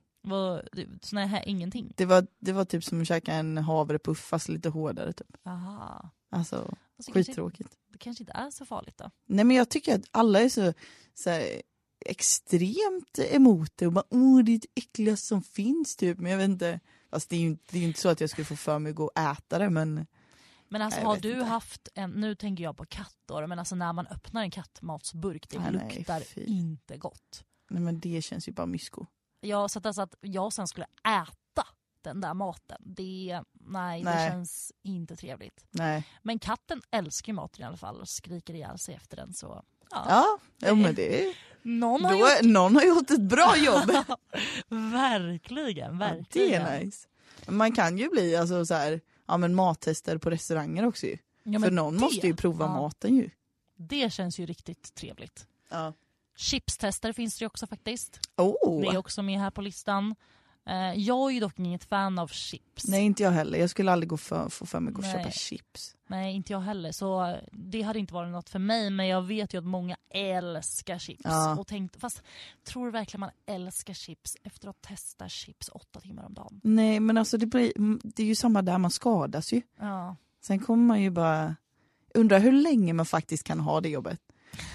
Det- 0.72 0.88
sån 1.06 1.18
här, 1.18 1.48
ingenting. 1.48 1.92
Det 1.96 2.04
var, 2.06 2.26
det 2.40 2.52
var 2.52 2.64
typ 2.64 2.84
som 2.84 3.00
att 3.00 3.08
käka 3.08 3.32
en 3.32 3.58
havrepuff 3.58 4.18
fast 4.18 4.48
lite 4.48 4.68
hårdare 4.68 5.12
typ. 5.12 5.36
Aha. 5.46 6.10
Alltså 6.30 6.56
Alltså, 6.56 6.74
det, 6.96 7.12
kanske, 7.12 7.30
skittråkigt. 7.32 7.70
det 7.92 7.98
kanske 7.98 8.22
inte 8.22 8.32
är 8.32 8.50
så 8.50 8.64
farligt 8.64 8.98
då. 8.98 9.10
Nej 9.26 9.44
men 9.44 9.56
jag 9.56 9.68
tycker 9.68 9.94
att 9.94 10.04
alla 10.10 10.40
är 10.40 10.48
så, 10.48 10.72
så 11.14 11.30
här, 11.30 11.62
extremt 12.04 13.18
emot 13.18 13.72
det 13.76 13.86
och 13.86 13.92
bara 13.92 14.04
åh 14.10 14.42
det 14.44 14.52
är 14.54 14.58
det 14.58 14.68
äckligaste 14.74 15.26
som 15.26 15.42
finns 15.42 15.96
typ. 15.96 16.18
Men 16.18 16.30
jag 16.30 16.38
vet 16.38 16.48
inte, 16.48 16.80
fast 17.10 17.30
det 17.30 17.36
är 17.36 17.40
ju 17.40 17.46
inte, 17.46 17.64
det 17.70 17.78
är 17.78 17.82
inte 17.82 18.00
så 18.00 18.08
att 18.08 18.20
jag 18.20 18.30
skulle 18.30 18.44
få 18.44 18.56
för 18.56 18.78
mig 18.78 18.90
att 18.90 18.96
gå 18.96 19.04
och 19.04 19.18
äta 19.20 19.58
det 19.58 19.70
men 19.70 20.06
Men 20.68 20.82
alltså 20.82 21.00
Jag 21.00 21.06
har 21.06 21.16
du 21.16 21.32
inte. 21.32 21.44
haft 21.44 21.88
en, 21.94 22.10
nu 22.10 22.34
tänker 22.34 22.64
jag 22.64 22.76
på 22.76 22.84
katter, 22.86 23.46
men 23.46 23.58
alltså 23.58 23.74
när 23.74 23.92
man 23.92 24.06
öppnar 24.06 24.42
en 24.42 24.50
kattmatsburk, 24.50 25.48
det 25.48 25.58
Ah, 25.58 25.70
nej, 25.70 25.96
luktar 25.96 26.20
fy. 26.20 26.40
inte 26.44 26.96
gott. 26.96 27.44
Nej 27.70 27.82
men 27.82 28.00
det 28.00 28.22
känns 28.22 28.48
ju 28.48 28.52
bara 28.52 28.66
mysko. 28.66 29.06
Jag, 29.40 29.70
så 29.70 29.78
att, 29.78 29.86
alltså 29.86 30.02
att 30.02 30.14
jag 30.20 30.52
sen 30.52 30.66
skulle 30.68 30.86
äta 31.08 31.66
den 32.02 32.20
där 32.20 32.34
maten, 32.34 32.78
det, 32.80 33.42
nej, 33.52 34.02
det 34.04 34.10
Nej. 34.10 34.30
känns 34.30 34.72
inte 34.82 35.16
trevligt. 35.16 35.66
Nej. 35.70 36.06
Men 36.22 36.38
katten 36.38 36.82
älskar 36.90 37.32
ju 37.32 37.34
maten 37.36 37.62
i 37.62 37.64
alla 37.64 37.76
fall 37.76 38.00
och 38.00 38.08
skriker 38.08 38.54
ihjäl 38.54 38.78
sig 38.78 38.94
efter 38.94 39.16
den 39.16 39.34
så 39.34 39.64
ja. 39.90 40.04
Ja, 40.08 40.38
ja 40.58 40.74
men 40.74 40.94
det 40.94 41.34
Någon 41.64 42.04
har 42.04 42.12
då, 42.12 42.18
gjort... 42.18 42.42
någon 42.42 42.76
har 42.76 42.82
gjort 42.82 43.10
ett 43.10 43.20
bra 43.20 43.56
jobb. 43.56 43.90
verkligen, 44.68 45.92
Ja, 45.92 45.98
verkligen. 45.98 46.62
det 46.64 46.70
är 46.70 46.80
nice. 46.84 47.08
Man 47.48 47.72
kan 47.72 47.98
ju 47.98 48.08
bli 48.08 48.36
alltså 48.36 48.66
så 48.66 48.74
här, 48.74 49.00
ja 49.26 49.36
men 49.36 49.54
mattester 49.54 50.18
på 50.18 50.30
restauranger 50.30 50.86
också 50.86 51.06
ju. 51.06 51.18
Ja, 51.42 51.60
För 51.60 51.70
någon 51.70 51.94
det- 51.94 52.00
måste 52.00 52.26
ju 52.26 52.36
prova 52.36 52.64
ja, 52.64 52.72
maten 52.72 53.16
ju. 53.16 53.30
Det 53.76 54.12
känns 54.12 54.38
ju 54.38 54.46
riktigt 54.46 54.94
trevligt. 54.94 55.46
Ja. 55.70 55.92
Chipstester 56.36 57.12
finns 57.12 57.38
det 57.38 57.42
ju 57.42 57.46
också 57.46 57.66
faktiskt. 57.66 58.20
Oh. 58.36 58.80
Det 58.82 58.88
är 58.88 58.96
också 58.96 59.22
med 59.22 59.40
här 59.40 59.50
på 59.50 59.60
listan. 59.62 60.14
Eh, 60.66 60.94
jag 60.94 61.30
är 61.30 61.34
ju 61.34 61.40
dock 61.40 61.58
inget 61.58 61.84
fan 61.84 62.18
av 62.18 62.28
chips. 62.28 62.84
Nej 62.88 63.04
inte 63.04 63.22
jag 63.22 63.30
heller, 63.30 63.58
jag 63.58 63.70
skulle 63.70 63.92
aldrig 63.92 64.08
gå 64.08 64.16
för, 64.16 64.48
få 64.48 64.66
för 64.66 64.80
mig 64.80 64.90
att 64.90 64.94
gå 64.94 65.02
och 65.02 65.12
köpa 65.12 65.30
chips. 65.30 65.96
Nej, 66.06 66.34
inte 66.34 66.52
jag 66.52 66.60
heller. 66.60 66.92
Så 66.92 67.26
eh, 67.26 67.36
det 67.52 67.82
hade 67.82 67.98
inte 67.98 68.14
varit 68.14 68.32
något 68.32 68.48
för 68.48 68.58
mig. 68.58 68.90
Men 68.90 69.06
jag 69.06 69.22
vet 69.22 69.54
ju 69.54 69.58
att 69.58 69.64
många 69.64 69.96
älskar 70.10 70.98
chips. 70.98 71.22
Ja. 71.24 71.56
Och 71.58 71.66
tänkt, 71.66 72.00
fast 72.00 72.22
tror 72.64 72.84
du 72.84 72.90
verkligen 72.90 73.20
man 73.20 73.30
älskar 73.46 73.94
chips 73.94 74.36
efter 74.42 74.68
att 74.68 74.82
testa 74.82 75.28
chips 75.28 75.68
åtta 75.68 76.00
timmar 76.00 76.24
om 76.24 76.34
dagen? 76.34 76.60
Nej 76.64 77.00
men 77.00 77.18
alltså 77.18 77.36
det, 77.38 77.46
blir, 77.46 77.72
det 78.02 78.22
är 78.22 78.26
ju 78.26 78.34
samma 78.34 78.62
där, 78.62 78.78
man 78.78 78.90
skadas 78.90 79.52
ju. 79.52 79.62
Ja. 79.80 80.16
Sen 80.42 80.58
kommer 80.58 80.84
man 80.84 81.02
ju 81.02 81.10
bara 81.10 81.56
undra 82.14 82.38
hur 82.38 82.52
länge 82.52 82.92
man 82.92 83.06
faktiskt 83.06 83.44
kan 83.44 83.60
ha 83.60 83.80
det 83.80 83.88
jobbet. 83.88 84.20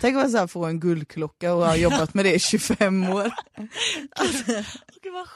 Tänk 0.01 0.17
att 0.17 0.31
så 0.31 0.37
här 0.37 0.47
få 0.47 0.65
en 0.65 0.79
guldklocka 0.79 1.53
och 1.53 1.65
ha 1.65 1.75
jobbat 1.75 2.13
med 2.13 2.25
det 2.25 2.35
i 2.35 2.39
25 2.39 3.03
år. 3.03 3.33
Alltså, 4.11 4.45
Gud 5.01 5.13
vad 5.13 5.27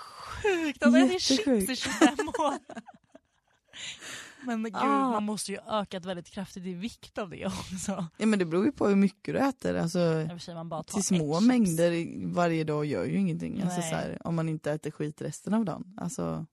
sjukt! 0.44 0.84
Alltså, 0.84 1.00
det 1.08 1.16
är 1.16 1.20
chips 1.20 1.48
i 1.48 1.52
Jättesjukt. 1.52 1.80
25 1.80 2.28
år. 2.28 2.54
Men 4.46 4.64
gud, 4.64 4.76
Ah. 4.76 5.12
man 5.12 5.24
måste 5.24 5.52
ju 5.52 5.58
ökat 5.68 6.06
väldigt 6.06 6.30
kraftigt 6.30 6.66
i 6.66 6.74
vikt 6.74 7.18
av 7.18 7.30
det 7.30 7.46
också. 7.46 8.08
ja 8.18 8.26
men 8.26 8.40
det 8.40 8.46
beror 8.46 8.66
ju 8.66 8.72
på 8.72 8.88
hur 8.88 8.96
mycket 8.96 9.34
du 9.34 9.40
äter. 9.40 9.76
Alltså, 9.76 10.28
till 10.88 11.04
små 11.04 11.36
chips. 11.40 11.48
mängder 11.48 11.92
i- 11.92 12.26
varje 12.26 12.64
dag 12.64 12.86
gör 12.86 13.06
ju 13.06 13.18
ingenting. 13.20 13.62
Alltså, 13.62 13.82
här, 13.82 14.18
om 14.28 14.36
man 14.36 14.50
inte 14.50 14.72
äter 14.72 14.92
skit 14.92 15.22
resten 15.22 15.54
av 15.54 15.66
dagen. 15.66 15.94
Alltså, 15.98 16.46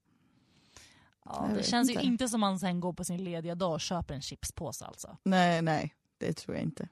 Ja, 1.24 1.48
det 1.56 1.62
känns 1.62 1.90
inte. 1.90 2.02
ju 2.02 2.08
inte 2.08 2.28
som 2.28 2.40
man 2.40 2.58
sen 2.58 2.80
går 2.80 2.92
på 2.92 3.04
sin 3.04 3.24
lediga 3.24 3.54
dag 3.54 3.72
och 3.72 3.80
köper 3.80 4.14
en 4.14 4.22
chipspåse 4.22 4.84
alltså. 4.84 5.16
nej, 5.22 5.62
nej, 5.62 5.94
det 6.18 6.32
tror 6.32 6.56
jag 6.56 6.64
inte. 6.64 6.88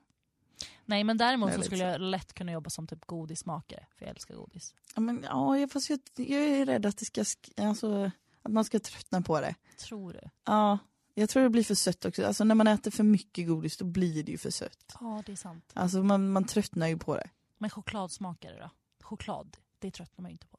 Nej 0.84 1.04
men 1.04 1.16
däremot 1.16 1.54
så 1.54 1.62
skulle 1.62 1.84
jag 1.84 2.00
lätt 2.00 2.34
kunna 2.34 2.52
jobba 2.52 2.70
som 2.70 2.86
typ 2.86 3.04
godismakare, 3.06 3.86
för 3.98 4.04
jag 4.04 4.10
älskar 4.10 4.34
godis. 4.34 4.74
Ja, 4.94 5.00
men, 5.00 5.22
ja, 5.28 5.58
jag- 5.58 5.70
fast 5.70 5.90
jag, 5.90 6.00
jag 6.16 6.42
är 6.42 6.66
rädd 6.66 6.86
att, 6.86 6.96
det 6.98 7.04
ska, 7.04 7.22
sk- 7.22 7.68
alltså, 7.68 8.10
att 8.42 8.52
man 8.52 8.64
ska 8.64 8.78
tröttna 8.80 9.22
på 9.22 9.40
det. 9.40 9.54
Tror 9.76 10.12
du? 10.12 10.20
Ja, 10.44 10.78
jag 11.14 11.28
tror 11.28 11.42
det 11.42 11.50
blir 11.50 11.64
för 11.64 11.74
sött 11.74 12.04
också. 12.04 12.26
Alltså, 12.26 12.44
när 12.44 12.54
man 12.54 12.66
äter 12.66 12.90
för 12.90 13.04
mycket 13.04 13.48
godis 13.48 13.76
då 13.76 13.84
blir 13.84 14.22
det 14.22 14.32
ju 14.32 14.38
för 14.38 14.50
sött. 14.50 14.96
Ja 15.00 15.22
det 15.26 15.32
är 15.32 15.36
sant. 15.36 15.70
Alltså, 15.74 16.02
man, 16.02 16.30
man 16.32 16.44
tröttnar 16.44 16.86
ju 16.88 16.98
på 16.98 17.16
det. 17.16 17.30
Men 17.58 17.70
chokladsmakare 17.70 18.58
då? 18.60 18.70
Choklad, 19.04 19.56
det 19.78 19.90
tröttnar 19.90 20.22
man 20.22 20.30
ju 20.30 20.32
inte 20.32 20.46
på. 20.46 20.58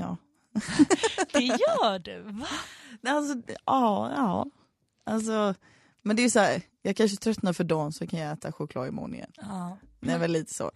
Ja. 0.00 0.16
Det 1.32 1.40
gör 1.44 1.98
du! 1.98 2.22
Va? 2.22 2.46
Alltså, 3.10 3.42
ja, 3.66 4.12
ja. 4.16 4.46
Alltså, 5.04 5.54
men 6.04 6.16
det 6.16 6.24
är 6.24 6.28
så 6.28 6.38
här, 6.38 6.62
jag 6.82 6.96
kanske 6.96 7.16
tröttnar 7.16 7.52
för 7.52 7.64
dagen 7.64 7.92
så 7.92 8.06
kan 8.06 8.18
jag 8.20 8.32
äta 8.32 8.52
choklad 8.52 8.88
imorgon 8.88 9.14
igen. 9.14 9.30
Ja. 9.36 9.78
Det 10.00 10.12
är 10.12 10.18
väl 10.18 10.32
lite 10.32 10.54
så. 10.54 10.70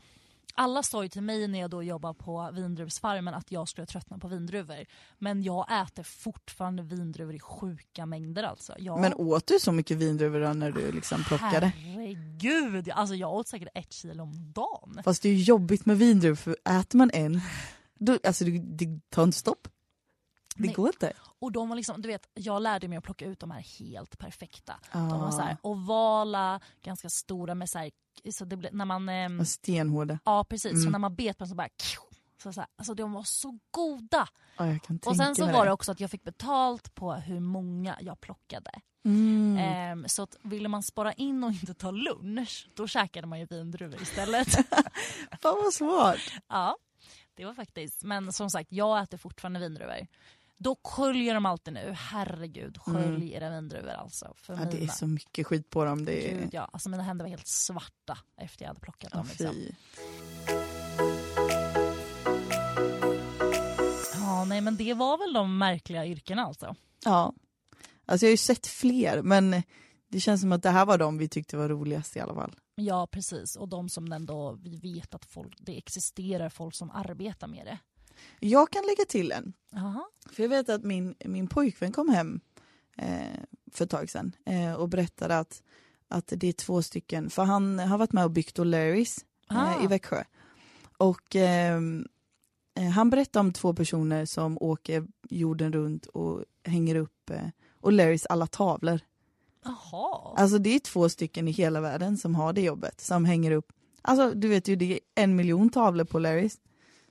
alla 0.54 0.82
sa 0.82 1.02
ju 1.02 1.08
till 1.08 1.22
mig 1.22 1.48
när 1.48 1.60
jag 1.60 1.70
då 1.70 1.82
jobbade 1.82 2.14
på 2.14 2.50
vindruvsfarmen 2.52 3.34
att 3.34 3.52
jag 3.52 3.68
skulle 3.68 3.86
tröttna 3.86 4.18
på 4.18 4.28
vindruvor. 4.28 4.86
Men 5.18 5.42
jag 5.42 5.82
äter 5.82 6.02
fortfarande 6.02 6.82
vindruvor 6.82 7.34
i 7.34 7.38
sjuka 7.40 8.06
mängder 8.06 8.42
alltså. 8.42 8.74
Jag, 8.78 9.00
Men 9.00 9.14
åt 9.14 9.46
du 9.46 9.58
så 9.60 9.72
mycket 9.72 9.96
vindruvor 9.96 10.40
då 10.40 10.52
när 10.52 10.70
du 10.70 10.92
liksom 10.92 11.24
plockade? 11.24 11.66
Herregud, 11.66 12.90
alltså 12.90 13.14
jag 13.14 13.32
åt 13.32 13.48
säkert 13.48 13.68
ett 13.74 13.92
kilo 13.92 14.22
om 14.22 14.52
dagen. 14.52 15.00
Fast 15.04 15.22
det 15.22 15.28
är 15.28 15.32
ju 15.32 15.42
jobbigt 15.42 15.86
med 15.86 15.98
vindruvor 15.98 16.36
för 16.36 16.56
äter 16.64 16.98
man 16.98 17.10
en, 17.12 17.40
då, 17.98 18.18
alltså 18.24 18.44
det, 18.44 18.58
det 18.58 19.00
tar 19.10 19.22
inte 19.24 19.38
stopp. 19.38 19.68
Det 20.58 20.66
Nej. 20.66 20.74
går 20.74 20.88
inte. 20.88 21.12
Och 21.38 21.52
de 21.52 21.68
var 21.68 21.76
liksom, 21.76 22.02
du 22.02 22.08
vet, 22.08 22.28
jag 22.34 22.62
lärde 22.62 22.88
mig 22.88 22.98
att 22.98 23.04
plocka 23.04 23.24
ut 23.26 23.40
de 23.40 23.50
här 23.50 23.60
helt 23.60 24.18
perfekta. 24.18 24.74
De 24.92 25.08
var 25.20 25.28
Ah, 25.28 25.32
så 25.32 25.40
här 25.40 25.56
ovala, 25.62 26.60
ganska 26.82 27.08
stora 27.08 27.54
med 27.54 27.70
så 27.70 27.78
här, 27.78 27.90
så 28.32 28.44
det 28.44 28.56
blev, 28.56 28.74
när 28.74 28.84
man, 28.84 29.40
och 29.40 29.48
stenhårda. 29.48 30.18
ja 30.24 30.44
precis, 30.44 30.72
så 30.72 30.78
Mm. 30.78 30.92
när 30.92 30.98
man 30.98 31.14
bet 31.14 31.38
på 31.38 31.44
dem 31.44 31.48
så 31.48 31.54
bara 31.54 31.68
så 32.42 32.52
så 32.52 32.60
här, 32.60 32.68
alltså 32.76 32.94
de 32.94 33.12
var 33.12 33.22
så 33.22 33.58
goda. 33.70 34.28
Ja, 34.56 34.78
Och 35.06 35.16
sen 35.16 35.34
så 35.36 35.46
var 35.46 35.66
det 35.66 35.72
också 35.72 35.92
att 35.92 36.00
jag 36.00 36.10
fick 36.10 36.24
betalt 36.24 36.94
på 36.94 37.12
hur 37.12 37.40
många 37.40 37.96
jag 38.00 38.20
plockade. 38.20 38.70
Mm. 39.04 39.56
Ehm, 39.58 40.08
så 40.08 40.22
att 40.22 40.36
ville 40.42 40.68
man 40.68 40.82
spara 40.82 41.12
in 41.12 41.44
och 41.44 41.50
inte 41.50 41.74
ta 41.74 41.90
lunch, 41.90 42.68
då 42.74 42.86
käkade 42.88 43.26
man 43.26 43.38
ju 43.40 43.46
vindruvor 43.46 44.02
istället. 44.02 44.48
Fan 45.42 45.56
vad 45.64 45.72
smart. 45.74 46.18
ja, 46.48 46.76
det 47.34 47.44
var 47.44 47.54
faktiskt. 47.54 48.02
Men 48.02 48.32
som 48.32 48.50
sagt, 48.50 48.72
jag 48.72 49.02
äter 49.02 49.18
fortfarande 49.18 49.60
vindruvor. 49.60 50.06
Då 50.60 50.76
sköljer 50.84 51.34
de 51.34 51.46
alltid 51.46 51.74
nu. 51.74 51.94
Herregud, 51.96 52.78
skölj 52.78 53.32
era 53.32 53.50
vindruvor 53.50 53.90
alltså. 53.90 54.34
För 54.36 54.52
Mm. 54.54 54.64
Ja, 54.64 54.76
det 54.78 54.84
är 54.84 54.88
så 54.88 55.06
mycket 55.06 55.46
skit 55.46 55.70
på 55.70 55.84
dem. 55.84 56.04
Det 56.04 56.30
är... 56.32 56.38
Gud, 56.38 56.48
ja. 56.52 56.68
alltså 56.72 56.88
mina 56.88 57.02
händer 57.02 57.24
var 57.24 57.30
helt 57.30 57.46
svarta 57.46 58.18
efter 58.36 58.64
jag 58.64 58.68
hade 58.68 58.80
plockat 58.80 59.10
Ja, 59.12 59.18
dem. 59.18 59.26
Liksom. 59.28 59.54
fy. 59.54 59.72
Ja, 64.14 64.44
nej, 64.44 64.60
men 64.60 64.76
det 64.76 64.94
var 64.94 65.18
väl 65.18 65.32
de 65.32 65.58
märkliga 65.58 66.06
yrkena 66.06 66.42
alltså. 66.44 66.74
Ja. 67.04 67.34
Alltså 68.06 68.26
jag 68.26 68.28
har 68.28 68.32
ju 68.32 68.36
sett 68.36 68.66
fler 68.66 69.22
men 69.22 69.62
det 70.08 70.20
känns 70.20 70.40
som 70.40 70.52
att 70.52 70.62
det 70.62 70.70
här 70.70 70.86
var 70.86 70.98
de 70.98 71.18
vi 71.18 71.28
tyckte 71.28 71.56
var 71.56 71.68
roligast 71.68 72.16
i 72.16 72.20
alla 72.20 72.34
fall. 72.34 72.56
Ja, 72.74 73.06
precis. 73.06 73.56
Och 73.56 73.68
de 73.68 73.88
som 73.88 74.12
ändå, 74.12 74.58
vi 74.62 74.76
vet 74.76 75.14
att 75.14 75.24
folk, 75.24 75.56
det 75.60 75.78
existerar 75.78 76.48
folk 76.48 76.74
som 76.74 76.90
arbetar 76.90 77.46
med 77.46 77.66
det. 77.66 77.78
Jag 78.40 78.70
kan 78.70 78.82
lägga 78.86 79.04
till 79.08 79.32
en. 79.32 79.52
Jaha. 79.70 80.04
För 80.30 80.42
jag 80.42 80.50
vet 80.50 80.68
att 80.68 80.84
min, 80.84 81.14
min 81.24 81.48
pojkvän 81.48 81.92
kom 81.92 82.08
hem 82.08 82.40
eh, 82.96 83.40
för 83.72 83.84
ett 83.84 83.90
tag 83.90 84.10
sedan 84.10 84.36
eh, 84.46 84.72
och 84.72 84.88
berättade 84.88 85.38
att, 85.38 85.62
att 86.08 86.32
det 86.36 86.48
är 86.48 86.52
två 86.52 86.82
stycken, 86.82 87.30
för 87.30 87.44
han 87.44 87.78
har 87.78 87.98
varit 87.98 88.12
med 88.12 88.24
och 88.24 88.30
byggt 88.30 88.58
O'Larrys 88.58 89.24
Ah. 89.50 89.78
eh, 89.78 89.84
i 89.84 89.86
Växjö. 89.86 90.24
Och 90.98 91.36
ehm, 91.36 92.06
eh, 92.78 92.88
han 92.88 93.10
berättade 93.10 93.40
om 93.40 93.52
två 93.52 93.74
personer 93.74 94.24
som 94.24 94.58
åker 94.60 95.06
jorden 95.30 95.72
runt 95.72 96.06
och 96.06 96.44
hänger 96.64 96.94
upp 96.94 97.30
eh, 97.30 97.48
O'Larrys 97.80 98.26
alla 98.28 98.46
tavlor. 98.46 99.00
Jaha. 99.64 100.34
Alltså 100.36 100.58
det 100.58 100.74
är 100.74 100.78
två 100.78 101.08
stycken 101.08 101.48
i 101.48 101.50
hela 101.50 101.80
världen 101.80 102.16
som 102.16 102.34
har 102.34 102.52
det 102.52 102.60
jobbet, 102.62 103.00
som 103.00 103.24
hänger 103.24 103.50
upp, 103.50 103.72
alltså 104.02 104.30
du 104.30 104.48
vet 104.48 104.68
ju 104.68 104.76
det 104.76 104.92
är 104.92 105.00
en 105.14 105.36
miljon 105.36 105.70
tavlor 105.70 106.04
på 106.04 106.18
Larrys. 106.18 106.58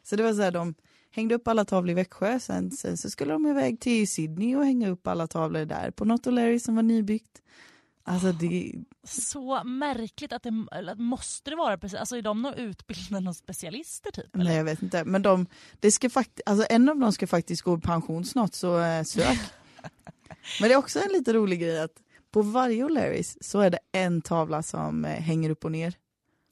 Så 0.03 0.15
det 0.15 0.23
var 0.23 0.33
så 0.33 0.41
här, 0.41 0.51
de 0.51 0.73
hängde 1.11 1.35
upp 1.35 1.47
alla 1.47 1.65
tavlor 1.65 1.91
i 1.91 1.93
Växjö, 1.93 2.39
sen, 2.39 2.71
sen 2.71 2.97
så 2.97 3.09
skulle 3.09 3.33
de 3.33 3.47
iväg 3.47 3.79
till 3.79 4.07
Sydney 4.07 4.55
och 4.55 4.65
hänga 4.65 4.89
upp 4.89 5.07
alla 5.07 5.27
tavlor 5.27 5.65
där 5.65 5.91
på 5.91 6.05
något 6.05 6.25
Larrys 6.25 6.63
som 6.63 6.75
var 6.75 6.83
nybyggt. 6.83 7.41
Alltså 8.09 8.31
det, 8.31 8.73
Så 9.03 9.63
märkligt 9.63 10.33
att 10.33 10.43
det 10.43 10.65
att 10.71 10.99
måste 10.99 11.49
det 11.49 11.55
vara 11.55 11.77
precis, 11.77 11.99
alltså 11.99 12.17
är 12.17 12.21
de 12.21 12.41
nog 12.41 12.55
utbildade 12.57 13.33
specialister 13.33 14.11
typ? 14.11 14.35
Eller? 14.35 14.45
nej 14.45 14.57
jag 14.57 14.63
vet 14.63 14.81
inte, 14.81 15.05
men 15.05 15.21
de, 15.21 15.45
det 15.79 15.91
ska 15.91 16.09
fakt, 16.09 16.41
alltså 16.45 16.65
en 16.69 16.89
av 16.89 16.97
dem 16.97 17.11
ska 17.11 17.27
faktiskt 17.27 17.61
gå 17.61 17.77
i 17.77 17.81
pension 17.81 18.25
snart 18.25 18.53
så 18.53 18.79
eh, 18.79 19.03
sök. 19.03 19.39
men 20.61 20.69
det 20.69 20.73
är 20.73 20.77
också 20.77 20.99
en 20.99 21.11
lite 21.11 21.33
rolig 21.33 21.59
grej 21.59 21.79
att 21.79 22.01
på 22.31 22.41
varje 22.41 22.85
O'Larrys 22.85 23.37
så 23.41 23.59
är 23.59 23.69
det 23.69 23.79
en 23.91 24.21
tavla 24.21 24.63
som 24.63 25.05
eh, 25.05 25.11
hänger 25.11 25.49
upp 25.49 25.65
och 25.65 25.71
ner. 25.71 25.93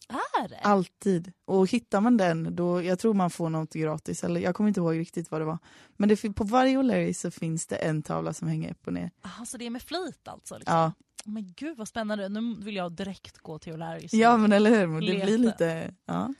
Är 0.09 0.47
det? 0.47 0.59
Alltid. 0.59 1.33
Och 1.45 1.69
hittar 1.71 2.01
man 2.01 2.17
den, 2.17 2.55
då, 2.55 2.83
jag 2.83 2.99
tror 2.99 3.13
man 3.13 3.29
får 3.29 3.49
något 3.49 3.73
gratis, 3.73 4.23
eller 4.23 4.41
jag 4.41 4.55
kommer 4.55 4.67
inte 4.67 4.79
ihåg 4.79 4.97
riktigt 4.97 5.31
vad 5.31 5.41
det 5.41 5.45
var. 5.45 5.57
Men 5.97 6.09
det, 6.09 6.33
på 6.35 6.43
varje 6.43 6.77
O'Larry 6.77 7.13
så 7.13 7.31
finns 7.31 7.67
det 7.67 7.75
en 7.75 8.03
tavla 8.03 8.33
som 8.33 8.47
hänger 8.47 8.71
upp 8.71 8.87
och 8.87 8.93
ner. 8.93 9.11
Alltså 9.21 9.57
det 9.57 9.65
är 9.65 9.69
med 9.69 9.81
flit 9.81 10.27
alltså? 10.27 10.57
Liksom. 10.57 10.75
Ja, 10.75 10.91
Men 11.25 11.53
gud 11.57 11.77
vad 11.77 11.87
spännande, 11.87 12.29
nu 12.29 12.55
vill 12.63 12.75
jag 12.75 12.91
direkt 12.91 13.37
gå 13.37 13.59
till 13.59 13.73
O'Larrys. 13.73 14.15
ja 14.15 14.37
men 14.37 14.51
eller 14.51 14.69
hur, 14.69 15.01
det 15.01 15.25
blir 15.25 15.37
lite 15.37 15.93
ja. 16.05 16.33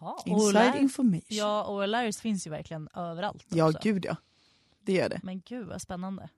Jaha, 0.00 0.18
inside 0.26 0.74
information. 0.82 1.22
Ja, 1.28 1.64
och 1.64 1.82
O'Larrys 1.82 2.20
finns 2.20 2.46
ju 2.46 2.50
verkligen 2.50 2.88
överallt. 2.94 3.46
ja 3.48 3.68
också. 3.68 3.78
gud 3.82 4.04
ja. 4.04 4.16
Det 4.80 4.92
gör 4.92 5.08
det. 5.08 5.20
Men 5.22 5.40
gud 5.40 5.66
vad 5.66 5.82
spännande. 5.82 6.28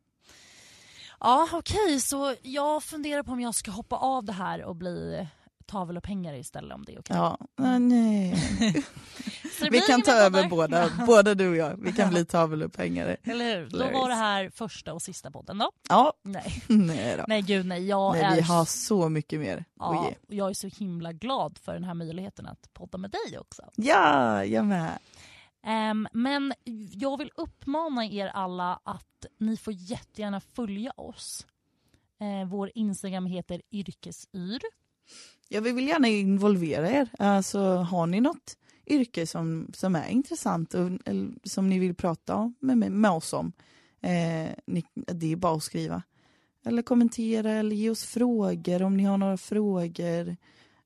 Ja 1.20 1.48
okej, 1.52 2.00
så 2.00 2.34
jag 2.42 2.82
funderar 2.82 3.22
på 3.22 3.32
om 3.32 3.40
jag 3.40 3.54
ska 3.54 3.70
hoppa 3.70 3.96
av 3.96 4.24
det 4.24 4.32
här 4.32 4.64
och 4.64 4.76
bli 4.76 5.28
tavelupphängare 5.66 6.38
istället 6.38 6.74
om 6.74 6.84
det 6.84 6.92
är 6.94 7.00
okej. 7.00 7.16
Ja, 7.16 7.38
nej, 7.56 8.34
det 9.60 9.70
Vi 9.70 9.80
kan 9.80 10.02
ta 10.02 10.12
över 10.12 10.48
poddar. 10.48 10.90
båda, 10.96 11.06
både 11.06 11.34
du 11.34 11.48
och 11.50 11.56
jag. 11.56 11.76
Vi 11.82 11.92
kan 11.92 12.10
bli 12.10 12.24
tavelupphängare. 12.24 13.16
Eller 13.24 13.56
hur? 13.58 13.70
Då 13.70 13.78
var 13.90 14.08
det 14.08 14.14
här 14.14 14.50
första 14.50 14.94
och 14.94 15.02
sista 15.02 15.30
podden 15.30 15.58
då. 15.58 15.70
Ja, 15.88 16.12
Nej, 16.22 16.62
nej 16.68 17.16
då. 17.16 17.24
nej 17.28 17.42
gud 17.42 17.66
nej. 17.66 17.86
Jag 17.86 18.12
Nej, 18.12 18.24
är 18.24 18.34
vi 18.34 18.40
har 18.40 18.64
så 18.64 19.08
mycket 19.08 19.40
mer 19.40 19.56
att 19.56 19.64
Ja, 19.78 20.08
ge. 20.10 20.16
och 20.28 20.34
jag 20.34 20.50
är 20.50 20.54
så 20.54 20.68
himla 20.68 21.12
glad 21.12 21.58
för 21.58 21.74
den 21.74 21.84
här 21.84 21.94
möjligheten 21.94 22.46
att 22.46 22.72
podda 22.72 22.98
med 22.98 23.10
dig 23.10 23.38
också. 23.38 23.62
Ja, 23.76 24.44
jag 24.44 24.64
med. 24.66 24.98
Ehm, 25.66 26.08
men 26.12 26.54
jag 26.92 27.18
vill 27.18 27.30
uppmana 27.36 28.04
er 28.06 28.26
alla 28.26 28.80
att 28.84 29.26
ni 29.38 29.56
får 29.56 29.72
jättegärna 29.76 30.40
följa 30.40 30.92
oss. 30.96 31.46
Eh, 32.20 32.48
vår 32.48 32.70
Instagram 32.74 33.26
heter 33.26 33.62
yrkesyr. 33.72 34.60
Ja, 35.48 35.60
vi 35.60 35.72
vill 35.72 35.88
gärna 35.88 36.08
involvera 36.08 36.90
er. 36.90 37.08
Alltså, 37.18 37.60
har 37.60 38.06
ni 38.06 38.20
något 38.20 38.56
yrke 38.86 39.26
som, 39.26 39.70
som 39.72 39.96
är 39.96 40.08
intressant 40.08 40.74
och 40.74 40.90
eller, 41.04 41.30
som 41.44 41.68
ni 41.68 41.78
vill 41.78 41.94
prata 41.94 42.52
med, 42.60 42.78
med, 42.78 42.92
med 42.92 43.10
oss 43.10 43.32
om, 43.32 43.52
eh, 44.00 44.50
ni, 44.66 44.84
det 44.94 45.32
är 45.32 45.36
bara 45.36 45.56
att 45.56 45.62
skriva. 45.62 46.02
Eller 46.64 46.82
kommentera 46.82 47.52
eller 47.52 47.76
ge 47.76 47.90
oss 47.90 48.04
frågor 48.04 48.82
om 48.82 48.96
ni 48.96 49.04
har 49.04 49.18
några 49.18 49.36
frågor. 49.36 50.36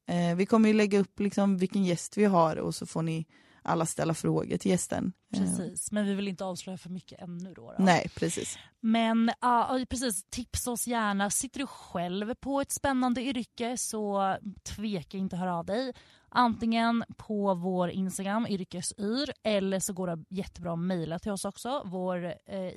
Eh, 0.06 0.36
vi 0.36 0.46
kommer 0.46 0.68
ju 0.68 0.74
lägga 0.74 0.98
upp 0.98 1.20
liksom 1.20 1.58
vilken 1.58 1.84
gäst 1.84 2.16
vi 2.16 2.24
har 2.24 2.56
och 2.56 2.74
så 2.74 2.86
får 2.86 3.02
ni 3.02 3.26
alla 3.62 3.86
ställa 3.86 4.14
frågor 4.14 4.56
till 4.56 4.70
gästen. 4.70 5.12
Precis, 5.34 5.92
men 5.92 6.06
vi 6.06 6.14
vill 6.14 6.28
inte 6.28 6.44
avslöja 6.44 6.78
för 6.78 6.90
mycket 6.90 7.20
ännu 7.20 7.54
då. 7.54 7.74
då. 7.78 7.84
nej, 7.84 8.10
precis. 8.14 8.58
Men 8.80 9.30
ja, 9.40 9.84
precis, 9.90 10.24
tipsa 10.30 10.70
oss 10.70 10.86
gärna. 10.86 11.30
Sitter 11.30 11.60
du 11.60 11.66
själv 11.66 12.34
på 12.34 12.60
ett 12.60 12.72
spännande 12.72 13.22
yrke 13.22 13.76
så 13.76 14.36
tveka 14.62 15.18
inte 15.18 15.36
att 15.36 15.40
höra 15.40 15.56
av 15.56 15.66
dig. 15.66 15.92
Antingen 16.28 17.04
på 17.16 17.54
vår 17.54 17.90
Instagram, 17.90 18.46
yrkesyr, 18.46 19.32
eller 19.42 19.80
så 19.80 19.92
går 19.92 20.06
det 20.06 20.24
jättebra 20.28 20.72
att 20.72 20.78
mejla 20.78 21.18
till 21.18 21.32
oss 21.32 21.44
också. 21.44 21.82
Vår 21.84 22.24
eh, 22.24 22.34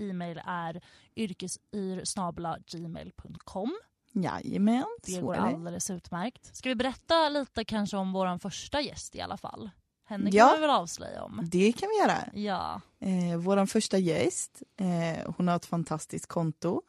e-mail 0.09 0.41
är 0.45 0.81
yrkesyr.gmail.com. 1.15 3.77
Jajamän, 4.15 4.85
Det 5.03 5.21
går 5.21 5.35
alldeles 5.35 5.89
utmärkt. 5.89 6.55
Ska 6.55 6.69
vi 6.69 6.75
berätta 6.75 7.29
lite 7.29 7.65
kanske 7.65 7.97
om 7.97 8.13
vår 8.13 8.37
första 8.37 8.81
gäst 8.81 9.15
i 9.15 9.21
alla 9.21 9.37
fall? 9.37 9.69
Henne 10.13 10.31
kan 10.31 10.37
Ja. 10.37 10.53
vi 10.55 10.61
väl 10.61 10.69
avslöja 10.69 11.23
om. 11.23 11.41
Det 11.51 11.71
kan 11.73 11.89
vi 11.89 11.97
göra. 11.97 12.29
Ja, 12.33 12.81
Eh, 12.99 13.37
Vår 13.37 13.65
första 13.65 13.97
gäst, 13.97 14.63
eh, 14.77 15.31
hon 15.37 15.47
har 15.47 15.55
ett 15.55 15.65
fantastiskt 15.65 16.27
konto 16.27 16.81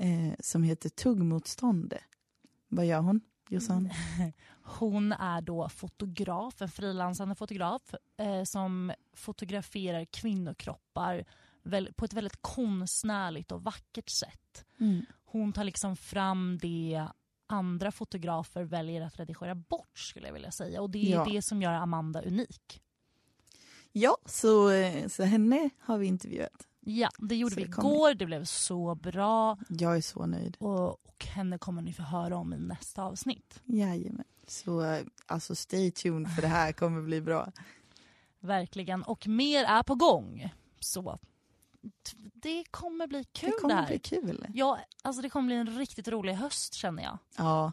eh, 0.00 0.34
som 0.40 0.62
heter 0.62 0.88
Tuggmotstånd. 0.88 1.94
Vad 2.68 2.86
gör 2.86 3.00
hon, 3.00 3.20
Jossan? 3.48 3.90
Hon 4.78 5.12
är 5.12 5.40
då 5.40 5.68
fotograf, 5.68 6.62
en 6.62 6.68
frilansande 6.68 7.34
fotograf 7.34 7.94
eh, 8.18 8.44
som 8.44 8.92
fotograferar 9.14 10.04
kvinnokroppar 10.04 11.24
på 11.96 12.04
ett 12.04 12.12
väldigt 12.12 12.38
konstnärligt 12.42 13.52
och 13.52 13.62
vackert 13.64 14.08
sätt. 14.08 14.64
Mm. 14.80 15.06
Hon 15.24 15.52
tar 15.52 15.64
liksom 15.64 15.96
fram 15.96 16.58
det 16.62 17.06
andra 17.46 17.92
fotografer 17.92 18.62
väljer 18.64 19.02
att 19.02 19.18
redigera 19.18 19.54
bort 19.54 19.98
skulle 19.98 20.26
jag 20.26 20.32
vilja 20.34 20.50
säga. 20.50 20.82
Och 20.82 20.90
det 20.90 20.98
är 21.12 21.16
Ja. 21.16 21.24
det 21.30 21.42
som 21.42 21.62
gör 21.62 21.72
Amanda 21.72 22.22
unik. 22.22 22.82
Ja, 23.92 24.16
så, 24.26 24.70
eh, 24.70 25.08
så 25.08 25.22
henne 25.22 25.70
har 25.80 25.98
vi 25.98 26.06
intervjuat. 26.06 26.66
Ja, 26.80 27.08
det 27.18 27.36
gjorde 27.36 27.54
Så 27.54 27.60
vi 27.60 27.66
igår. 27.66 28.14
Det 28.14 28.26
blev 28.26 28.44
så 28.44 28.94
bra. 28.94 29.58
Jag 29.68 29.96
är 29.96 30.00
så 30.00 30.26
nöjd. 30.26 30.56
Och, 30.60 30.90
och 31.08 31.26
henne 31.26 31.58
kommer 31.58 31.82
ni 31.82 31.92
få 31.92 32.02
höra 32.02 32.36
om 32.36 32.52
i 32.52 32.56
nästa 32.56 33.02
avsnitt. 33.02 33.60
Jajamän. 33.64 34.24
Så 34.46 34.82
eh, 34.84 35.02
alltså 35.26 35.54
stay 35.54 35.90
tuned 35.90 36.30
för 36.34 36.42
det 36.42 36.48
här 36.48 36.72
kommer 36.72 37.02
bli 37.02 37.20
bra. 37.20 37.52
Verkligen. 38.40 39.02
Och 39.02 39.26
mer 39.28 39.64
är 39.64 39.82
på 39.82 39.94
gång. 39.94 40.50
Så 40.80 41.18
det 42.34 42.64
kommer 42.70 43.06
bli 43.06 43.24
kul 43.24 43.50
det 43.50 43.56
det, 43.56 43.60
kommer 43.60 43.74
här. 43.74 43.86
bli 43.86 43.98
kul. 43.98 44.46
Ja, 44.54 44.78
alltså 45.02 45.22
det 45.22 45.30
kommer 45.30 45.46
bli 45.46 45.56
en 45.56 45.78
riktigt 45.78 46.08
rolig 46.08 46.34
höst 46.34 46.74
känner 46.74 47.02
jag. 47.02 47.18
Ja. 47.36 47.72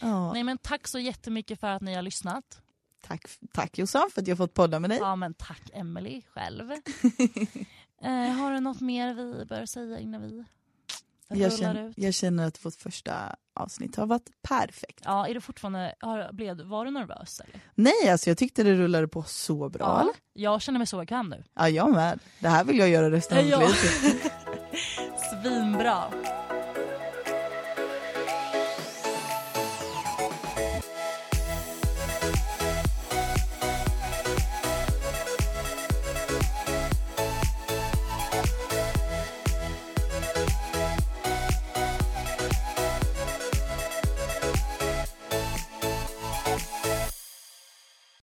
ja. 0.00 0.32
Nej 0.32 0.44
men 0.44 0.58
tack 0.58 0.88
så 0.88 0.98
jättemycket 0.98 1.60
för 1.60 1.66
att 1.66 1.82
ni 1.82 1.94
har 1.94 2.02
lyssnat. 2.02 2.62
Tack, 3.02 3.26
tack 3.52 3.78
Jossan 3.78 4.10
för 4.14 4.22
att 4.22 4.28
jag 4.28 4.38
fått 4.38 4.54
podda 4.54 4.80
med 4.80 4.90
dig. 4.90 4.98
Ja 4.98 5.16
men 5.16 5.34
tack 5.34 5.70
Emily 5.72 6.22
själv. 6.22 6.70
eh, 8.02 8.10
har 8.12 8.52
du 8.52 8.60
något 8.60 8.80
mer 8.80 9.14
vi 9.14 9.44
bör 9.44 9.66
säga 9.66 9.98
innan 9.98 10.22
vi 10.22 10.44
Jag 11.28 11.36
rullar 11.38 11.50
känner, 11.50 11.88
ut? 11.88 11.98
jag 11.98 12.14
känner 12.14 12.46
att 12.46 12.64
vårt 12.64 12.74
första 12.74 13.36
avsnitt 13.56 13.96
har 13.96 14.06
varit 14.06 14.28
perfekt. 14.42 15.00
Ja, 15.04 15.28
är 15.28 15.34
du 15.34 15.40
fortfarande, 15.40 15.94
har, 16.00 16.32
blev, 16.32 16.60
var 16.60 16.84
du 16.84 16.90
nervös 16.90 17.40
eller? 17.40 17.60
Nej, 17.74 18.10
alltså 18.10 18.30
jag 18.30 18.38
tyckte 18.38 18.62
det 18.62 18.74
rullade 18.74 19.08
på 19.08 19.22
så 19.22 19.68
bra. 19.68 20.02
Ja, 20.06 20.12
jag 20.32 20.62
känner 20.62 20.78
mig 20.78 20.86
så 20.86 20.98
bekväm 20.98 21.28
nu. 21.28 21.44
Ja, 21.54 21.68
jag 21.68 21.92
med. 21.92 22.18
Det 22.40 22.48
här 22.48 22.64
vill 22.64 22.78
jag 22.78 22.88
göra 22.88 23.10
resten 23.10 23.38
av 23.38 23.44
mitt 23.44 23.58
liv. 23.58 24.20
Svinbra. 25.42 26.04